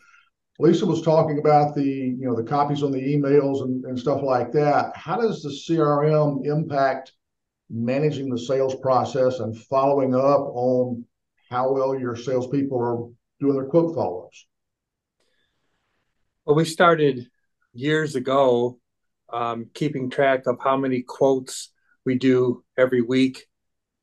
Lisa 0.62 0.86
was 0.86 1.02
talking 1.02 1.40
about 1.40 1.74
the 1.74 1.82
you 1.82 2.24
know 2.24 2.36
the 2.36 2.44
copies 2.44 2.84
on 2.84 2.92
the 2.92 3.00
emails 3.00 3.62
and, 3.62 3.84
and 3.84 3.98
stuff 3.98 4.22
like 4.22 4.52
that. 4.52 4.96
How 4.96 5.20
does 5.20 5.42
the 5.42 5.48
CRM 5.48 6.46
impact 6.46 7.10
managing 7.68 8.30
the 8.30 8.38
sales 8.38 8.76
process 8.76 9.40
and 9.40 9.58
following 9.58 10.14
up 10.14 10.40
on 10.54 11.04
how 11.50 11.72
well 11.72 11.98
your 11.98 12.14
salespeople 12.14 12.78
are 12.78 13.10
doing 13.40 13.56
their 13.56 13.64
quote 13.64 13.92
follow-ups? 13.92 14.46
Well, 16.44 16.54
we 16.54 16.64
started 16.64 17.26
years 17.72 18.14
ago 18.14 18.78
um, 19.32 19.68
keeping 19.74 20.10
track 20.10 20.46
of 20.46 20.58
how 20.62 20.76
many 20.76 21.02
quotes 21.02 21.72
we 22.06 22.16
do 22.16 22.62
every 22.78 23.02
week, 23.02 23.46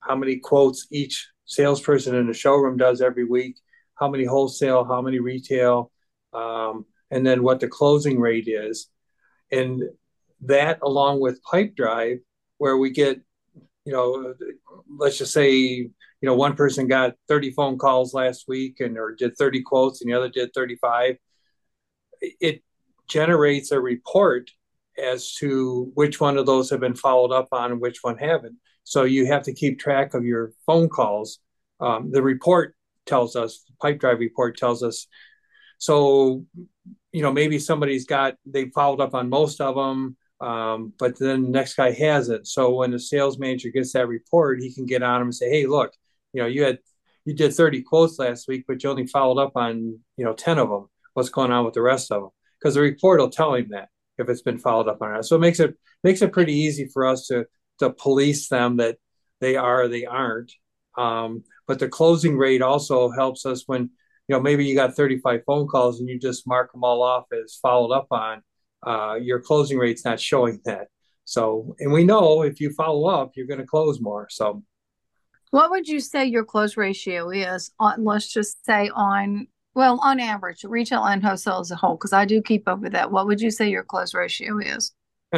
how 0.01 0.17
many 0.17 0.39
quotes 0.39 0.87
each 0.91 1.25
salesperson 1.45 2.15
in 2.15 2.27
the 2.27 2.33
showroom 2.33 2.75
does 2.75 2.99
every 2.99 3.23
week, 3.23 3.55
how 3.95 4.09
many 4.09 4.25
wholesale, 4.25 4.83
how 4.83 5.01
many 5.01 5.19
retail, 5.19 5.93
um, 6.33 6.85
and 7.11 7.25
then 7.25 7.43
what 7.43 7.59
the 7.59 7.67
closing 7.67 8.19
rate 8.19 8.47
is. 8.47 8.89
And 9.51 9.83
that, 10.41 10.79
along 10.81 11.19
with 11.21 11.41
Pipedrive, 11.43 12.19
where 12.57 12.77
we 12.77 12.91
get, 12.91 13.19
you 13.85 13.93
know, 13.93 14.33
let's 14.97 15.17
just 15.17 15.33
say, 15.33 15.55
you 15.57 15.91
know, 16.21 16.35
one 16.35 16.55
person 16.55 16.87
got 16.87 17.15
30 17.27 17.51
phone 17.51 17.77
calls 17.77 18.13
last 18.13 18.45
week 18.47 18.79
and 18.79 18.97
or 18.97 19.15
did 19.15 19.37
30 19.37 19.63
quotes 19.63 20.01
and 20.01 20.11
the 20.11 20.17
other 20.17 20.29
did 20.29 20.53
35. 20.53 21.15
It 22.21 22.61
generates 23.07 23.71
a 23.71 23.79
report 23.79 24.51
as 25.01 25.33
to 25.35 25.91
which 25.95 26.19
one 26.19 26.37
of 26.37 26.45
those 26.45 26.69
have 26.69 26.81
been 26.81 26.95
followed 26.95 27.31
up 27.31 27.47
on 27.51 27.71
and 27.71 27.81
which 27.81 27.99
one 28.01 28.17
haven't. 28.17 28.57
So 28.83 29.03
you 29.03 29.25
have 29.27 29.43
to 29.43 29.53
keep 29.53 29.79
track 29.79 30.13
of 30.13 30.25
your 30.25 30.51
phone 30.65 30.89
calls. 30.89 31.39
Um, 31.79 32.11
the 32.11 32.21
report 32.21 32.75
tells 33.05 33.35
us, 33.35 33.63
the 33.67 33.73
Pipedrive 33.81 34.19
report 34.19 34.57
tells 34.57 34.83
us. 34.83 35.07
So, 35.79 36.45
you 37.11 37.21
know, 37.23 37.31
maybe 37.31 37.57
somebody's 37.57 38.05
got, 38.05 38.35
they 38.45 38.69
followed 38.69 39.01
up 39.01 39.15
on 39.15 39.29
most 39.29 39.59
of 39.59 39.75
them, 39.75 40.15
um, 40.39 40.93
but 40.99 41.17
then 41.17 41.43
the 41.43 41.49
next 41.49 41.75
guy 41.75 41.91
has 41.91 42.29
it. 42.29 42.45
So 42.45 42.75
when 42.75 42.91
the 42.91 42.99
sales 42.99 43.39
manager 43.39 43.69
gets 43.69 43.93
that 43.93 44.07
report, 44.07 44.61
he 44.61 44.73
can 44.73 44.85
get 44.85 45.01
on 45.01 45.19
them 45.19 45.27
and 45.29 45.35
say, 45.35 45.49
hey, 45.49 45.65
look, 45.65 45.93
you 46.33 46.41
know, 46.41 46.47
you 46.47 46.63
had, 46.63 46.79
you 47.25 47.33
did 47.33 47.53
30 47.53 47.81
quotes 47.81 48.19
last 48.19 48.47
week, 48.47 48.65
but 48.67 48.83
you 48.83 48.89
only 48.89 49.07
followed 49.07 49.41
up 49.41 49.53
on, 49.55 49.99
you 50.15 50.25
know, 50.25 50.33
10 50.33 50.59
of 50.59 50.69
them. 50.69 50.87
What's 51.13 51.29
going 51.29 51.51
on 51.51 51.65
with 51.65 51.73
the 51.73 51.81
rest 51.81 52.11
of 52.11 52.21
them? 52.21 52.29
Because 52.59 52.75
the 52.75 52.81
report 52.81 53.19
will 53.19 53.29
tell 53.29 53.55
him 53.55 53.69
that 53.71 53.89
if 54.17 54.29
it's 54.29 54.41
been 54.41 54.57
followed 54.57 54.87
up 54.87 55.01
on. 55.01 55.23
So 55.23 55.35
it 55.35 55.39
makes 55.39 55.59
it 55.59 55.75
makes 56.03 56.21
it 56.21 56.33
pretty 56.33 56.53
easy 56.53 56.87
for 56.93 57.07
us 57.07 57.27
to 57.27 57.45
to 57.79 57.89
police 57.89 58.49
them 58.49 58.77
that 58.77 58.97
they 59.41 59.55
are 59.55 59.87
they 59.87 60.05
aren't. 60.05 60.51
Um, 60.97 61.43
but 61.67 61.79
the 61.79 61.87
closing 61.87 62.37
rate 62.37 62.61
also 62.61 63.09
helps 63.09 63.45
us 63.45 63.63
when 63.65 63.91
you 64.29 64.35
know 64.35 64.41
maybe 64.41 64.63
you 64.63 64.75
got 64.75 64.95
35 64.95 65.41
phone 65.45 65.67
calls 65.67 65.99
and 65.99 66.07
you 66.07 66.19
just 66.19 66.47
mark 66.47 66.71
them 66.71 66.83
all 66.83 67.01
off 67.01 67.25
as 67.33 67.55
followed 67.61 67.93
up 67.93 68.07
on. 68.11 68.41
Uh, 68.85 69.15
your 69.15 69.41
closing 69.41 69.77
rate's 69.77 70.05
not 70.05 70.19
showing 70.19 70.61
that. 70.63 70.87
So, 71.25 71.75
and 71.79 71.91
we 71.91 72.03
know 72.03 72.43
if 72.43 72.61
you 72.61 72.71
follow 72.71 73.09
up, 73.09 73.31
you're 73.35 73.47
going 73.47 73.59
to 73.59 73.65
close 73.65 73.99
more. 73.99 74.27
So, 74.29 74.63
what 75.51 75.71
would 75.71 75.87
you 75.87 75.99
say 75.99 76.25
your 76.25 76.45
close 76.45 76.77
ratio 76.77 77.31
is 77.31 77.71
on, 77.79 78.05
let's 78.05 78.31
just 78.31 78.63
say 78.65 78.89
on 78.93 79.47
well, 79.75 79.99
on 80.01 80.19
average, 80.19 80.63
retail 80.63 81.05
and 81.05 81.23
wholesale 81.23 81.59
as 81.59 81.71
a 81.71 81.75
whole, 81.75 81.95
because 81.95 82.13
I 82.13 82.25
do 82.25 82.41
keep 82.41 82.67
up 82.67 82.79
with 82.79 82.91
that. 82.93 83.11
What 83.11 83.27
would 83.27 83.39
you 83.39 83.51
say 83.51 83.69
your 83.69 83.83
close 83.83 84.13
ratio 84.13 84.59
is? 84.59 84.91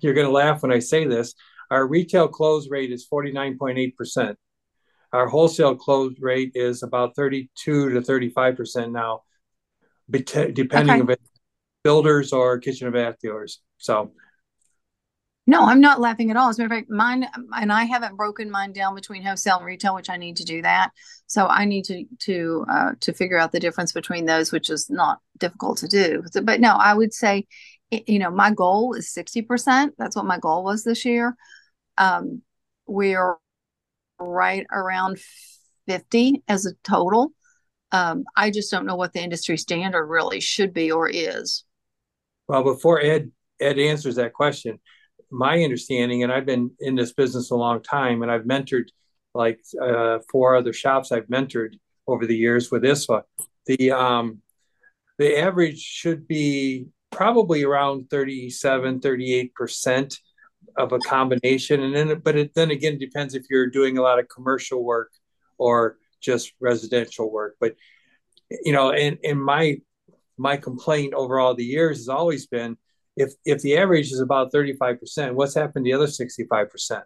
You're 0.00 0.14
going 0.14 0.26
to 0.26 0.32
laugh 0.32 0.62
when 0.62 0.72
I 0.72 0.78
say 0.78 1.06
this. 1.06 1.34
Our 1.70 1.86
retail 1.86 2.26
close 2.26 2.68
rate 2.68 2.90
is 2.90 3.06
49.8%. 3.10 4.34
Our 5.12 5.28
wholesale 5.28 5.74
close 5.74 6.14
rate 6.20 6.52
is 6.54 6.82
about 6.82 7.16
32 7.16 7.90
to 7.90 8.00
35% 8.00 8.92
now, 8.92 9.22
depending 10.10 11.02
okay. 11.02 11.12
if 11.12 11.18
builders 11.82 12.32
or 12.32 12.58
kitchen 12.58 12.86
and 12.86 12.94
bath 12.94 13.16
dealers. 13.20 13.60
So 13.78 14.12
no, 15.50 15.64
I'm 15.64 15.80
not 15.80 16.00
laughing 16.00 16.30
at 16.30 16.36
all. 16.36 16.48
As 16.48 16.60
a 16.60 16.62
matter 16.62 16.74
of 16.74 16.78
fact, 16.78 16.90
mine 16.90 17.26
and 17.56 17.72
I 17.72 17.82
haven't 17.82 18.16
broken 18.16 18.50
mine 18.52 18.72
down 18.72 18.94
between 18.94 19.24
wholesale 19.24 19.56
and 19.56 19.66
retail, 19.66 19.96
which 19.96 20.08
I 20.08 20.16
need 20.16 20.36
to 20.36 20.44
do 20.44 20.62
that. 20.62 20.90
So 21.26 21.48
I 21.48 21.64
need 21.64 21.86
to 21.86 22.04
to 22.20 22.66
uh, 22.70 22.92
to 23.00 23.12
figure 23.12 23.36
out 23.36 23.50
the 23.50 23.58
difference 23.58 23.90
between 23.92 24.26
those, 24.26 24.52
which 24.52 24.70
is 24.70 24.88
not 24.88 25.18
difficult 25.38 25.78
to 25.78 25.88
do. 25.88 26.22
But 26.44 26.60
no, 26.60 26.76
I 26.76 26.94
would 26.94 27.12
say, 27.12 27.48
you 27.90 28.20
know, 28.20 28.30
my 28.30 28.52
goal 28.52 28.94
is 28.94 29.12
sixty 29.12 29.42
percent. 29.42 29.94
That's 29.98 30.14
what 30.14 30.24
my 30.24 30.38
goal 30.38 30.62
was 30.62 30.84
this 30.84 31.04
year. 31.04 31.34
Um, 31.98 32.42
we're 32.86 33.36
right 34.20 34.66
around 34.72 35.18
fifty 35.86 36.42
as 36.48 36.66
a 36.66 36.74
total. 36.84 37.32
Um, 37.92 38.24
I 38.36 38.50
just 38.50 38.70
don't 38.70 38.86
know 38.86 38.96
what 38.96 39.12
the 39.12 39.22
industry 39.22 39.56
standard 39.56 40.06
really 40.06 40.40
should 40.40 40.72
be 40.72 40.92
or 40.92 41.08
is. 41.08 41.64
Well, 42.46 42.62
before 42.62 43.00
Ed 43.00 43.32
Ed 43.60 43.78
answers 43.78 44.16
that 44.16 44.32
question 44.32 44.78
my 45.30 45.62
understanding, 45.62 46.22
and 46.22 46.32
I've 46.32 46.46
been 46.46 46.72
in 46.80 46.94
this 46.96 47.12
business 47.12 47.50
a 47.50 47.56
long 47.56 47.82
time, 47.82 48.22
and 48.22 48.30
I've 48.30 48.42
mentored 48.42 48.88
like 49.34 49.60
uh, 49.80 50.18
four 50.30 50.56
other 50.56 50.72
shops 50.72 51.12
I've 51.12 51.26
mentored 51.26 51.74
over 52.06 52.26
the 52.26 52.36
years 52.36 52.70
with 52.70 52.82
ISFA. 52.82 53.22
The 53.66 53.92
um, 53.92 54.42
the 55.18 55.38
average 55.38 55.78
should 55.78 56.26
be 56.26 56.86
probably 57.10 57.62
around 57.62 58.10
37, 58.10 59.00
38 59.00 59.54
percent 59.54 60.18
of 60.76 60.92
a 60.92 60.98
combination, 60.98 61.80
and 61.82 61.94
then 61.94 62.20
but 62.20 62.36
it 62.36 62.54
then 62.54 62.70
again 62.70 62.98
depends 62.98 63.34
if 63.34 63.44
you're 63.50 63.68
doing 63.68 63.98
a 63.98 64.02
lot 64.02 64.18
of 64.18 64.28
commercial 64.28 64.84
work 64.84 65.12
or 65.58 65.96
just 66.20 66.52
residential 66.60 67.30
work. 67.30 67.56
But 67.60 67.74
you 68.50 68.72
know, 68.72 68.92
and 68.92 69.18
and 69.24 69.42
my 69.42 69.78
my 70.36 70.56
complaint 70.56 71.14
over 71.14 71.38
all 71.38 71.54
the 71.54 71.64
years 71.64 71.98
has 71.98 72.08
always 72.08 72.46
been 72.46 72.76
if 73.16 73.32
if 73.44 73.60
the 73.62 73.76
average 73.76 74.12
is 74.12 74.20
about 74.20 74.52
35%, 74.52 75.34
what's 75.34 75.54
happened 75.54 75.84
to 75.84 75.90
the 75.90 75.94
other 75.94 76.06
65%? 76.06 77.02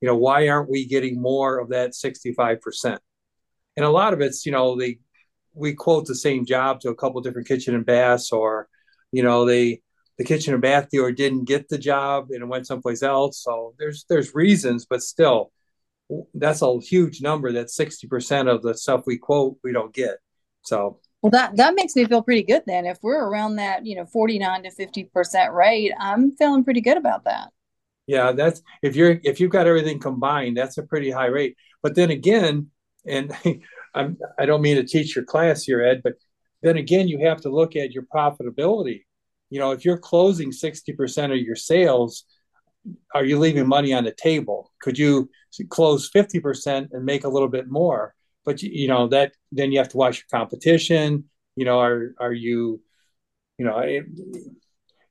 You 0.00 0.06
know, 0.06 0.16
why 0.16 0.48
aren't 0.48 0.70
we 0.70 0.86
getting 0.86 1.20
more 1.20 1.58
of 1.58 1.70
that 1.70 1.90
65%? 1.90 2.98
And 3.76 3.84
a 3.84 3.90
lot 3.90 4.12
of 4.12 4.20
it's, 4.20 4.46
you 4.46 4.52
know, 4.52 4.76
they 4.78 4.98
we 5.54 5.74
quote 5.74 6.06
the 6.06 6.14
same 6.14 6.46
job 6.46 6.80
to 6.80 6.90
a 6.90 6.94
couple 6.94 7.20
different 7.20 7.48
kitchen 7.48 7.74
and 7.74 7.84
baths, 7.84 8.30
or 8.30 8.68
you 9.10 9.22
know, 9.22 9.44
they 9.44 9.82
the 10.18 10.24
kitchen 10.24 10.52
and 10.52 10.62
bath 10.62 10.88
dealer 10.90 11.12
didn't 11.12 11.44
get 11.44 11.68
the 11.68 11.78
job 11.78 12.28
and 12.30 12.42
it 12.42 12.46
went 12.46 12.66
someplace 12.66 13.02
else. 13.02 13.42
So 13.42 13.74
there's 13.78 14.04
there's 14.08 14.34
reasons, 14.34 14.84
but 14.84 15.02
still, 15.02 15.52
that's 16.34 16.60
a 16.62 16.78
huge 16.80 17.22
number. 17.22 17.52
That 17.52 17.68
60% 17.68 18.52
of 18.52 18.62
the 18.62 18.76
stuff 18.76 19.04
we 19.06 19.16
quote 19.16 19.58
we 19.62 19.72
don't 19.72 19.94
get. 19.94 20.16
So 20.62 20.98
well, 21.22 21.30
that 21.30 21.56
that 21.56 21.74
makes 21.74 21.94
me 21.96 22.04
feel 22.04 22.22
pretty 22.22 22.42
good 22.42 22.62
then. 22.66 22.84
If 22.84 22.98
we're 23.02 23.24
around 23.24 23.56
that, 23.56 23.86
you 23.86 23.96
know, 23.96 24.06
49 24.06 24.64
to 24.64 24.70
50% 24.70 25.54
rate, 25.54 25.92
I'm 25.98 26.36
feeling 26.36 26.64
pretty 26.64 26.80
good 26.80 26.96
about 26.96 27.24
that. 27.24 27.50
Yeah, 28.06 28.32
that's 28.32 28.62
if 28.82 28.96
you're 28.96 29.20
if 29.22 29.38
you've 29.38 29.50
got 29.52 29.66
everything 29.66 30.00
combined, 30.00 30.56
that's 30.56 30.78
a 30.78 30.82
pretty 30.82 31.10
high 31.10 31.26
rate. 31.26 31.56
But 31.82 31.94
then 31.94 32.10
again, 32.10 32.70
and 33.06 33.32
I'm 33.94 34.16
I 34.38 34.46
don't 34.46 34.62
mean 34.62 34.76
to 34.76 34.84
teach 34.84 35.14
your 35.14 35.24
class 35.24 35.62
here, 35.62 35.82
Ed, 35.82 36.00
but 36.02 36.14
then 36.62 36.76
again, 36.76 37.06
you 37.06 37.26
have 37.26 37.40
to 37.42 37.50
look 37.50 37.76
at 37.76 37.92
your 37.92 38.04
profitability. 38.04 39.04
You 39.50 39.58
know, 39.58 39.70
if 39.72 39.84
you're 39.84 39.98
closing 39.98 40.50
60% 40.50 41.32
of 41.32 41.38
your 41.38 41.56
sales, 41.56 42.24
are 43.14 43.24
you 43.24 43.38
leaving 43.38 43.66
money 43.66 43.92
on 43.92 44.04
the 44.04 44.12
table? 44.12 44.72
Could 44.80 44.98
you 44.98 45.30
close 45.68 46.10
50% 46.10 46.88
and 46.92 47.04
make 47.04 47.24
a 47.24 47.28
little 47.28 47.48
bit 47.48 47.68
more? 47.68 48.14
But 48.44 48.62
you 48.62 48.88
know 48.88 49.08
that 49.08 49.32
then 49.52 49.72
you 49.72 49.78
have 49.78 49.90
to 49.90 49.98
watch 49.98 50.18
your 50.18 50.38
competition. 50.38 51.24
You 51.56 51.66
know, 51.66 51.80
are 51.80 52.14
are 52.18 52.32
you, 52.32 52.80
you 53.58 53.66
know, 53.66 53.78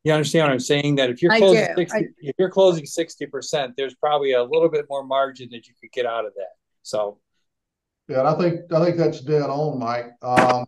you 0.04 0.14
understand 0.14 0.48
what 0.48 0.54
I'm 0.54 0.60
saying? 0.60 0.96
That 0.96 1.10
if 1.10 1.22
you're 1.22 1.36
closing 1.38 1.68
60, 1.76 1.98
I, 1.98 2.08
if 2.20 2.36
you're 2.40 2.50
closing 2.50 2.86
60%, 2.86 3.74
there's 3.76 3.94
probably 3.96 4.32
a 4.32 4.44
little 4.44 4.70
bit 4.70 4.86
more 4.90 5.04
margin 5.04 5.50
that 5.52 5.68
you 5.68 5.74
could 5.80 5.92
get 5.92 6.06
out 6.06 6.26
of 6.26 6.34
that. 6.36 6.54
So 6.82 7.20
yeah, 8.08 8.20
and 8.20 8.28
I 8.28 8.36
think 8.36 8.72
I 8.74 8.84
think 8.84 8.98
that's 8.98 9.22
dead 9.22 9.50
on, 9.50 9.80
Mike. 9.80 10.14
Um, 10.22 10.66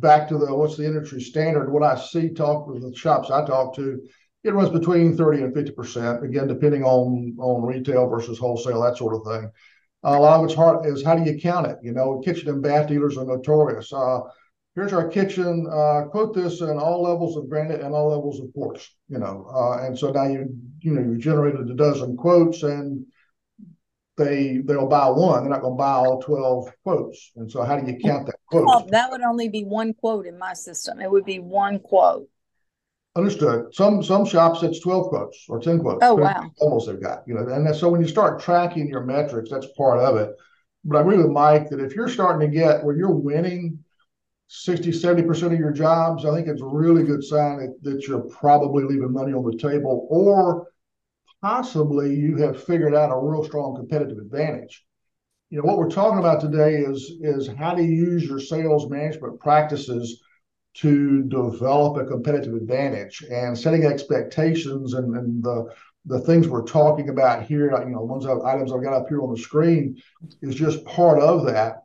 back 0.00 0.28
to 0.28 0.38
the 0.38 0.54
what's 0.54 0.76
the 0.76 0.86
industry 0.86 1.20
standard? 1.20 1.70
What 1.70 1.82
I 1.82 1.96
see 1.96 2.30
talk 2.30 2.66
with 2.66 2.82
the 2.82 2.96
shops 2.96 3.30
I 3.30 3.44
talk 3.44 3.74
to, 3.76 4.00
it 4.44 4.54
runs 4.54 4.70
between 4.70 5.16
30 5.16 5.42
and 5.42 5.54
50 5.54 5.72
percent. 5.72 6.24
Again, 6.24 6.46
depending 6.46 6.84
on 6.84 7.36
on 7.38 7.62
retail 7.62 8.08
versus 8.08 8.38
wholesale, 8.38 8.82
that 8.82 8.96
sort 8.96 9.14
of 9.14 9.24
thing. 9.24 9.50
Uh, 10.04 10.18
a 10.18 10.20
lot 10.20 10.40
of 10.40 10.44
it's 10.44 10.54
hard 10.54 10.84
is 10.86 11.04
how 11.04 11.14
do 11.14 11.30
you 11.30 11.38
count 11.40 11.66
it? 11.66 11.78
You 11.82 11.92
know, 11.92 12.20
kitchen 12.24 12.48
and 12.48 12.62
bath 12.62 12.88
dealers 12.88 13.16
are 13.16 13.24
notorious. 13.24 13.92
Uh, 13.92 14.20
here's 14.74 14.92
our 14.92 15.08
kitchen. 15.08 15.66
Uh, 15.70 16.06
quote 16.10 16.34
this 16.34 16.60
in 16.60 16.78
all 16.78 17.02
levels 17.02 17.36
of 17.36 17.48
granite 17.48 17.80
and 17.80 17.94
all 17.94 18.08
levels 18.08 18.40
of 18.40 18.52
quartz. 18.52 18.90
You 19.08 19.18
know, 19.18 19.46
uh, 19.54 19.86
and 19.86 19.96
so 19.96 20.10
now 20.10 20.26
you 20.26 20.56
you 20.80 20.92
know 20.92 21.02
you 21.02 21.18
generated 21.18 21.70
a 21.70 21.74
dozen 21.74 22.16
quotes 22.16 22.62
and 22.62 23.06
they 24.16 24.58
they'll 24.64 24.88
buy 24.88 25.08
one. 25.08 25.42
They're 25.42 25.50
not 25.50 25.62
going 25.62 25.74
to 25.74 25.78
buy 25.78 25.92
all 25.92 26.20
twelve 26.20 26.70
quotes. 26.82 27.32
And 27.36 27.50
so, 27.50 27.62
how 27.62 27.78
do 27.78 27.90
you 27.90 27.98
count 27.98 28.26
that 28.26 28.36
quote? 28.46 28.66
Well, 28.66 28.86
that 28.90 29.10
would 29.10 29.22
only 29.22 29.48
be 29.48 29.64
one 29.64 29.94
quote 29.94 30.26
in 30.26 30.38
my 30.38 30.52
system. 30.52 31.00
It 31.00 31.10
would 31.10 31.24
be 31.24 31.38
one 31.38 31.78
quote. 31.78 32.28
Understood. 33.16 33.74
Some 33.74 34.02
some 34.02 34.24
shops 34.24 34.62
it's 34.62 34.80
twelve 34.80 35.08
quotes 35.08 35.44
or 35.48 35.60
ten 35.60 35.80
quotes. 35.80 36.00
Oh 36.02 36.14
wow! 36.14 36.50
Almost 36.58 36.86
they've 36.86 37.02
got 37.02 37.22
you 37.26 37.34
know, 37.34 37.46
and 37.46 37.74
so 37.74 37.88
when 37.88 38.00
you 38.00 38.08
start 38.08 38.40
tracking 38.40 38.88
your 38.88 39.04
metrics, 39.04 39.50
that's 39.50 39.66
part 39.76 39.98
of 39.98 40.16
it. 40.16 40.30
But 40.84 40.98
I 40.98 41.00
agree 41.02 41.18
with 41.18 41.30
Mike 41.30 41.68
that 41.70 41.80
if 41.80 41.94
you're 41.94 42.08
starting 42.08 42.50
to 42.50 42.54
get 42.54 42.82
where 42.82 42.96
you're 42.96 43.14
winning 43.14 43.78
60, 44.48 44.90
70% 44.90 45.52
of 45.52 45.58
your 45.58 45.72
jobs, 45.72 46.24
I 46.24 46.34
think 46.34 46.48
it's 46.48 46.60
a 46.60 46.66
really 46.66 47.04
good 47.04 47.22
sign 47.22 47.58
that, 47.58 47.74
that 47.82 48.06
you're 48.06 48.22
probably 48.22 48.84
leaving 48.84 49.12
money 49.12 49.32
on 49.32 49.48
the 49.48 49.56
table 49.56 50.06
or 50.10 50.68
possibly 51.42 52.14
you 52.14 52.36
have 52.36 52.62
figured 52.64 52.94
out 52.94 53.10
a 53.10 53.18
real 53.18 53.44
strong 53.44 53.76
competitive 53.76 54.18
advantage. 54.18 54.84
You 55.50 55.58
know, 55.58 55.64
what 55.64 55.76
we're 55.76 55.90
talking 55.90 56.18
about 56.18 56.40
today 56.40 56.76
is, 56.76 57.12
is 57.20 57.48
how 57.48 57.74
to 57.74 57.82
use 57.82 58.24
your 58.24 58.40
sales 58.40 58.88
management 58.88 59.38
practices 59.40 60.22
to 60.74 61.24
develop 61.24 61.98
a 61.98 62.06
competitive 62.06 62.54
advantage 62.54 63.22
and 63.30 63.58
setting 63.58 63.84
expectations 63.84 64.94
and, 64.94 65.14
and 65.14 65.42
the 65.42 65.68
the 66.06 66.20
things 66.20 66.48
we're 66.48 66.64
talking 66.64 67.10
about 67.10 67.44
here, 67.44 67.70
you 67.84 67.90
know, 67.90 68.00
ones 68.00 68.26
of 68.26 68.42
items 68.42 68.72
I've 68.72 68.82
got 68.82 68.92
up 68.92 69.08
here 69.08 69.22
on 69.22 69.32
the 69.32 69.40
screen 69.40 69.96
is 70.40 70.56
just 70.56 70.84
part 70.84 71.20
of 71.20 71.46
that. 71.46 71.84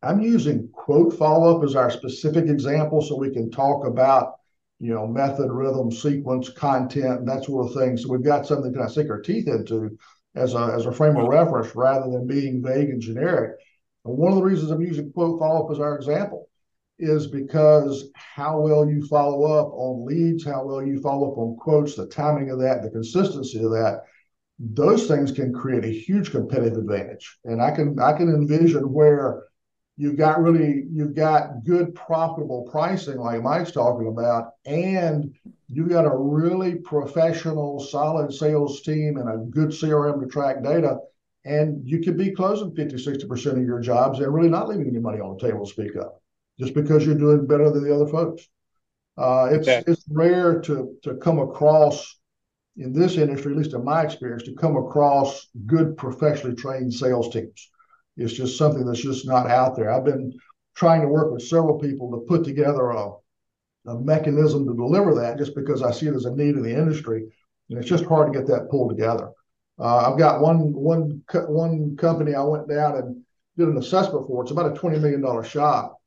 I'm 0.00 0.20
using 0.20 0.68
quote 0.72 1.18
follow 1.18 1.56
up 1.56 1.64
as 1.64 1.74
our 1.74 1.90
specific 1.90 2.46
example 2.46 3.02
so 3.02 3.16
we 3.16 3.32
can 3.32 3.50
talk 3.50 3.84
about 3.84 4.34
you 4.82 4.92
know, 4.92 5.06
method, 5.06 5.48
rhythm, 5.48 5.92
sequence, 5.92 6.50
content, 6.50 7.24
that 7.24 7.44
sort 7.44 7.68
of 7.68 7.74
thing. 7.74 7.96
So 7.96 8.10
we've 8.10 8.24
got 8.24 8.48
something 8.48 8.72
to 8.72 8.76
kind 8.76 8.88
of 8.88 8.92
sink 8.92 9.08
our 9.10 9.20
teeth 9.20 9.46
into 9.46 9.96
as 10.34 10.54
a, 10.54 10.72
as 10.76 10.86
a 10.86 10.92
frame 10.92 11.16
of 11.16 11.28
reference 11.28 11.76
rather 11.76 12.10
than 12.10 12.26
being 12.26 12.60
vague 12.60 12.90
and 12.90 13.00
generic. 13.00 13.52
And 14.04 14.18
one 14.18 14.32
of 14.32 14.38
the 14.38 14.42
reasons 14.42 14.72
I'm 14.72 14.82
using 14.82 15.12
quote 15.12 15.38
follow 15.38 15.64
up 15.64 15.70
as 15.70 15.78
our 15.78 15.94
example 15.94 16.48
is 16.98 17.28
because 17.28 18.10
how 18.14 18.60
well 18.60 18.84
you 18.84 19.06
follow 19.06 19.44
up 19.44 19.72
on 19.72 20.04
leads, 20.04 20.44
how 20.44 20.64
well 20.64 20.84
you 20.84 21.00
follow 21.00 21.30
up 21.30 21.38
on 21.38 21.56
quotes, 21.58 21.94
the 21.94 22.08
timing 22.08 22.50
of 22.50 22.58
that, 22.58 22.82
the 22.82 22.90
consistency 22.90 23.62
of 23.62 23.70
that, 23.70 24.00
those 24.58 25.06
things 25.06 25.30
can 25.30 25.52
create 25.52 25.84
a 25.84 25.88
huge 25.88 26.32
competitive 26.32 26.78
advantage. 26.78 27.38
And 27.44 27.62
I 27.62 27.70
can 27.70 27.96
I 28.00 28.14
can 28.14 28.28
envision 28.28 28.92
where 28.92 29.44
you've 29.96 30.16
got 30.16 30.40
really 30.40 30.86
you've 30.90 31.14
got 31.14 31.64
good 31.64 31.94
profitable 31.94 32.68
pricing 32.70 33.18
like 33.18 33.42
Mike's 33.42 33.72
talking 33.72 34.08
about, 34.08 34.54
and 34.64 35.34
you've 35.68 35.88
got 35.88 36.06
a 36.06 36.16
really 36.16 36.76
professional, 36.76 37.80
solid 37.80 38.32
sales 38.32 38.82
team 38.82 39.16
and 39.18 39.28
a 39.28 39.44
good 39.50 39.68
CRM 39.68 40.20
to 40.20 40.26
track 40.26 40.62
data. 40.62 40.98
And 41.44 41.88
you 41.88 42.00
could 42.00 42.16
be 42.16 42.30
closing 42.30 42.72
50, 42.72 42.94
60% 42.96 43.46
of 43.52 43.64
your 43.64 43.80
jobs 43.80 44.20
and 44.20 44.32
really 44.32 44.48
not 44.48 44.68
leaving 44.68 44.86
any 44.86 45.00
money 45.00 45.18
on 45.18 45.36
the 45.36 45.44
table 45.44 45.66
to 45.66 45.72
speak 45.72 45.96
up 45.96 46.22
just 46.58 46.72
because 46.72 47.04
you're 47.04 47.16
doing 47.16 47.46
better 47.46 47.70
than 47.70 47.82
the 47.82 47.94
other 47.94 48.06
folks. 48.06 48.48
Uh, 49.18 49.48
it's 49.50 49.68
okay. 49.68 49.82
it's 49.86 50.04
rare 50.08 50.60
to 50.60 50.96
to 51.02 51.14
come 51.16 51.38
across 51.38 52.18
in 52.76 52.92
this 52.92 53.16
industry, 53.16 53.52
at 53.52 53.58
least 53.58 53.74
in 53.74 53.84
my 53.84 54.02
experience, 54.02 54.44
to 54.44 54.54
come 54.54 54.76
across 54.76 55.48
good 55.66 55.96
professionally 55.96 56.56
trained 56.56 56.94
sales 56.94 57.30
teams. 57.30 57.70
It's 58.16 58.32
just 58.32 58.58
something 58.58 58.84
that's 58.84 59.02
just 59.02 59.26
not 59.26 59.50
out 59.50 59.76
there. 59.76 59.90
I've 59.90 60.04
been 60.04 60.32
trying 60.74 61.00
to 61.00 61.08
work 61.08 61.32
with 61.32 61.42
several 61.42 61.78
people 61.78 62.10
to 62.10 62.26
put 62.26 62.44
together 62.44 62.90
a, 62.90 63.10
a 63.86 63.98
mechanism 63.98 64.66
to 64.66 64.74
deliver 64.74 65.14
that 65.14 65.38
just 65.38 65.54
because 65.54 65.82
I 65.82 65.90
see 65.92 66.06
it 66.06 66.14
as 66.14 66.24
a 66.24 66.34
need 66.34 66.56
in 66.56 66.62
the 66.62 66.76
industry. 66.76 67.24
And 67.70 67.78
it's 67.78 67.88
just 67.88 68.04
hard 68.04 68.32
to 68.32 68.38
get 68.38 68.46
that 68.48 68.68
pulled 68.70 68.90
together. 68.90 69.30
Uh, 69.78 70.10
I've 70.12 70.18
got 70.18 70.40
one 70.40 70.72
one 70.72 71.22
one 71.32 71.96
company 71.96 72.34
I 72.34 72.42
went 72.42 72.68
down 72.68 72.96
and 72.96 73.22
did 73.56 73.68
an 73.68 73.78
assessment 73.78 74.26
for. 74.26 74.42
It's 74.42 74.52
about 74.52 74.70
a 74.70 74.78
twenty 74.78 74.98
million 74.98 75.22
dollar 75.22 75.44
shop, 75.44 75.98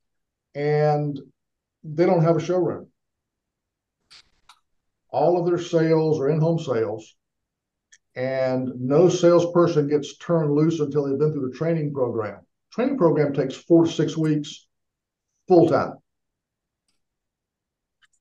and 0.53 1.20
they 1.84 2.06
don't 2.06 2.24
have 2.24 2.38
a 2.38 2.41
showroom. 2.41 2.88
All 5.10 5.39
of 5.39 5.47
their 5.47 5.60
sales 5.60 6.20
are 6.20 6.30
in-home 6.30 6.60
sales 6.60 7.16
and 8.16 8.72
no 8.80 9.09
salesperson 9.09 9.88
gets 9.88 10.18
turned 10.18 10.53
loose 10.53 10.80
until 10.80 11.05
they've 11.05 11.20
been 11.20 11.34
through 11.34 11.49
the 11.49 11.57
training 11.57 11.93
program. 11.93 12.39
Training 12.72 12.97
program 12.97 13.34
takes 13.34 13.55
four 13.55 13.86
to 13.86 13.91
six 13.91 14.18
weeks 14.18 14.68
full 15.47 15.68
time. 15.68 15.93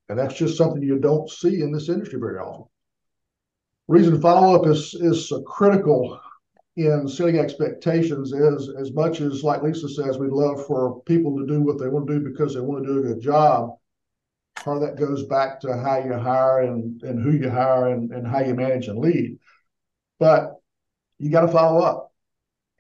And 0.09 0.19
that's 0.19 0.35
just 0.35 0.59
something 0.59 0.83
you 0.83 0.99
don't 0.99 1.31
see 1.31 1.63
in 1.63 1.73
this 1.73 1.89
industry 1.89 2.19
very 2.19 2.39
often. 2.39 2.67
Reason 3.87 4.21
follow 4.21 4.61
up 4.61 4.67
is, 4.67 4.95
is 4.95 5.33
critical 5.47 6.21
in 6.77 7.07
setting 7.07 7.39
expectations 7.39 8.33
is 8.33 8.69
as 8.77 8.93
much 8.93 9.21
as, 9.21 9.45
like 9.45 9.63
Lisa 9.63 9.89
says, 9.89 10.19
we'd 10.19 10.33
love 10.33 10.67
for 10.67 11.01
people 11.03 11.39
to 11.39 11.47
do 11.47 11.61
what 11.61 11.79
they 11.79 11.89
want 11.89 12.07
to 12.09 12.19
do 12.19 12.29
because 12.29 12.55
they 12.55 12.61
want 12.61 12.85
to 12.85 12.93
do 12.93 12.99
a 12.99 13.15
good 13.15 13.23
job. 13.23 13.77
Part 14.57 14.79
of 14.79 14.83
that 14.83 14.99
goes 14.99 15.25
back 15.25 15.61
to 15.61 15.77
how 15.77 15.99
you 15.99 16.15
hire 16.15 16.63
and, 16.63 17.01
and 17.03 17.23
who 17.23 17.33
you 17.33 17.49
hire 17.49 17.89
and, 17.89 18.11
and 18.13 18.27
how 18.27 18.41
you 18.41 18.55
manage 18.55 18.89
and 18.89 18.99
lead 18.99 19.39
but 20.25 20.55
you 21.19 21.31
got 21.31 21.43
to 21.43 21.49
follow 21.49 21.83
up. 21.83 22.11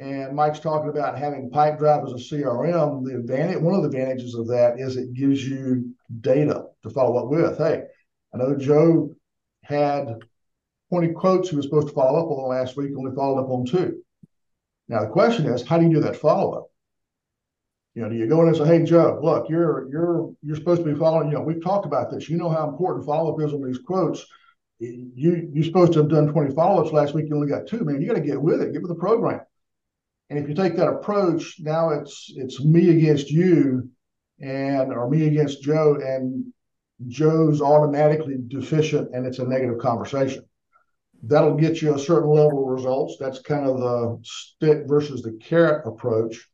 And 0.01 0.35
Mike's 0.35 0.61
talking 0.61 0.89
about 0.89 1.19
having 1.19 1.51
Pipedrive 1.51 2.07
as 2.07 2.13
a 2.13 2.35
CRM. 2.35 3.05
The 3.05 3.17
advantage, 3.17 3.61
one 3.61 3.75
of 3.75 3.83
the 3.83 3.89
advantages 3.89 4.35
of 4.35 4.49
that 4.49 4.81
is 4.81 4.97
it 4.97 5.13
gives 5.13 5.47
you 5.47 5.95
data 6.23 6.65
to 6.85 6.89
follow 6.89 7.23
up 7.23 7.29
with. 7.29 7.59
Hey, 7.59 7.83
I 8.33 8.39
know 8.39 8.57
Joe 8.57 9.15
had 9.63 10.07
20 10.89 11.13
quotes 11.13 11.51
he 11.51 11.57
was 11.57 11.67
supposed 11.67 11.89
to 11.89 11.93
follow 11.93 12.19
up 12.19 12.31
on 12.31 12.49
last 12.49 12.79
week, 12.79 12.93
only 12.97 13.15
followed 13.15 13.45
up 13.45 13.51
on 13.51 13.67
two. 13.67 14.03
Now 14.89 15.01
the 15.01 15.11
question 15.11 15.45
is, 15.45 15.67
how 15.67 15.77
do 15.77 15.85
you 15.85 15.93
do 15.93 16.01
that 16.01 16.17
follow 16.17 16.53
up? 16.55 16.71
You 17.95 18.03
know, 18.03 18.09
do 18.09 18.17
you 18.17 18.27
go 18.27 18.41
in 18.41 18.49
and 18.49 18.57
say, 18.57 18.67
"Hey, 18.67 18.83
Joe, 18.85 19.21
look, 19.23 19.51
you're 19.51 19.91
you're 19.91 20.33
you're 20.43 20.57
supposed 20.57 20.83
to 20.83 20.93
be 20.93 20.99
following." 20.99 21.29
You 21.29 21.35
know, 21.35 21.43
we've 21.43 21.63
talked 21.63 21.87
about 21.87 22.11
this. 22.11 22.29
You 22.29 22.39
know 22.39 22.49
how 22.49 22.69
important 22.69 23.05
follow 23.05 23.35
up 23.35 23.41
is 23.47 23.53
on 23.53 23.63
these 23.63 23.79
quotes 23.79 24.27
you 24.79 25.51
you're 25.53 25.65
supposed 25.65 25.93
to 25.93 26.01
have 26.01 26.11
done 26.11 26.29
20 26.29 26.55
follow-ups 26.55 26.93
last 26.93 27.15
week. 27.15 27.27
You 27.29 27.37
only 27.37 27.49
got 27.49 27.67
two, 27.67 27.85
man. 27.85 28.01
You 28.01 28.09
got 28.09 28.15
to 28.15 28.21
get 28.21 28.41
with 28.41 28.61
it. 28.61 28.73
Get 28.73 28.83
with 28.83 28.91
the 28.91 28.97
program. 28.97 29.41
And 30.31 30.39
if 30.39 30.49
you 30.49 30.55
take 30.55 30.77
that 30.77 30.89
approach, 30.89 31.57
now 31.61 31.91
it's 31.91 32.33
it's 32.37 32.63
me 32.65 32.91
against 32.91 33.31
you, 33.31 33.89
and 34.41 34.93
or 34.93 35.09
me 35.09 35.27
against 35.27 35.63
Joe, 35.63 35.97
and 35.97 36.53
Joe's 37.07 37.61
automatically 37.61 38.37
deficient, 38.49 39.15
and 39.15 39.27
it's 39.27 39.39
a 39.39 39.45
negative 39.45 39.79
conversation. 39.79 40.45
That'll 41.23 41.57
get 41.57 41.81
you 41.81 41.95
a 41.95 41.99
certain 41.99 42.29
level 42.29 42.65
of 42.65 42.71
results. 42.71 43.17
That's 43.19 43.41
kind 43.41 43.67
of 43.67 43.79
the 43.79 44.19
stick 44.23 44.83
versus 44.87 45.23
the 45.23 45.39
carrot 45.43 45.87
approach. 45.87 46.49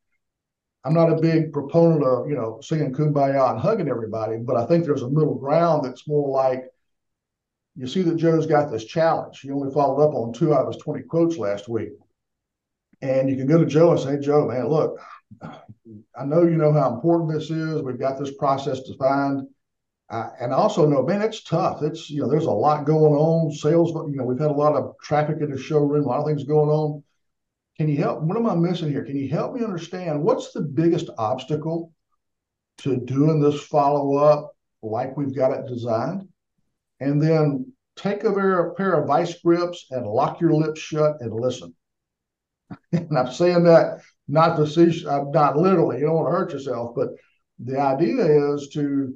I'm 0.84 0.94
not 0.94 1.12
a 1.12 1.20
big 1.20 1.52
proponent 1.52 2.04
of 2.04 2.28
you 2.28 2.34
know 2.34 2.58
singing 2.62 2.92
kumbaya 2.92 3.50
and 3.50 3.60
hugging 3.60 3.88
everybody, 3.88 4.38
but 4.38 4.56
I 4.56 4.66
think 4.66 4.84
there's 4.84 5.02
a 5.02 5.08
middle 5.08 5.36
ground 5.36 5.84
that's 5.84 6.08
more 6.08 6.28
like 6.28 6.64
you 7.80 7.86
see 7.86 8.02
that 8.02 8.16
Joe's 8.16 8.46
got 8.46 8.70
this 8.70 8.84
challenge. 8.84 9.40
He 9.40 9.50
only 9.50 9.72
followed 9.72 10.06
up 10.06 10.14
on 10.14 10.34
two 10.34 10.52
out 10.52 10.66
of 10.66 10.74
his 10.74 10.82
20 10.82 11.02
quotes 11.04 11.38
last 11.38 11.66
week. 11.66 11.92
And 13.00 13.30
you 13.30 13.36
can 13.36 13.46
go 13.46 13.56
to 13.56 13.64
Joe 13.64 13.92
and 13.92 14.00
say, 14.00 14.18
Joe, 14.18 14.46
man, 14.48 14.68
look, 14.68 15.00
I 15.42 16.26
know 16.26 16.42
you 16.42 16.58
know 16.58 16.74
how 16.74 16.92
important 16.92 17.32
this 17.32 17.48
is. 17.48 17.80
We've 17.80 17.98
got 17.98 18.18
this 18.18 18.34
process 18.34 18.82
defined. 18.82 19.48
Uh, 20.10 20.28
and 20.38 20.52
I 20.52 20.56
also 20.56 20.86
know, 20.86 21.02
man, 21.02 21.22
it's 21.22 21.42
tough. 21.42 21.82
It's, 21.82 22.10
you 22.10 22.20
know, 22.20 22.28
there's 22.28 22.44
a 22.44 22.50
lot 22.50 22.84
going 22.84 23.14
on. 23.14 23.50
Sales, 23.50 23.92
you 24.10 24.16
know, 24.16 24.24
we've 24.24 24.38
had 24.38 24.50
a 24.50 24.52
lot 24.52 24.74
of 24.74 24.96
traffic 25.02 25.38
in 25.40 25.50
the 25.50 25.56
showroom, 25.56 26.04
a 26.04 26.08
lot 26.08 26.20
of 26.20 26.26
things 26.26 26.44
going 26.44 26.68
on. 26.68 27.02
Can 27.78 27.88
you 27.88 27.96
help? 27.96 28.20
What 28.20 28.36
am 28.36 28.46
I 28.46 28.56
missing 28.56 28.90
here? 28.90 29.04
Can 29.04 29.16
you 29.16 29.30
help 29.30 29.54
me 29.54 29.64
understand 29.64 30.22
what's 30.22 30.52
the 30.52 30.60
biggest 30.60 31.08
obstacle 31.16 31.94
to 32.78 32.98
doing 32.98 33.40
this 33.40 33.58
follow 33.58 34.16
up 34.16 34.54
like 34.82 35.16
we've 35.16 35.34
got 35.34 35.52
it 35.52 35.66
designed? 35.66 36.28
And 37.00 37.20
then 37.20 37.72
take 37.96 38.24
a 38.24 38.32
pair 38.76 38.94
of 38.94 39.06
vice 39.06 39.40
grips 39.42 39.86
and 39.90 40.06
lock 40.06 40.40
your 40.40 40.52
lips 40.52 40.80
shut 40.80 41.16
and 41.20 41.32
listen. 41.32 41.74
and 42.92 43.18
I'm 43.18 43.32
saying 43.32 43.64
that 43.64 44.00
not 44.28 44.56
to 44.56 44.66
see, 44.66 45.06
I'm 45.06 45.30
not 45.32 45.56
literally, 45.56 45.98
you 45.98 46.06
don't 46.06 46.14
want 46.14 46.28
to 46.28 46.38
hurt 46.38 46.52
yourself, 46.52 46.94
but 46.94 47.08
the 47.58 47.78
idea 47.78 48.52
is 48.54 48.68
to 48.70 49.14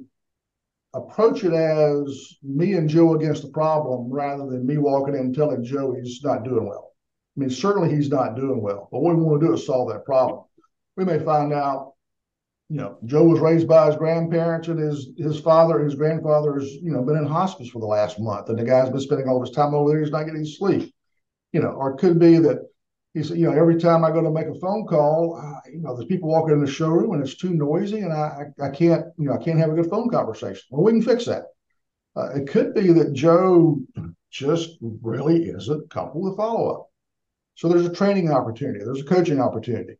approach 0.93 1.43
it 1.43 1.53
as 1.53 2.37
me 2.43 2.73
and 2.73 2.89
Joe 2.89 3.15
against 3.15 3.41
the 3.41 3.49
problem 3.49 4.09
rather 4.09 4.45
than 4.45 4.65
me 4.65 4.77
walking 4.77 5.13
in 5.13 5.21
and 5.21 5.35
telling 5.35 5.63
Joe 5.63 5.93
he's 5.93 6.23
not 6.23 6.43
doing 6.43 6.65
well. 6.65 6.93
I 7.35 7.39
mean, 7.41 7.49
certainly 7.49 7.93
he's 7.93 8.09
not 8.09 8.35
doing 8.35 8.61
well, 8.61 8.87
but 8.91 9.01
what 9.01 9.15
we 9.15 9.23
want 9.23 9.41
to 9.41 9.47
do 9.47 9.53
is 9.53 9.65
solve 9.65 9.89
that 9.89 10.05
problem. 10.05 10.43
We 10.95 11.03
may 11.03 11.19
find 11.19 11.51
out, 11.51 11.94
you 12.69 12.77
know, 12.77 12.97
Joe 13.05 13.23
was 13.23 13.39
raised 13.39 13.67
by 13.67 13.87
his 13.87 13.95
grandparents 13.95 14.67
and 14.67 14.79
his 14.79 15.09
his 15.17 15.39
father, 15.39 15.83
his 15.83 15.95
grandfather 15.95 16.59
has, 16.59 16.71
you 16.73 16.91
know, 16.91 17.03
been 17.03 17.17
in 17.17 17.25
hospice 17.25 17.69
for 17.69 17.79
the 17.79 17.85
last 17.85 18.19
month, 18.19 18.49
and 18.49 18.57
the 18.57 18.63
guy's 18.63 18.89
been 18.89 18.99
spending 18.99 19.27
all 19.27 19.41
his 19.41 19.51
time 19.51 19.75
over 19.75 19.91
there, 19.91 19.99
he's 20.01 20.11
not 20.11 20.25
getting 20.25 20.45
sleep. 20.45 20.93
You 21.53 21.61
know, 21.61 21.69
or 21.69 21.91
it 21.91 21.99
could 21.99 22.19
be 22.19 22.37
that 22.39 22.59
he 23.13 23.23
said, 23.23 23.37
you 23.37 23.45
know, 23.45 23.57
every 23.57 23.79
time 23.79 24.03
I 24.03 24.11
go 24.11 24.21
to 24.21 24.31
make 24.31 24.47
a 24.47 24.59
phone 24.59 24.85
call, 24.85 25.39
uh, 25.41 25.69
you 25.71 25.79
know, 25.79 25.95
there's 25.95 26.07
people 26.07 26.29
walking 26.29 26.53
in 26.53 26.59
the 26.59 26.69
showroom 26.69 27.13
and 27.13 27.23
it's 27.23 27.37
too 27.37 27.53
noisy, 27.53 27.99
and 27.99 28.11
I, 28.11 28.51
I, 28.59 28.65
I 28.65 28.69
can't, 28.69 29.05
you 29.17 29.27
know, 29.27 29.33
I 29.33 29.43
can't 29.43 29.59
have 29.59 29.69
a 29.69 29.75
good 29.75 29.89
phone 29.89 30.09
conversation. 30.09 30.63
Well, 30.69 30.83
we 30.83 30.91
can 30.91 31.01
fix 31.01 31.25
that. 31.25 31.45
Uh, 32.17 32.29
it 32.35 32.47
could 32.47 32.73
be 32.73 32.91
that 32.93 33.13
Joe 33.13 33.79
just 34.31 34.77
really 34.81 35.43
isn't 35.43 35.89
comfortable 35.89 36.29
with 36.29 36.37
follow 36.37 36.71
up. 36.71 36.89
So 37.53 37.69
there's 37.69 37.85
a 37.85 37.93
training 37.93 38.31
opportunity, 38.31 38.83
there's 38.83 39.01
a 39.01 39.05
coaching 39.05 39.39
opportunity. 39.39 39.97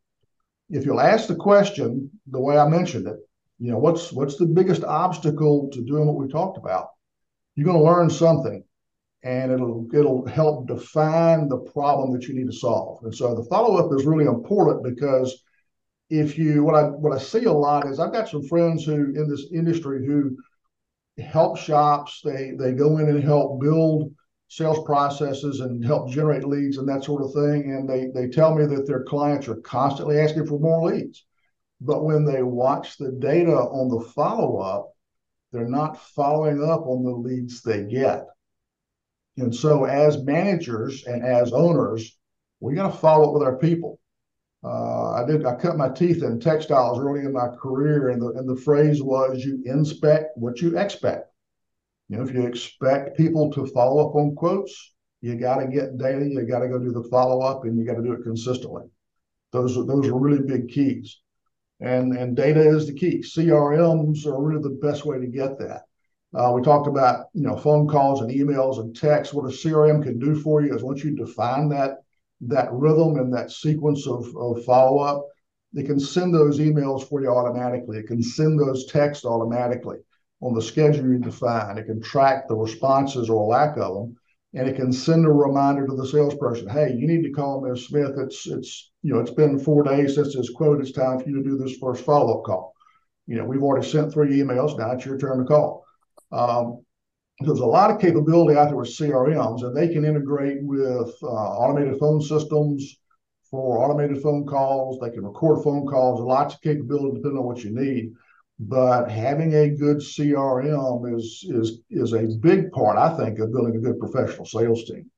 If 0.68 0.84
you'll 0.84 1.00
ask 1.00 1.28
the 1.28 1.36
question 1.36 2.10
the 2.26 2.40
way 2.40 2.58
I 2.58 2.68
mentioned 2.68 3.06
it, 3.06 3.16
you 3.58 3.70
know, 3.70 3.78
what's 3.78 4.12
what's 4.12 4.36
the 4.36 4.46
biggest 4.46 4.84
obstacle 4.84 5.70
to 5.72 5.82
doing 5.82 6.06
what 6.06 6.16
we 6.16 6.28
talked 6.28 6.58
about? 6.58 6.88
You're 7.54 7.66
going 7.66 7.78
to 7.78 7.84
learn 7.84 8.10
something 8.10 8.62
and 9.22 9.50
it'll 9.50 9.88
it'll 9.92 10.26
help 10.26 10.66
define 10.66 11.48
the 11.48 11.58
problem 11.58 12.12
that 12.12 12.28
you 12.28 12.34
need 12.34 12.46
to 12.46 12.56
solve. 12.56 13.02
And 13.04 13.14
so 13.14 13.34
the 13.34 13.44
follow 13.44 13.76
up 13.76 13.92
is 13.98 14.06
really 14.06 14.26
important 14.26 14.84
because 14.84 15.42
if 16.10 16.38
you 16.38 16.62
what 16.62 16.74
I 16.74 16.82
what 16.84 17.12
I 17.12 17.18
see 17.18 17.44
a 17.44 17.52
lot 17.52 17.86
is 17.88 17.98
I've 17.98 18.12
got 18.12 18.28
some 18.28 18.46
friends 18.46 18.84
who 18.84 19.14
in 19.14 19.28
this 19.28 19.46
industry 19.52 20.04
who 20.06 20.36
help 21.18 21.58
shops. 21.58 22.20
They 22.24 22.52
they 22.58 22.72
go 22.72 22.98
in 22.98 23.08
and 23.08 23.22
help 23.22 23.60
build 23.60 24.14
sales 24.48 24.84
processes 24.84 25.60
and 25.60 25.84
help 25.84 26.10
generate 26.10 26.44
leads 26.44 26.78
and 26.78 26.88
that 26.88 27.04
sort 27.04 27.22
of 27.22 27.32
thing. 27.32 27.72
And 27.72 27.88
they 27.88 28.06
they 28.14 28.28
tell 28.28 28.54
me 28.54 28.66
that 28.66 28.86
their 28.86 29.02
clients 29.02 29.48
are 29.48 29.56
constantly 29.56 30.18
asking 30.18 30.46
for 30.46 30.58
more 30.58 30.90
leads. 30.90 31.24
But 31.80 32.04
when 32.04 32.24
they 32.24 32.42
watch 32.42 32.96
the 32.96 33.12
data 33.12 33.54
on 33.54 33.88
the 33.88 34.04
follow 34.10 34.58
up, 34.58 34.92
they're 35.52 35.68
not 35.68 36.00
following 36.00 36.62
up 36.62 36.86
on 36.86 37.04
the 37.04 37.10
leads 37.10 37.62
they 37.62 37.84
get. 37.84 38.26
And 39.36 39.54
so, 39.54 39.84
as 39.84 40.22
managers 40.22 41.04
and 41.04 41.22
as 41.22 41.52
owners, 41.52 42.16
we 42.60 42.74
got 42.74 42.90
to 42.90 42.98
follow 42.98 43.28
up 43.28 43.34
with 43.34 43.42
our 43.42 43.58
people. 43.58 43.98
Uh, 44.64 45.12
I 45.12 45.24
did. 45.26 45.44
I 45.44 45.54
cut 45.54 45.76
my 45.76 45.90
teeth 45.90 46.22
in 46.22 46.40
textiles 46.40 46.98
early 46.98 47.20
in 47.20 47.32
my 47.32 47.48
career, 47.48 48.08
and 48.08 48.20
the 48.20 48.28
and 48.30 48.48
the 48.48 48.60
phrase 48.60 49.02
was, 49.02 49.44
"You 49.44 49.62
inspect 49.64 50.36
what 50.38 50.60
you 50.60 50.78
expect." 50.78 51.30
You 52.08 52.16
know, 52.18 52.22
if 52.22 52.32
you 52.32 52.46
expect 52.46 53.16
people 53.16 53.50
to 53.52 53.66
follow 53.66 54.08
up 54.08 54.14
on 54.14 54.36
quotes, 54.36 54.94
you 55.22 55.34
got 55.34 55.56
to 55.56 55.66
get 55.66 55.98
data. 55.98 56.24
You 56.24 56.46
got 56.46 56.60
to 56.60 56.68
go 56.68 56.78
do 56.78 56.92
the 56.92 57.08
follow 57.10 57.40
up, 57.40 57.64
and 57.64 57.76
you 57.76 57.84
got 57.84 57.96
to 57.96 58.02
do 58.02 58.12
it 58.12 58.22
consistently. 58.22 58.84
Those 59.52 59.76
are 59.76 59.84
those 59.84 60.06
are 60.06 60.18
really 60.18 60.42
big 60.42 60.68
keys, 60.68 61.18
and 61.80 62.16
and 62.16 62.36
data 62.36 62.60
is 62.60 62.86
the 62.86 62.94
key. 62.94 63.22
CRMs 63.22 64.24
are 64.26 64.40
really 64.40 64.62
the 64.62 64.78
best 64.80 65.04
way 65.04 65.18
to 65.18 65.26
get 65.26 65.58
that. 65.58 65.82
Uh, 66.34 66.52
we 66.52 66.62
talked 66.62 66.86
about 66.86 67.26
you 67.32 67.42
know 67.42 67.56
phone 67.56 67.88
calls 67.88 68.20
and 68.20 68.30
emails 68.30 68.78
and 68.78 68.94
texts. 68.94 69.34
What 69.34 69.46
a 69.46 69.56
CRM 69.56 70.02
can 70.02 70.18
do 70.18 70.36
for 70.36 70.62
you 70.62 70.74
is 70.74 70.84
once 70.84 71.02
you 71.02 71.16
define 71.16 71.68
that 71.70 71.98
that 72.42 72.70
rhythm 72.70 73.16
and 73.16 73.32
that 73.32 73.50
sequence 73.50 74.06
of, 74.06 74.26
of 74.36 74.62
follow 74.64 74.98
up, 74.98 75.26
it 75.72 75.86
can 75.86 75.98
send 75.98 76.34
those 76.34 76.60
emails 76.60 77.08
for 77.08 77.20
you 77.20 77.30
automatically. 77.30 77.98
It 77.98 78.06
can 78.06 78.22
send 78.22 78.60
those 78.60 78.86
texts 78.86 79.24
automatically 79.24 79.96
on 80.40 80.54
the 80.54 80.62
schedule 80.62 81.08
you 81.08 81.18
define. 81.18 81.78
It 81.78 81.86
can 81.86 82.00
track 82.00 82.48
the 82.48 82.56
responses 82.56 83.30
or 83.30 83.46
lack 83.46 83.76
of 83.76 83.94
them, 83.94 84.16
and 84.54 84.68
it 84.68 84.76
can 84.76 84.92
send 84.92 85.26
a 85.26 85.30
reminder 85.30 85.86
to 85.86 85.96
the 85.96 86.06
salesperson. 86.06 86.68
Hey, 86.68 86.94
you 86.94 87.06
need 87.06 87.22
to 87.22 87.32
call 87.32 87.60
Ms. 87.60 87.86
Smith. 87.86 88.12
It's 88.18 88.46
it's 88.46 88.92
you 89.02 89.12
know 89.12 89.20
it's 89.20 89.30
been 89.30 89.58
four 89.58 89.82
days 89.82 90.14
since 90.14 90.34
this 90.34 90.50
quote. 90.50 90.80
It's 90.80 90.92
time 90.92 91.18
for 91.18 91.28
you 91.28 91.36
to 91.36 91.48
do 91.48 91.56
this 91.56 91.76
first 91.78 92.04
follow 92.04 92.38
up 92.38 92.44
call. 92.44 92.74
You 93.26 93.36
know 93.36 93.44
we've 93.44 93.62
already 93.62 93.86
sent 93.86 94.12
three 94.12 94.38
emails. 94.38 94.78
Now 94.78 94.92
it's 94.92 95.06
your 95.06 95.18
turn 95.18 95.38
to 95.38 95.44
call. 95.44 95.84
Um, 96.32 96.84
there's 97.40 97.60
a 97.60 97.66
lot 97.66 97.90
of 97.90 98.00
capability 98.00 98.58
out 98.58 98.68
there 98.68 98.76
with 98.76 98.88
CRMs, 98.88 99.62
and 99.62 99.76
they 99.76 99.88
can 99.88 100.04
integrate 100.04 100.62
with 100.62 101.14
uh, 101.22 101.26
automated 101.26 101.98
phone 101.98 102.20
systems 102.20 102.96
for 103.50 103.78
automated 103.84 104.22
phone 104.22 104.46
calls. 104.46 104.98
They 105.00 105.10
can 105.10 105.24
record 105.24 105.62
phone 105.62 105.86
calls, 105.86 106.20
lots 106.20 106.54
of 106.54 106.62
capability 106.62 107.16
depending 107.16 107.38
on 107.38 107.44
what 107.44 107.62
you 107.62 107.74
need. 107.74 108.12
But 108.58 109.10
having 109.10 109.54
a 109.54 109.68
good 109.68 109.98
CRM 109.98 111.14
is 111.14 111.44
is 111.48 111.80
is 111.90 112.14
a 112.14 112.26
big 112.40 112.72
part, 112.72 112.96
I 112.96 113.14
think, 113.16 113.38
of 113.38 113.52
building 113.52 113.76
a 113.76 113.80
good 113.80 113.98
professional 114.00 114.46
sales 114.46 114.84
team. 114.84 115.10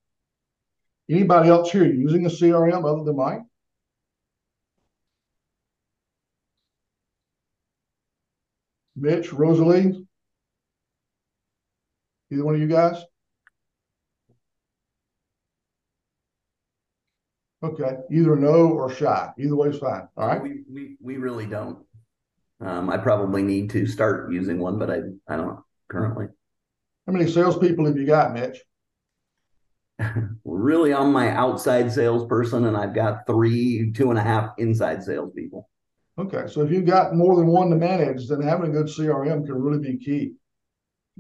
Anybody 1.08 1.48
else 1.48 1.70
here 1.70 1.84
using 1.84 2.26
a 2.26 2.28
CRM 2.28 2.84
other 2.84 3.04
than 3.04 3.16
Mike? 3.16 3.42
Mitch, 8.96 9.32
Rosalie? 9.32 10.04
Either 12.30 12.44
one 12.44 12.56
of 12.56 12.60
you 12.60 12.68
guys? 12.68 13.02
Okay, 17.62 17.96
either 18.10 18.36
no 18.36 18.70
or 18.70 18.90
shy. 18.90 19.32
Either 19.38 19.56
way 19.56 19.68
is 19.68 19.78
fine. 19.78 20.06
All 20.16 20.28
right. 20.28 20.42
We 20.42 20.62
we 20.70 20.96
we 21.00 21.16
really 21.16 21.46
don't. 21.46 21.78
Um, 22.60 22.90
I 22.90 22.96
probably 22.96 23.42
need 23.42 23.70
to 23.70 23.86
start 23.86 24.32
using 24.32 24.58
one, 24.58 24.78
but 24.78 24.90
I 24.90 25.00
I 25.28 25.36
don't 25.36 25.60
currently. 25.88 26.26
How 27.06 27.12
many 27.12 27.30
salespeople 27.30 27.86
have 27.86 27.96
you 27.96 28.06
got, 28.06 28.34
Mitch? 28.34 28.58
really, 30.44 30.92
I'm 30.92 31.12
my 31.12 31.30
outside 31.30 31.92
salesperson, 31.92 32.66
and 32.66 32.76
I've 32.76 32.94
got 32.94 33.26
three, 33.26 33.92
two 33.92 34.10
and 34.10 34.18
a 34.18 34.22
half 34.22 34.50
inside 34.58 35.02
salespeople. 35.02 35.68
Okay, 36.18 36.46
so 36.48 36.62
if 36.62 36.70
you've 36.70 36.84
got 36.84 37.14
more 37.14 37.36
than 37.36 37.46
one 37.46 37.70
to 37.70 37.76
manage, 37.76 38.28
then 38.28 38.42
having 38.42 38.70
a 38.70 38.72
good 38.72 38.86
CRM 38.86 39.46
can 39.46 39.54
really 39.54 39.78
be 39.78 40.04
key 40.04 40.34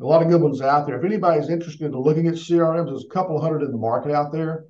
a 0.00 0.06
lot 0.06 0.22
of 0.22 0.28
good 0.28 0.40
ones 0.40 0.60
out 0.60 0.86
there. 0.86 0.98
If 0.98 1.04
anybody's 1.04 1.48
interested 1.48 1.86
in 1.86 1.92
looking 1.92 2.28
at 2.28 2.34
CRMs, 2.34 2.86
there's 2.86 3.04
a 3.04 3.14
couple 3.14 3.40
hundred 3.40 3.62
in 3.62 3.72
the 3.72 3.78
market 3.78 4.12
out 4.12 4.32
there. 4.32 4.66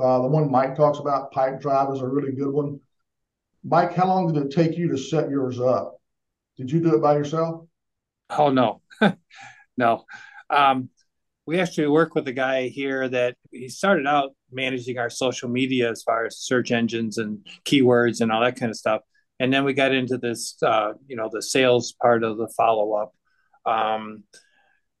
Uh, 0.00 0.22
the 0.22 0.28
one 0.28 0.50
Mike 0.50 0.74
talks 0.74 0.98
about, 0.98 1.32
Pipedrive, 1.32 1.94
is 1.94 2.00
a 2.00 2.08
really 2.08 2.32
good 2.32 2.52
one. 2.52 2.80
Mike, 3.62 3.94
how 3.94 4.06
long 4.06 4.32
did 4.32 4.44
it 4.44 4.52
take 4.52 4.76
you 4.76 4.88
to 4.88 4.98
set 4.98 5.30
yours 5.30 5.60
up? 5.60 6.00
Did 6.56 6.70
you 6.70 6.80
do 6.80 6.94
it 6.94 7.02
by 7.02 7.16
yourself? 7.16 7.66
Oh 8.30 8.50
no, 8.50 8.80
no. 9.76 10.04
Um, 10.50 10.88
we 11.46 11.60
actually 11.60 11.88
work 11.88 12.14
with 12.14 12.26
a 12.28 12.32
guy 12.32 12.68
here 12.68 13.08
that 13.08 13.36
he 13.50 13.68
started 13.68 14.06
out 14.06 14.30
managing 14.50 14.98
our 14.98 15.10
social 15.10 15.48
media 15.48 15.90
as 15.90 16.02
far 16.02 16.24
as 16.24 16.38
search 16.38 16.70
engines 16.70 17.18
and 17.18 17.46
keywords 17.64 18.20
and 18.20 18.32
all 18.32 18.40
that 18.40 18.56
kind 18.56 18.70
of 18.70 18.76
stuff. 18.76 19.02
And 19.40 19.52
then 19.52 19.64
we 19.64 19.74
got 19.74 19.92
into 19.92 20.16
this, 20.16 20.56
uh, 20.62 20.92
you 21.06 21.16
know, 21.16 21.28
the 21.30 21.42
sales 21.42 21.94
part 22.00 22.22
of 22.22 22.38
the 22.38 22.48
follow 22.56 22.94
up. 22.94 23.14
Um, 23.66 24.24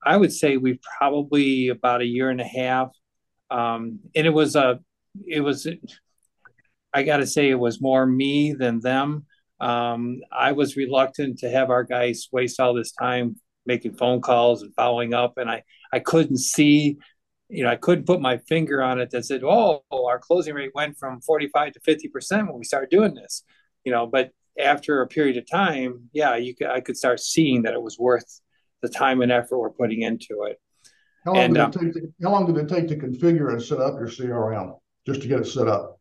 I 0.04 0.16
would 0.16 0.32
say 0.32 0.56
we 0.56 0.80
probably 0.98 1.68
about 1.68 2.02
a 2.02 2.06
year 2.06 2.28
and 2.28 2.40
a 2.40 2.44
half, 2.44 2.90
um, 3.50 4.00
and 4.14 4.26
it 4.26 4.34
was 4.34 4.54
a, 4.56 4.80
it 5.26 5.40
was, 5.40 5.66
I 6.92 7.04
got 7.04 7.18
to 7.18 7.26
say, 7.26 7.48
it 7.48 7.58
was 7.58 7.80
more 7.80 8.04
me 8.04 8.52
than 8.52 8.80
them. 8.80 9.26
Um, 9.60 10.20
I 10.32 10.52
was 10.52 10.76
reluctant 10.76 11.38
to 11.38 11.50
have 11.50 11.70
our 11.70 11.84
guys 11.84 12.28
waste 12.32 12.60
all 12.60 12.74
this 12.74 12.92
time 12.92 13.36
making 13.66 13.94
phone 13.94 14.20
calls 14.20 14.62
and 14.62 14.74
following 14.74 15.14
up, 15.14 15.38
and 15.38 15.50
I 15.50 15.62
I 15.92 16.00
couldn't 16.00 16.38
see, 16.38 16.98
you 17.48 17.64
know, 17.64 17.70
I 17.70 17.76
couldn't 17.76 18.06
put 18.06 18.20
my 18.20 18.38
finger 18.38 18.82
on 18.82 19.00
it 19.00 19.10
that 19.10 19.24
said, 19.24 19.42
oh, 19.44 19.82
our 19.90 20.18
closing 20.18 20.54
rate 20.54 20.72
went 20.74 20.98
from 20.98 21.20
forty 21.20 21.48
five 21.48 21.72
to 21.72 21.80
fifty 21.80 22.08
percent 22.08 22.48
when 22.48 22.58
we 22.58 22.64
started 22.64 22.90
doing 22.90 23.14
this, 23.14 23.44
you 23.84 23.92
know, 23.92 24.06
but 24.06 24.30
after 24.58 25.02
a 25.02 25.06
period 25.08 25.36
of 25.36 25.50
time, 25.50 26.08
yeah, 26.12 26.36
you 26.36 26.54
could, 26.54 26.68
I 26.68 26.80
could 26.80 26.96
start 26.96 27.20
seeing 27.20 27.62
that 27.62 27.74
it 27.74 27.82
was 27.82 27.98
worth 27.98 28.40
the 28.82 28.88
time 28.88 29.20
and 29.22 29.32
effort 29.32 29.58
we're 29.58 29.70
putting 29.70 30.02
into 30.02 30.44
it. 30.44 30.60
How 31.24 31.32
long, 31.32 31.42
and, 31.42 31.54
did, 31.54 31.60
it 31.60 31.64
um, 31.64 31.72
take 31.72 31.92
to, 31.94 32.14
how 32.22 32.30
long 32.30 32.52
did 32.52 32.62
it 32.62 32.68
take 32.68 32.88
to 32.88 32.96
configure 32.96 33.50
and 33.50 33.62
set 33.62 33.80
up 33.80 33.94
your 33.94 34.08
CRM 34.08 34.78
just 35.06 35.22
to 35.22 35.28
get 35.28 35.40
it 35.40 35.46
set 35.46 35.68
up? 35.68 35.98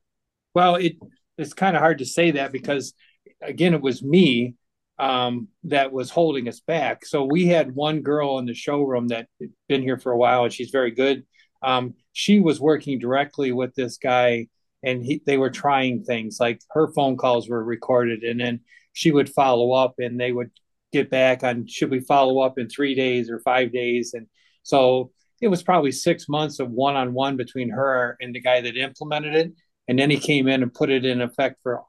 Well, 0.53 0.75
it 0.75 0.97
it's 1.37 1.53
kind 1.53 1.75
of 1.75 1.81
hard 1.81 1.99
to 1.99 2.05
say 2.05 2.31
that 2.31 2.51
because 2.51 2.93
again, 3.41 3.74
it 3.74 3.82
was 3.82 4.03
me 4.03 4.55
um, 4.99 5.47
that 5.65 5.91
was 5.91 6.09
holding 6.09 6.47
us 6.47 6.59
back. 6.59 7.05
So 7.05 7.24
we 7.24 7.47
had 7.47 7.76
one 7.76 8.01
girl 8.01 8.39
in 8.39 8.45
the 8.45 8.53
showroom 8.53 9.09
that 9.09 9.28
been 9.67 9.82
here 9.82 9.97
for 9.97 10.11
a 10.11 10.17
while, 10.17 10.43
and 10.43 10.53
she's 10.53 10.69
very 10.69 10.91
good. 10.91 11.24
Um, 11.61 11.95
she 12.11 12.39
was 12.39 12.59
working 12.59 12.99
directly 12.99 13.51
with 13.51 13.74
this 13.76 13.97
guy, 13.97 14.47
and 14.84 15.03
he, 15.03 15.21
they 15.26 15.38
were 15.38 15.49
trying 15.49 16.03
things 16.03 16.38
like 16.39 16.61
her 16.71 16.91
phone 16.93 17.17
calls 17.17 17.49
were 17.49 17.63
recorded, 17.63 18.24
and 18.24 18.39
then 18.39 18.61
she 18.93 19.11
would 19.11 19.30
follow 19.30 19.71
up, 19.71 19.95
and 19.97 20.19
they 20.19 20.32
would 20.32 20.51
get 20.91 21.09
back 21.09 21.43
on 21.43 21.65
should 21.65 21.89
we 21.89 21.99
follow 21.99 22.39
up 22.39 22.59
in 22.59 22.69
three 22.69 22.93
days 22.93 23.28
or 23.28 23.39
five 23.39 23.74
days 23.74 24.13
and 24.13 24.28
so 24.61 25.11
it 25.43 25.49
was 25.49 25.61
probably 25.61 25.91
six 25.91 26.30
months 26.30 26.59
of 26.59 26.71
one 26.71 26.95
on 26.95 27.13
one 27.13 27.36
between 27.36 27.69
her 27.69 28.17
and 28.21 28.34
the 28.34 28.39
guy 28.39 28.61
that 28.61 28.78
implemented 28.78 29.36
it, 29.36 29.53
and 29.89 29.99
then 29.99 30.09
he 30.09 30.17
came 30.17 30.47
in 30.47 30.63
and 30.63 30.74
put 30.74 30.89
it 30.89 31.03
in 31.03 31.21
effect 31.21 31.57
for. 31.61 31.82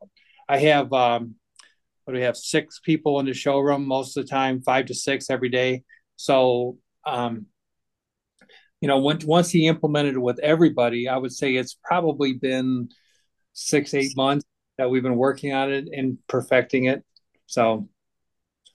I 0.48 0.58
have 0.58 0.92
um, 0.92 1.34
what 2.04 2.14
do 2.14 2.18
we 2.18 2.24
have? 2.24 2.36
Six 2.36 2.80
people 2.80 3.20
in 3.20 3.26
the 3.26 3.34
showroom 3.34 3.86
most 3.86 4.16
of 4.16 4.24
the 4.24 4.30
time, 4.30 4.62
five 4.62 4.86
to 4.86 4.94
six 4.94 5.30
every 5.30 5.48
day. 5.48 5.84
So 6.16 6.78
um, 7.06 7.46
you 8.84 8.88
know, 8.88 8.98
when, 8.98 9.18
once 9.24 9.50
he 9.50 9.66
implemented 9.66 10.14
it 10.14 10.20
with 10.20 10.38
everybody, 10.40 11.08
I 11.08 11.16
would 11.16 11.32
say 11.32 11.54
it's 11.54 11.74
probably 11.82 12.34
been 12.34 12.90
six, 13.54 13.94
eight 13.94 14.14
months 14.14 14.44
that 14.76 14.90
we've 14.90 15.02
been 15.02 15.16
working 15.16 15.54
on 15.54 15.72
it 15.72 15.88
and 15.90 16.18
perfecting 16.28 16.84
it. 16.84 17.02
So, 17.46 17.88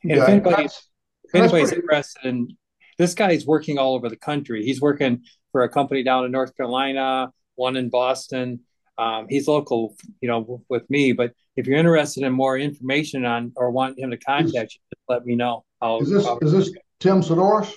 and 0.01 0.11
yeah, 0.11 0.23
if 0.23 0.29
anybody's, 0.29 0.81
if 1.25 1.35
anybody's 1.35 1.69
pretty... 1.69 1.81
interested 1.83 2.25
in 2.25 2.57
this 2.97 3.13
guy's 3.13 3.45
working 3.45 3.77
all 3.77 3.93
over 3.93 4.09
the 4.09 4.15
country. 4.15 4.65
He's 4.65 4.81
working 4.81 5.23
for 5.51 5.61
a 5.61 5.69
company 5.69 6.01
down 6.01 6.25
in 6.25 6.31
North 6.31 6.57
Carolina, 6.57 7.31
one 7.53 7.75
in 7.75 7.89
Boston. 7.89 8.61
Um, 8.99 9.27
he's 9.29 9.47
local, 9.47 9.95
you 10.19 10.27
know, 10.27 10.61
with 10.67 10.87
me. 10.89 11.13
But 11.13 11.33
if 11.55 11.65
you're 11.65 11.77
interested 11.77 12.23
in 12.23 12.33
more 12.33 12.57
information 12.57 13.25
on 13.25 13.53
or 13.55 13.71
want 13.71 13.97
him 13.97 14.11
to 14.11 14.17
contact 14.17 14.67
is, 14.67 14.75
you, 14.75 14.81
just 14.93 15.03
let 15.07 15.25
me 15.25 15.35
know. 15.35 15.63
I'll, 15.81 16.01
is 16.01 16.09
this 16.09 16.25
I'll, 16.25 16.37
is 16.39 16.51
this 16.51 16.71
Tim 16.99 17.21
Sidoris? 17.21 17.73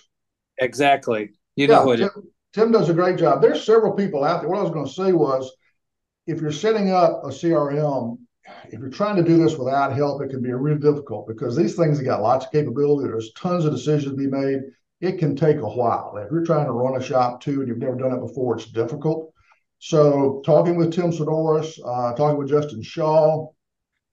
Exactly. 0.59 1.31
You 1.55 1.69
know 1.69 1.85
who 1.85 1.93
it 1.93 1.99
Tim, 1.99 2.11
is. 2.17 2.25
Tim 2.53 2.73
does 2.73 2.89
a 2.89 2.95
great 2.95 3.19
job. 3.19 3.41
There's 3.41 3.65
several 3.65 3.93
people 3.93 4.25
out 4.25 4.41
there. 4.41 4.51
What 4.51 4.59
I 4.59 4.63
was 4.63 4.73
going 4.73 4.87
to 4.87 4.93
say 4.93 5.13
was, 5.13 5.51
if 6.27 6.41
you're 6.41 6.51
setting 6.53 6.91
up 6.91 7.23
a 7.23 7.29
CRM, 7.29 8.19
if 8.67 8.81
you're 8.81 8.91
trying 8.91 9.17
to 9.17 9.23
do 9.23 9.39
this 9.39 9.57
without 9.57 9.95
help, 9.95 10.23
it 10.23 10.31
can 10.31 10.43
be 10.43 10.53
really 10.53 10.81
difficult 10.81 11.29
because 11.29 11.57
these 11.57 11.77
things 11.77 11.99
have 11.99 12.07
got 12.07 12.23
lots 12.23 12.47
of 12.47 12.53
capability. 12.53 13.09
There's 13.09 13.33
tons 13.35 13.65
of 13.65 13.73
decisions 13.73 14.13
to 14.13 14.17
be 14.17 14.27
made. 14.27 14.61
It 15.01 15.19
can 15.19 15.37
take 15.37 15.59
a 15.59 15.69
while. 15.69 16.17
If 16.17 16.31
you're 16.33 16.45
trying 16.45 16.67
to 16.67 16.73
run 16.73 17.01
a 17.01 17.05
shop 17.05 17.41
too 17.41 17.61
and 17.61 17.69
you've 17.69 17.79
never 17.79 17.97
done 17.97 18.13
it 18.13 18.21
before, 18.21 18.57
it's 18.57 18.67
difficult. 18.67 19.32
So, 19.85 20.41
talking 20.47 20.77
with 20.77 20.93
Tim 20.93 21.11
Sidoris, 21.11 21.77
uh, 21.85 22.15
talking 22.15 22.39
with 22.39 22.49
Justin 22.49 22.83
Shaw, 22.83 23.49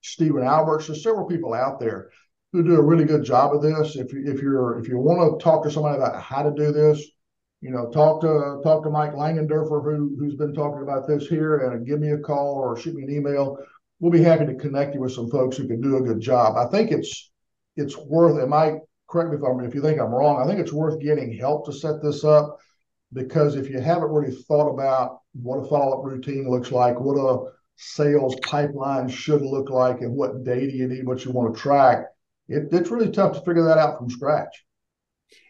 Stephen 0.01 0.41
Alberts, 0.41 0.87
there's 0.87 1.03
several 1.03 1.27
people 1.27 1.53
out 1.53 1.79
there 1.79 2.09
who 2.51 2.63
do 2.63 2.75
a 2.75 2.81
really 2.81 3.05
good 3.05 3.23
job 3.23 3.53
of 3.53 3.61
this. 3.61 3.95
If 3.95 4.11
you, 4.11 4.23
if 4.25 4.41
you're 4.41 4.79
if 4.79 4.87
you 4.87 4.97
want 4.97 5.39
to 5.39 5.43
talk 5.43 5.61
to 5.63 5.69
somebody 5.69 5.97
about 5.97 6.23
how 6.23 6.41
to 6.41 6.49
do 6.49 6.71
this, 6.71 7.05
you 7.61 7.69
know, 7.69 7.91
talk 7.91 8.19
to 8.21 8.61
talk 8.63 8.81
to 8.83 8.89
Mike 8.89 9.11
Langendorfer, 9.11 9.83
who 9.83 10.15
who's 10.17 10.33
been 10.33 10.55
talking 10.55 10.81
about 10.81 11.07
this 11.07 11.27
here, 11.27 11.57
and 11.57 11.85
give 11.85 11.99
me 11.99 12.13
a 12.13 12.17
call 12.17 12.55
or 12.55 12.75
shoot 12.75 12.95
me 12.95 13.03
an 13.03 13.11
email. 13.11 13.55
We'll 13.99 14.11
be 14.11 14.23
happy 14.23 14.47
to 14.47 14.55
connect 14.55 14.95
you 14.95 15.01
with 15.01 15.11
some 15.11 15.29
folks 15.29 15.55
who 15.55 15.67
can 15.67 15.81
do 15.81 15.97
a 15.97 16.01
good 16.01 16.19
job. 16.19 16.57
I 16.57 16.65
think 16.71 16.89
it's 16.91 17.29
it's 17.75 17.95
worth. 17.95 18.41
It 18.41 18.49
might 18.49 18.79
correct 19.07 19.29
me 19.29 19.37
if 19.37 19.43
I'm 19.43 19.59
if 19.59 19.75
you 19.75 19.83
think 19.83 19.99
I'm 20.01 20.15
wrong. 20.15 20.41
I 20.41 20.47
think 20.47 20.59
it's 20.59 20.73
worth 20.73 20.99
getting 20.99 21.31
help 21.37 21.67
to 21.67 21.71
set 21.71 22.01
this 22.01 22.23
up 22.23 22.57
because 23.13 23.55
if 23.55 23.69
you 23.69 23.79
haven't 23.79 24.11
really 24.11 24.35
thought 24.43 24.71
about 24.71 25.19
what 25.33 25.57
a 25.57 25.67
follow 25.67 25.99
up 25.99 26.05
routine 26.05 26.49
looks 26.49 26.71
like, 26.71 26.99
what 26.99 27.17
a 27.17 27.51
sales 27.77 28.35
pipeline 28.41 29.07
should 29.07 29.41
look 29.41 29.69
like, 29.69 30.01
and 30.01 30.13
what 30.13 30.43
data 30.43 30.71
you 30.71 30.87
need, 30.87 31.05
what 31.05 31.25
you 31.25 31.31
want 31.31 31.53
to 31.53 31.59
track 31.59 32.05
it, 32.49 32.67
it's 32.71 32.89
really 32.89 33.11
tough 33.11 33.33
to 33.33 33.41
figure 33.41 33.63
that 33.63 33.77
out 33.77 33.97
from 33.97 34.09
scratch. 34.09 34.65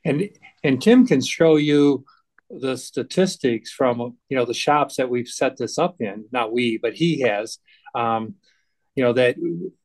And 0.05 0.29
and 0.63 0.81
Tim 0.81 1.07
can 1.07 1.21
show 1.23 1.55
you 1.55 2.03
the 2.49 2.75
statistics 2.75 3.71
from 3.71 4.17
you 4.27 4.37
know 4.37 4.45
the 4.45 4.53
shops 4.53 4.97
that 4.97 5.09
we've 5.09 5.27
set 5.27 5.57
this 5.57 5.77
up 5.77 5.95
in. 6.01 6.25
Not 6.31 6.51
we, 6.51 6.77
but 6.77 6.93
he 6.93 7.21
has. 7.21 7.59
Um, 7.95 8.35
you 8.95 9.03
know 9.03 9.13
that 9.13 9.37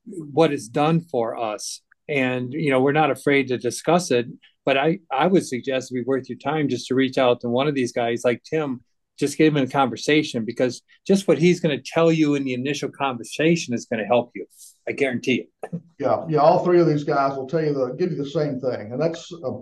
what 0.05 0.53
it's 0.53 0.69
done 0.69 1.01
for 1.01 1.37
us, 1.37 1.81
and 2.09 2.53
you 2.53 2.71
know 2.71 2.81
we're 2.81 2.93
not 2.93 3.13
afraid 3.13 3.49
to 3.49 3.59
discuss 3.59 4.11
it. 4.11 4.27
But 4.65 4.79
I 4.79 5.01
I 5.11 5.27
would 5.27 5.47
suggest 5.47 5.93
it'd 5.93 6.05
be 6.05 6.09
worth 6.09 6.29
your 6.29 6.39
time 6.39 6.69
just 6.69 6.87
to 6.89 6.95
reach 6.95 7.19
out 7.19 7.41
to 7.41 7.49
one 7.49 7.69
of 7.69 7.75
these 7.75 7.93
guys 7.93 8.23
like 8.25 8.43
Tim 8.45 8.81
just 9.19 9.39
get 9.39 9.47
him 9.47 9.57
in 9.57 9.65
a 9.65 9.69
conversation 9.69 10.45
because 10.45 10.83
just 11.07 11.29
what 11.29 11.39
he's 11.39 11.61
going 11.61 11.77
to 11.77 11.91
tell 11.95 12.11
you 12.11 12.35
in 12.35 12.45
the 12.45 12.55
initial 12.55 12.91
conversation 12.91 13.75
is 13.75 13.87
going 13.87 14.01
to 14.01 14.07
help 14.07 14.33
you. 14.35 14.45
I 14.89 14.93
guarantee 14.93 15.47
it. 15.63 15.81
Yeah, 15.99 16.25
yeah. 16.29 16.41
All 16.41 16.65
three 16.65 16.81
of 16.81 16.87
these 16.87 17.05
guys 17.05 17.37
will 17.37 17.47
tell 17.47 17.63
you 17.63 17.73
the 17.73 17.95
give 17.95 18.11
you 18.11 18.17
the 18.17 18.29
same 18.29 18.61
thing, 18.61 18.93
and 18.93 19.01
that's 19.01 19.33
uh, 19.33 19.53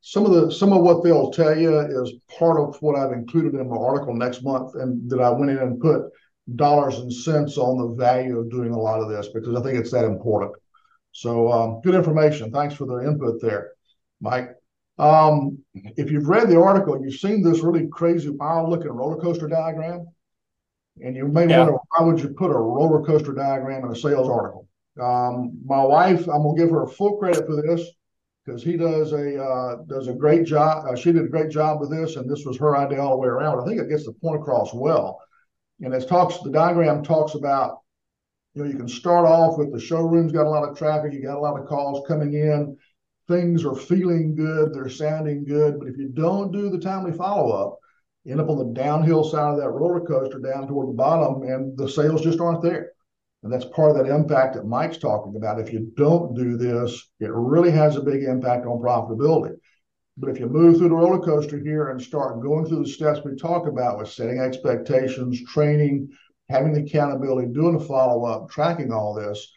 some 0.00 0.26
of 0.26 0.32
the 0.32 0.50
some 0.50 0.72
of 0.72 0.82
what 0.82 1.04
they'll 1.04 1.30
tell 1.30 1.56
you 1.56 1.78
is 1.78 2.12
part 2.38 2.60
of 2.60 2.76
what 2.80 2.96
I've 2.96 3.12
included 3.12 3.54
in 3.54 3.68
my 3.68 3.76
article 3.76 4.14
next 4.14 4.42
month, 4.42 4.74
and 4.74 5.08
that 5.10 5.20
I 5.20 5.30
went 5.30 5.50
in 5.50 5.58
and 5.58 5.80
put 5.80 6.10
dollars 6.56 6.98
and 6.98 7.12
cents 7.12 7.56
on 7.56 7.78
the 7.78 7.94
value 7.94 8.38
of 8.38 8.50
doing 8.50 8.72
a 8.72 8.78
lot 8.78 9.00
of 9.00 9.08
this 9.08 9.28
because 9.28 9.54
I 9.54 9.62
think 9.62 9.78
it's 9.78 9.92
that 9.92 10.04
important. 10.04 10.52
So 11.12 11.50
um, 11.50 11.80
good 11.82 11.94
information. 11.94 12.50
Thanks 12.50 12.74
for 12.74 12.86
the 12.86 13.06
input 13.06 13.40
there, 13.40 13.72
Mike. 14.20 14.50
Um, 14.98 15.58
if 15.74 16.10
you've 16.10 16.28
read 16.28 16.48
the 16.48 16.60
article, 16.60 17.00
you've 17.02 17.14
seen 17.14 17.42
this 17.42 17.60
really 17.60 17.88
crazy 17.88 18.30
wild 18.30 18.70
looking 18.70 18.92
roller 18.92 19.20
coaster 19.20 19.48
diagram. 19.48 20.06
And 21.02 21.16
you 21.16 21.26
may 21.26 21.48
yeah. 21.48 21.58
wonder 21.58 21.78
why 21.88 22.04
would 22.06 22.20
you 22.20 22.28
put 22.28 22.50
a 22.50 22.58
roller 22.58 23.04
coaster 23.04 23.32
diagram 23.32 23.84
in 23.84 23.90
a 23.90 23.96
sales 23.96 24.28
article? 24.28 24.68
Um, 25.00 25.58
my 25.64 25.82
wife, 25.82 26.28
I'm 26.28 26.42
gonna 26.42 26.56
give 26.56 26.70
her 26.70 26.86
full 26.86 27.16
credit 27.16 27.44
for 27.46 27.60
this 27.60 27.84
because 28.44 28.62
he 28.62 28.76
does 28.76 29.12
a 29.12 29.42
uh, 29.42 29.76
does 29.88 30.06
a 30.06 30.14
great 30.14 30.46
job. 30.46 30.86
Uh, 30.86 30.94
she 30.94 31.10
did 31.10 31.24
a 31.24 31.28
great 31.28 31.50
job 31.50 31.80
with 31.80 31.90
this, 31.90 32.14
and 32.14 32.30
this 32.30 32.44
was 32.44 32.56
her 32.58 32.76
idea 32.76 33.00
all 33.02 33.10
the 33.10 33.16
way 33.16 33.28
around. 33.28 33.60
I 33.60 33.64
think 33.66 33.80
it 33.80 33.88
gets 33.88 34.04
the 34.04 34.12
point 34.12 34.40
across 34.40 34.72
well. 34.72 35.20
And 35.80 35.92
it 35.92 36.08
talks, 36.08 36.38
the 36.38 36.50
diagram 36.50 37.02
talks 37.02 37.34
about, 37.34 37.80
you 38.54 38.62
know, 38.62 38.70
you 38.70 38.76
can 38.76 38.88
start 38.88 39.26
off 39.26 39.58
with 39.58 39.72
the 39.72 39.80
showroom's 39.80 40.32
got 40.32 40.46
a 40.46 40.48
lot 40.48 40.68
of 40.68 40.78
traffic, 40.78 41.12
you 41.12 41.22
got 41.22 41.36
a 41.36 41.40
lot 41.40 41.58
of 41.60 41.66
calls 41.66 42.06
coming 42.06 42.34
in 42.34 42.76
things 43.28 43.64
are 43.64 43.74
feeling 43.74 44.34
good, 44.34 44.72
they're 44.72 44.88
sounding 44.88 45.44
good. 45.44 45.78
But 45.78 45.88
if 45.88 45.96
you 45.96 46.08
don't 46.08 46.52
do 46.52 46.70
the 46.70 46.78
timely 46.78 47.12
follow 47.12 47.50
up, 47.52 47.78
end 48.26 48.40
up 48.40 48.48
on 48.48 48.58
the 48.58 48.74
downhill 48.74 49.24
side 49.24 49.52
of 49.52 49.58
that 49.58 49.70
roller 49.70 50.00
coaster 50.00 50.38
down 50.38 50.66
toward 50.66 50.88
the 50.88 50.94
bottom, 50.94 51.42
and 51.42 51.76
the 51.76 51.88
sales 51.88 52.22
just 52.22 52.40
aren't 52.40 52.62
there. 52.62 52.92
And 53.42 53.52
that's 53.52 53.66
part 53.66 53.90
of 53.90 53.96
that 53.98 54.12
impact 54.12 54.54
that 54.54 54.66
Mike's 54.66 54.96
talking 54.96 55.36
about. 55.36 55.60
If 55.60 55.72
you 55.72 55.92
don't 55.96 56.34
do 56.34 56.56
this, 56.56 57.10
it 57.20 57.30
really 57.30 57.70
has 57.70 57.96
a 57.96 58.02
big 58.02 58.22
impact 58.22 58.64
on 58.64 58.80
profitability. 58.80 59.56
But 60.16 60.30
if 60.30 60.40
you 60.40 60.46
move 60.46 60.78
through 60.78 60.88
the 60.88 60.94
roller 60.94 61.18
coaster 61.18 61.58
here 61.58 61.90
and 61.90 62.00
start 62.00 62.40
going 62.40 62.66
through 62.66 62.84
the 62.84 62.88
steps 62.88 63.20
we 63.24 63.34
talk 63.34 63.66
about 63.66 63.98
with 63.98 64.08
setting 64.08 64.38
expectations, 64.38 65.42
training, 65.44 66.08
having 66.48 66.72
the 66.72 66.82
accountability, 66.82 67.48
doing 67.52 67.76
the 67.76 67.84
follow 67.84 68.24
up, 68.24 68.48
tracking 68.48 68.92
all 68.92 69.12
this, 69.12 69.52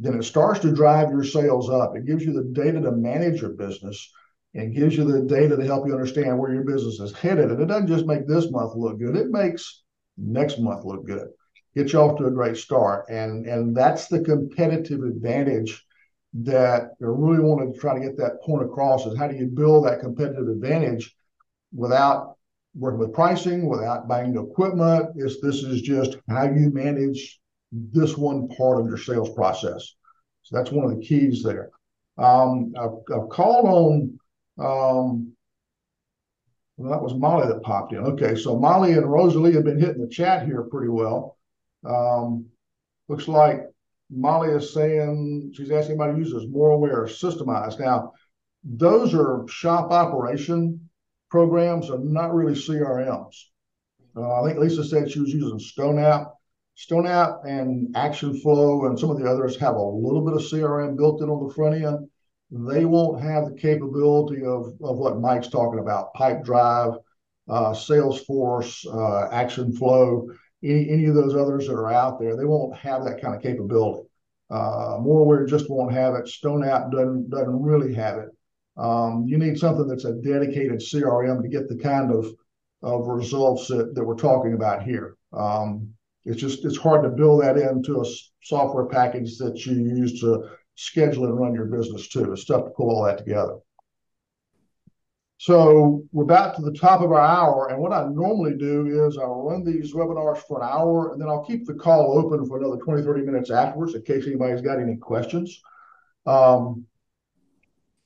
then 0.00 0.14
it 0.14 0.24
starts 0.24 0.60
to 0.60 0.72
drive 0.72 1.10
your 1.10 1.22
sales 1.22 1.68
up. 1.68 1.94
It 1.94 2.06
gives 2.06 2.24
you 2.24 2.32
the 2.32 2.44
data 2.44 2.80
to 2.80 2.90
manage 2.90 3.42
your 3.42 3.50
business 3.50 4.10
and 4.54 4.74
gives 4.74 4.96
you 4.96 5.04
the 5.04 5.20
data 5.20 5.56
to 5.56 5.64
help 5.64 5.86
you 5.86 5.92
understand 5.92 6.38
where 6.38 6.52
your 6.52 6.64
business 6.64 6.98
is 6.98 7.12
headed. 7.12 7.50
And 7.50 7.60
it 7.60 7.66
doesn't 7.66 7.86
just 7.86 8.06
make 8.06 8.26
this 8.26 8.50
month 8.50 8.74
look 8.74 8.98
good, 8.98 9.14
it 9.14 9.28
makes 9.28 9.82
next 10.16 10.58
month 10.58 10.84
look 10.84 11.06
good. 11.06 11.28
Get 11.76 11.92
you 11.92 12.00
off 12.00 12.18
to 12.18 12.26
a 12.26 12.30
great 12.30 12.56
start. 12.56 13.08
And, 13.08 13.46
and 13.46 13.76
that's 13.76 14.08
the 14.08 14.20
competitive 14.20 15.02
advantage 15.02 15.84
that 16.42 16.82
I 16.82 17.04
really 17.04 17.40
wanted 17.40 17.74
to 17.74 17.80
try 17.80 17.94
to 17.94 18.00
get 18.00 18.16
that 18.16 18.42
point 18.42 18.64
across 18.64 19.06
is 19.06 19.18
how 19.18 19.28
do 19.28 19.36
you 19.36 19.46
build 19.46 19.84
that 19.84 20.00
competitive 20.00 20.48
advantage 20.48 21.14
without 21.72 22.36
working 22.74 23.00
with 23.00 23.12
pricing, 23.12 23.68
without 23.68 24.08
buying 24.08 24.32
the 24.32 24.42
equipment. 24.42 25.10
It's, 25.16 25.40
this 25.40 25.62
is 25.62 25.82
just 25.82 26.16
how 26.28 26.44
you 26.44 26.70
manage 26.72 27.39
this 27.72 28.16
one 28.16 28.48
part 28.48 28.80
of 28.80 28.86
your 28.86 28.98
sales 28.98 29.30
process. 29.30 29.94
So 30.42 30.56
that's 30.56 30.72
one 30.72 30.90
of 30.90 30.96
the 30.96 31.04
keys 31.04 31.42
there. 31.42 31.70
Um, 32.18 32.74
I've, 32.78 32.98
I've, 33.14 33.28
called 33.28 33.66
on, 33.66 34.18
um, 34.58 35.32
well, 36.76 36.90
that 36.90 37.02
was 37.02 37.14
Molly 37.14 37.46
that 37.46 37.62
popped 37.62 37.92
in. 37.92 37.98
Okay, 37.98 38.34
so 38.34 38.58
Molly 38.58 38.92
and 38.92 39.10
Rosalie 39.10 39.52
have 39.54 39.64
been 39.64 39.78
hitting 39.78 40.00
the 40.00 40.08
chat 40.08 40.46
here 40.46 40.62
pretty 40.62 40.88
well. 40.88 41.36
Um, 41.88 42.46
looks 43.08 43.28
like 43.28 43.62
Molly 44.10 44.50
is 44.50 44.74
saying 44.74 45.52
she's 45.54 45.70
asking 45.70 45.96
about 45.96 46.16
users 46.16 46.44
Moraware, 46.46 47.04
systemized. 47.04 47.78
Now, 47.78 48.12
those 48.64 49.14
are 49.14 49.46
shop 49.48 49.90
operation 49.90 50.90
programs 51.30 51.88
are 51.90 51.98
not 51.98 52.34
really 52.34 52.54
CRMs. 52.54 53.36
Uh, 54.16 54.42
I 54.42 54.46
think 54.46 54.58
Lisa 54.58 54.84
said 54.84 55.10
she 55.10 55.20
was 55.20 55.32
using 55.32 55.58
StoneApp. 55.58 56.30
StoneApp 56.76 57.44
and 57.46 57.94
Action 57.96 58.38
Flow 58.40 58.86
and 58.86 58.98
some 58.98 59.10
of 59.10 59.18
the 59.18 59.28
others 59.28 59.56
have 59.58 59.76
a 59.76 59.82
little 59.82 60.24
bit 60.24 60.34
of 60.34 60.40
CRM 60.40 60.96
built 60.96 61.22
in 61.22 61.28
on 61.28 61.46
the 61.46 61.54
front 61.54 61.74
end. 61.74 62.08
They 62.50 62.84
won't 62.84 63.22
have 63.22 63.46
the 63.46 63.54
capability 63.54 64.42
of, 64.42 64.72
of 64.82 64.98
what 64.98 65.20
Mike's 65.20 65.48
talking 65.48 65.78
about, 65.78 66.14
Pipedrive, 66.14 66.98
uh, 67.48 67.72
Salesforce, 67.72 68.86
uh, 68.86 69.28
ActionFlow, 69.30 70.26
any, 70.64 70.90
any 70.90 71.04
of 71.06 71.14
those 71.14 71.34
others 71.34 71.66
that 71.66 71.74
are 71.74 71.92
out 71.92 72.18
there. 72.18 72.36
They 72.36 72.44
won't 72.44 72.76
have 72.76 73.04
that 73.04 73.20
kind 73.20 73.34
of 73.34 73.42
capability. 73.42 74.08
Uh, 74.50 74.98
Moraware 74.98 75.48
just 75.48 75.70
won't 75.70 75.92
have 75.92 76.14
it. 76.14 76.24
StoneApp 76.24 76.90
doesn't, 76.90 77.30
doesn't 77.30 77.62
really 77.62 77.94
have 77.94 78.18
it. 78.18 78.30
Um, 78.76 79.24
you 79.26 79.38
need 79.38 79.58
something 79.58 79.86
that's 79.86 80.06
a 80.06 80.14
dedicated 80.14 80.80
CRM 80.80 81.42
to 81.42 81.48
get 81.48 81.68
the 81.68 81.76
kind 81.76 82.10
of, 82.12 82.26
of 82.82 83.06
results 83.06 83.68
that, 83.68 83.94
that 83.94 84.04
we're 84.04 84.14
talking 84.16 84.54
about 84.54 84.82
here. 84.82 85.16
Um, 85.32 85.94
it's 86.24 86.40
just 86.40 86.64
it's 86.64 86.76
hard 86.76 87.02
to 87.02 87.08
build 87.08 87.42
that 87.42 87.56
into 87.56 88.00
a 88.00 88.04
software 88.42 88.86
package 88.86 89.38
that 89.38 89.64
you 89.64 89.74
use 89.74 90.20
to 90.20 90.48
schedule 90.74 91.24
and 91.24 91.38
run 91.38 91.54
your 91.54 91.66
business 91.66 92.08
too. 92.08 92.32
It's 92.32 92.44
tough 92.44 92.64
to 92.64 92.70
pull 92.70 92.90
all 92.90 93.04
that 93.04 93.18
together. 93.18 93.58
So 95.38 96.02
we're 96.12 96.24
about 96.24 96.56
to 96.56 96.62
the 96.62 96.72
top 96.72 97.00
of 97.00 97.12
our 97.12 97.20
hour. 97.20 97.68
And 97.70 97.78
what 97.78 97.92
I 97.92 98.06
normally 98.08 98.58
do 98.58 99.06
is 99.06 99.16
I'll 99.16 99.42
run 99.42 99.64
these 99.64 99.94
webinars 99.94 100.36
for 100.46 100.62
an 100.62 100.68
hour 100.70 101.12
and 101.12 101.20
then 101.20 101.30
I'll 101.30 101.46
keep 101.46 101.66
the 101.66 101.72
call 101.72 102.18
open 102.18 102.46
for 102.46 102.58
another 102.58 102.76
20, 102.76 103.02
30 103.02 103.22
minutes 103.22 103.50
afterwards 103.50 103.94
in 103.94 104.02
case 104.02 104.26
anybody's 104.26 104.60
got 104.60 104.78
any 104.78 104.96
questions. 104.96 105.62
Um, 106.26 106.84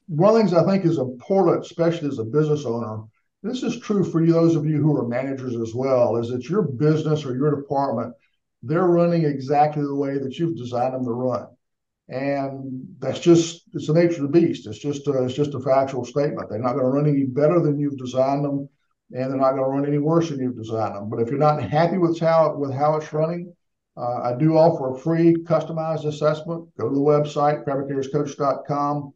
one 0.06 0.28
of 0.30 0.34
the 0.34 0.40
things 0.40 0.54
I 0.54 0.64
think 0.64 0.84
is 0.84 0.98
important, 0.98 1.64
especially 1.64 2.06
as 2.06 2.20
a 2.20 2.24
business 2.24 2.64
owner, 2.64 3.02
this 3.44 3.62
is 3.62 3.78
true 3.78 4.02
for 4.02 4.24
you, 4.24 4.32
those 4.32 4.56
of 4.56 4.64
you 4.64 4.80
who 4.80 4.96
are 4.96 5.06
managers 5.06 5.54
as 5.54 5.74
well, 5.74 6.16
is 6.16 6.30
that 6.30 6.48
your 6.48 6.62
business 6.62 7.26
or 7.26 7.36
your 7.36 7.54
department, 7.54 8.14
they're 8.62 8.86
running 8.86 9.26
exactly 9.26 9.82
the 9.82 9.94
way 9.94 10.16
that 10.16 10.38
you've 10.38 10.56
designed 10.56 10.94
them 10.94 11.04
to 11.04 11.10
run. 11.10 11.46
And 12.08 12.86
that's 12.98 13.20
just 13.20 13.64
it's 13.74 13.86
the 13.86 13.92
nature 13.92 14.24
of 14.24 14.32
the 14.32 14.40
beast. 14.40 14.66
It's 14.66 14.78
just 14.78 15.06
a, 15.08 15.24
it's 15.24 15.34
just 15.34 15.52
a 15.52 15.60
factual 15.60 16.06
statement. 16.06 16.48
They're 16.48 16.58
not 16.58 16.72
going 16.72 16.86
to 16.86 16.90
run 16.90 17.06
any 17.06 17.24
better 17.24 17.60
than 17.60 17.78
you've 17.78 17.98
designed 17.98 18.46
them, 18.46 18.68
and 19.12 19.30
they're 19.30 19.38
not 19.38 19.52
going 19.52 19.64
to 19.64 19.70
run 19.70 19.86
any 19.86 19.98
worse 19.98 20.30
than 20.30 20.40
you've 20.40 20.56
designed 20.56 20.96
them. 20.96 21.10
But 21.10 21.20
if 21.20 21.28
you're 21.28 21.38
not 21.38 21.62
happy 21.62 21.98
with 21.98 22.18
how 22.18 22.56
with 22.56 22.72
how 22.72 22.96
it's 22.96 23.12
running, 23.12 23.54
uh, 23.96 24.22
I 24.22 24.36
do 24.38 24.56
offer 24.56 24.94
a 24.94 24.98
free 24.98 25.34
customized 25.44 26.06
assessment. 26.06 26.68
Go 26.78 26.88
to 26.88 26.94
the 26.94 27.00
website 27.00 27.64
fabricatorscoach.com 27.64 29.12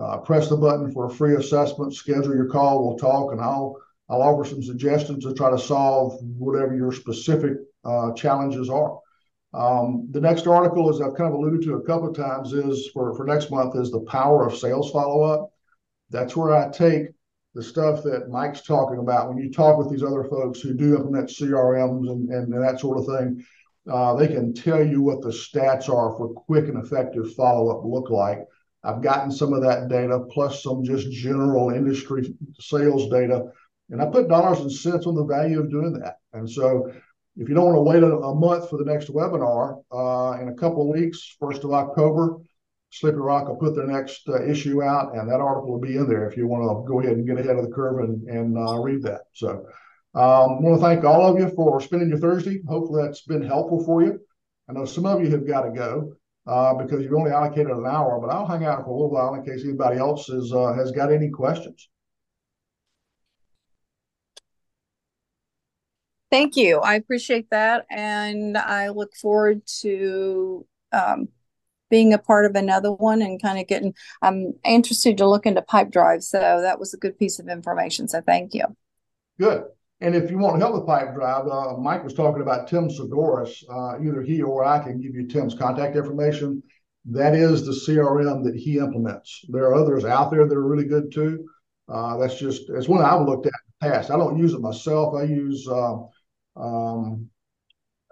uh, 0.00 0.18
press 0.18 0.48
the 0.48 0.56
button 0.56 0.90
for 0.92 1.06
a 1.06 1.10
free 1.10 1.36
assessment, 1.36 1.94
schedule 1.94 2.34
your 2.34 2.48
call, 2.48 2.86
we'll 2.86 2.98
talk, 2.98 3.32
and 3.32 3.40
I'll 3.40 3.76
I'll 4.08 4.22
offer 4.22 4.44
some 4.44 4.62
suggestions 4.62 5.24
to 5.24 5.32
try 5.32 5.50
to 5.50 5.58
solve 5.58 6.18
whatever 6.22 6.76
your 6.76 6.92
specific 6.92 7.52
uh, 7.84 8.12
challenges 8.12 8.68
are. 8.68 8.98
Um, 9.54 10.08
the 10.10 10.20
next 10.20 10.46
article, 10.46 10.90
as 10.90 11.00
I've 11.00 11.14
kind 11.14 11.32
of 11.32 11.38
alluded 11.38 11.62
to 11.62 11.74
a 11.74 11.82
couple 11.82 12.08
of 12.08 12.16
times, 12.16 12.52
is 12.52 12.88
for, 12.92 13.14
for 13.14 13.24
next 13.24 13.50
month 13.50 13.76
is 13.76 13.90
the 13.90 14.00
power 14.00 14.46
of 14.46 14.56
sales 14.56 14.90
follow 14.90 15.22
up. 15.22 15.50
That's 16.10 16.36
where 16.36 16.54
I 16.54 16.70
take 16.70 17.08
the 17.54 17.62
stuff 17.62 18.02
that 18.04 18.28
Mike's 18.30 18.62
talking 18.62 18.98
about. 18.98 19.28
When 19.28 19.38
you 19.38 19.50
talk 19.50 19.78
with 19.78 19.90
these 19.90 20.02
other 20.02 20.24
folks 20.24 20.60
who 20.60 20.74
do 20.74 20.96
implement 20.96 21.28
CRMs 21.28 22.10
and, 22.10 22.30
and, 22.30 22.52
and 22.52 22.62
that 22.62 22.80
sort 22.80 22.98
of 22.98 23.06
thing, 23.06 23.44
uh, 23.90 24.14
they 24.14 24.28
can 24.28 24.54
tell 24.54 24.86
you 24.86 25.02
what 25.02 25.22
the 25.22 25.28
stats 25.28 25.88
are 25.88 26.16
for 26.16 26.32
quick 26.32 26.68
and 26.68 26.82
effective 26.82 27.34
follow 27.34 27.68
up 27.70 27.84
look 27.84 28.10
like. 28.10 28.40
I've 28.84 29.02
gotten 29.02 29.30
some 29.30 29.52
of 29.52 29.62
that 29.62 29.88
data 29.88 30.20
plus 30.30 30.62
some 30.62 30.84
just 30.84 31.10
general 31.10 31.70
industry 31.70 32.34
sales 32.58 33.08
data, 33.08 33.52
and 33.90 34.02
I 34.02 34.06
put 34.06 34.28
dollars 34.28 34.60
and 34.60 34.72
cents 34.72 35.06
on 35.06 35.14
the 35.14 35.24
value 35.24 35.60
of 35.60 35.70
doing 35.70 35.92
that. 35.94 36.16
And 36.32 36.48
so, 36.48 36.92
if 37.36 37.48
you 37.48 37.54
don't 37.54 37.72
want 37.72 37.76
to 37.76 37.82
wait 37.82 38.02
a, 38.02 38.16
a 38.16 38.34
month 38.34 38.68
for 38.68 38.78
the 38.78 38.84
next 38.84 39.08
webinar, 39.08 39.82
uh, 39.92 40.40
in 40.42 40.48
a 40.48 40.54
couple 40.54 40.82
of 40.82 40.98
weeks, 40.98 41.36
first 41.38 41.64
of 41.64 41.72
October, 41.72 42.38
Slippery 42.90 43.22
Rock 43.22 43.48
will 43.48 43.56
put 43.56 43.74
their 43.74 43.86
next 43.86 44.28
uh, 44.28 44.44
issue 44.44 44.82
out, 44.82 45.16
and 45.16 45.30
that 45.30 45.40
article 45.40 45.72
will 45.72 45.80
be 45.80 45.96
in 45.96 46.08
there 46.08 46.28
if 46.28 46.36
you 46.36 46.46
want 46.46 46.62
to 46.62 46.86
go 46.86 47.00
ahead 47.00 47.16
and 47.16 47.26
get 47.26 47.38
ahead 47.38 47.56
of 47.56 47.64
the 47.64 47.72
curve 47.74 48.00
and, 48.00 48.28
and 48.28 48.58
uh, 48.58 48.78
read 48.80 49.02
that. 49.04 49.22
So, 49.32 49.66
um, 50.14 50.58
I 50.58 50.60
want 50.60 50.80
to 50.80 50.86
thank 50.86 51.04
all 51.04 51.26
of 51.26 51.38
you 51.38 51.48
for 51.54 51.80
spending 51.80 52.08
your 52.08 52.18
Thursday. 52.18 52.60
Hopefully, 52.68 53.04
that's 53.04 53.22
been 53.22 53.42
helpful 53.42 53.82
for 53.84 54.02
you. 54.02 54.20
I 54.68 54.72
know 54.72 54.84
some 54.84 55.06
of 55.06 55.22
you 55.22 55.30
have 55.30 55.46
got 55.46 55.62
to 55.62 55.70
go 55.70 56.16
uh, 56.46 56.74
because 56.74 57.02
you've 57.02 57.14
only 57.14 57.30
allocated 57.30 57.70
an 57.70 57.86
hour, 57.86 58.18
but 58.20 58.30
I'll 58.30 58.46
hang 58.46 58.64
out 58.64 58.84
for 58.84 58.90
a 58.90 58.92
little 58.92 59.10
while 59.10 59.34
in 59.34 59.44
case 59.44 59.64
anybody 59.64 59.98
else 59.98 60.28
is, 60.28 60.52
uh, 60.52 60.72
has 60.74 60.90
got 60.90 61.12
any 61.12 61.30
questions. 61.30 61.88
Thank 66.30 66.56
you. 66.56 66.80
I 66.80 66.94
appreciate 66.94 67.50
that. 67.50 67.84
And 67.90 68.56
I 68.56 68.88
look 68.88 69.14
forward 69.14 69.60
to 69.80 70.66
um, 70.90 71.28
being 71.90 72.14
a 72.14 72.18
part 72.18 72.46
of 72.46 72.56
another 72.56 72.90
one 72.90 73.20
and 73.20 73.40
kind 73.40 73.58
of 73.58 73.66
getting, 73.66 73.94
I'm 74.22 74.54
interested 74.64 75.18
to 75.18 75.28
look 75.28 75.44
into 75.44 75.60
pipe 75.60 75.90
Pipedrive. 75.90 76.22
So 76.22 76.38
that 76.62 76.78
was 76.78 76.94
a 76.94 76.96
good 76.96 77.18
piece 77.18 77.38
of 77.38 77.48
information. 77.48 78.08
So 78.08 78.22
thank 78.22 78.54
you. 78.54 78.64
Good. 79.38 79.64
And 80.02 80.16
if 80.16 80.32
you 80.32 80.38
want 80.38 80.60
help 80.60 80.74
with 80.74 80.82
Pipedrive, 80.82 81.48
uh, 81.48 81.76
Mike 81.78 82.02
was 82.02 82.12
talking 82.12 82.42
about 82.42 82.66
Tim 82.66 82.88
Segoras. 82.88 83.62
Uh, 83.70 84.02
either 84.04 84.20
he 84.20 84.42
or 84.42 84.64
I 84.64 84.80
can 84.80 85.00
give 85.00 85.14
you 85.14 85.28
Tim's 85.28 85.54
contact 85.54 85.94
information. 85.94 86.60
That 87.04 87.36
is 87.36 87.64
the 87.64 87.70
CRM 87.70 88.42
that 88.42 88.56
he 88.56 88.78
implements. 88.78 89.44
There 89.48 89.62
are 89.66 89.76
others 89.76 90.04
out 90.04 90.32
there 90.32 90.48
that 90.48 90.56
are 90.56 90.66
really 90.66 90.86
good 90.86 91.12
too. 91.12 91.48
Uh, 91.88 92.16
that's 92.16 92.36
just 92.36 92.68
it's 92.70 92.88
one 92.88 93.04
I've 93.04 93.26
looked 93.28 93.46
at 93.46 93.52
in 93.52 93.88
the 93.88 93.92
past. 93.92 94.10
I 94.10 94.16
don't 94.16 94.38
use 94.38 94.54
it 94.54 94.60
myself. 94.60 95.14
I 95.14 95.22
use 95.22 95.68
uh, 95.68 95.98
um, 96.56 97.28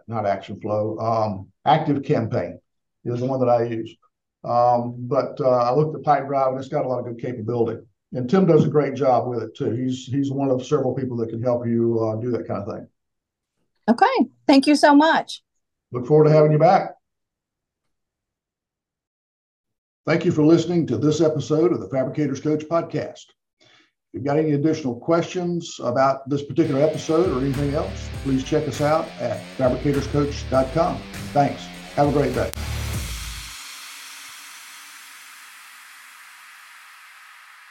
not 0.07 0.27
Action 0.27 0.61
Flow. 0.61 0.97
Um, 0.97 1.49
Active 1.65 2.05
Campaign 2.05 2.61
is 3.05 3.19
the 3.19 3.27
one 3.27 3.41
that 3.41 3.49
I 3.49 3.65
use. 3.65 3.97
Um, 4.45 4.95
but 4.97 5.41
uh, 5.41 5.49
I 5.49 5.75
looked 5.75 5.97
at 5.97 6.05
Pipedrive 6.05 6.51
and 6.51 6.59
it's 6.59 6.69
got 6.69 6.85
a 6.85 6.89
lot 6.89 7.01
of 7.01 7.07
good 7.07 7.21
capability 7.21 7.83
and 8.13 8.29
Tim 8.29 8.47
does 8.47 8.65
a 8.65 8.69
great 8.69 8.95
job 8.95 9.29
with 9.29 9.43
it 9.43 9.55
too. 9.57 9.71
He's 9.71 10.07
he's 10.07 10.31
one 10.31 10.51
of 10.51 10.65
several 10.65 10.95
people 10.95 11.17
that 11.19 11.29
can 11.29 11.43
help 11.43 11.67
you 11.67 12.01
uh, 12.01 12.17
do 12.17 12.31
that 12.33 12.47
kind 12.47 12.63
of 12.63 12.75
thing. 12.75 12.89
Okay, 13.89 14.31
thank 14.47 14.67
you 14.67 14.77
so 14.77 14.95
much. 14.95 15.43
Look 15.93 16.07
forward 16.07 16.25
to 16.25 16.31
having 16.31 16.53
you 16.53 16.59
back. 16.59 16.95
Thank 20.07 20.25
you 20.25 20.33
for 20.33 20.45
listening 20.45 20.87
to 20.89 20.97
this 20.97 21.21
episode 21.21 21.73
of 21.73 21.81
the 21.81 21.89
Fabricators 21.89 22.41
Coach 22.41 22.65
podcast. 22.65 23.27
If 23.61 23.69
you've 24.15 24.25
got 24.25 24.39
any 24.39 24.53
additional 24.53 24.97
questions 24.97 25.79
about 25.81 26.29
this 26.29 26.43
particular 26.43 26.83
episode 26.83 27.31
or 27.31 27.45
anything 27.45 27.75
else, 27.75 28.09
please 28.25 28.43
check 28.43 28.67
us 28.67 28.81
out 28.81 29.07
at 29.21 29.41
fabricatorscoach.com. 29.57 30.99
Thanks. 31.33 31.65
Have 31.95 32.09
a 32.09 32.13
great 32.13 32.35
day. 32.35 32.51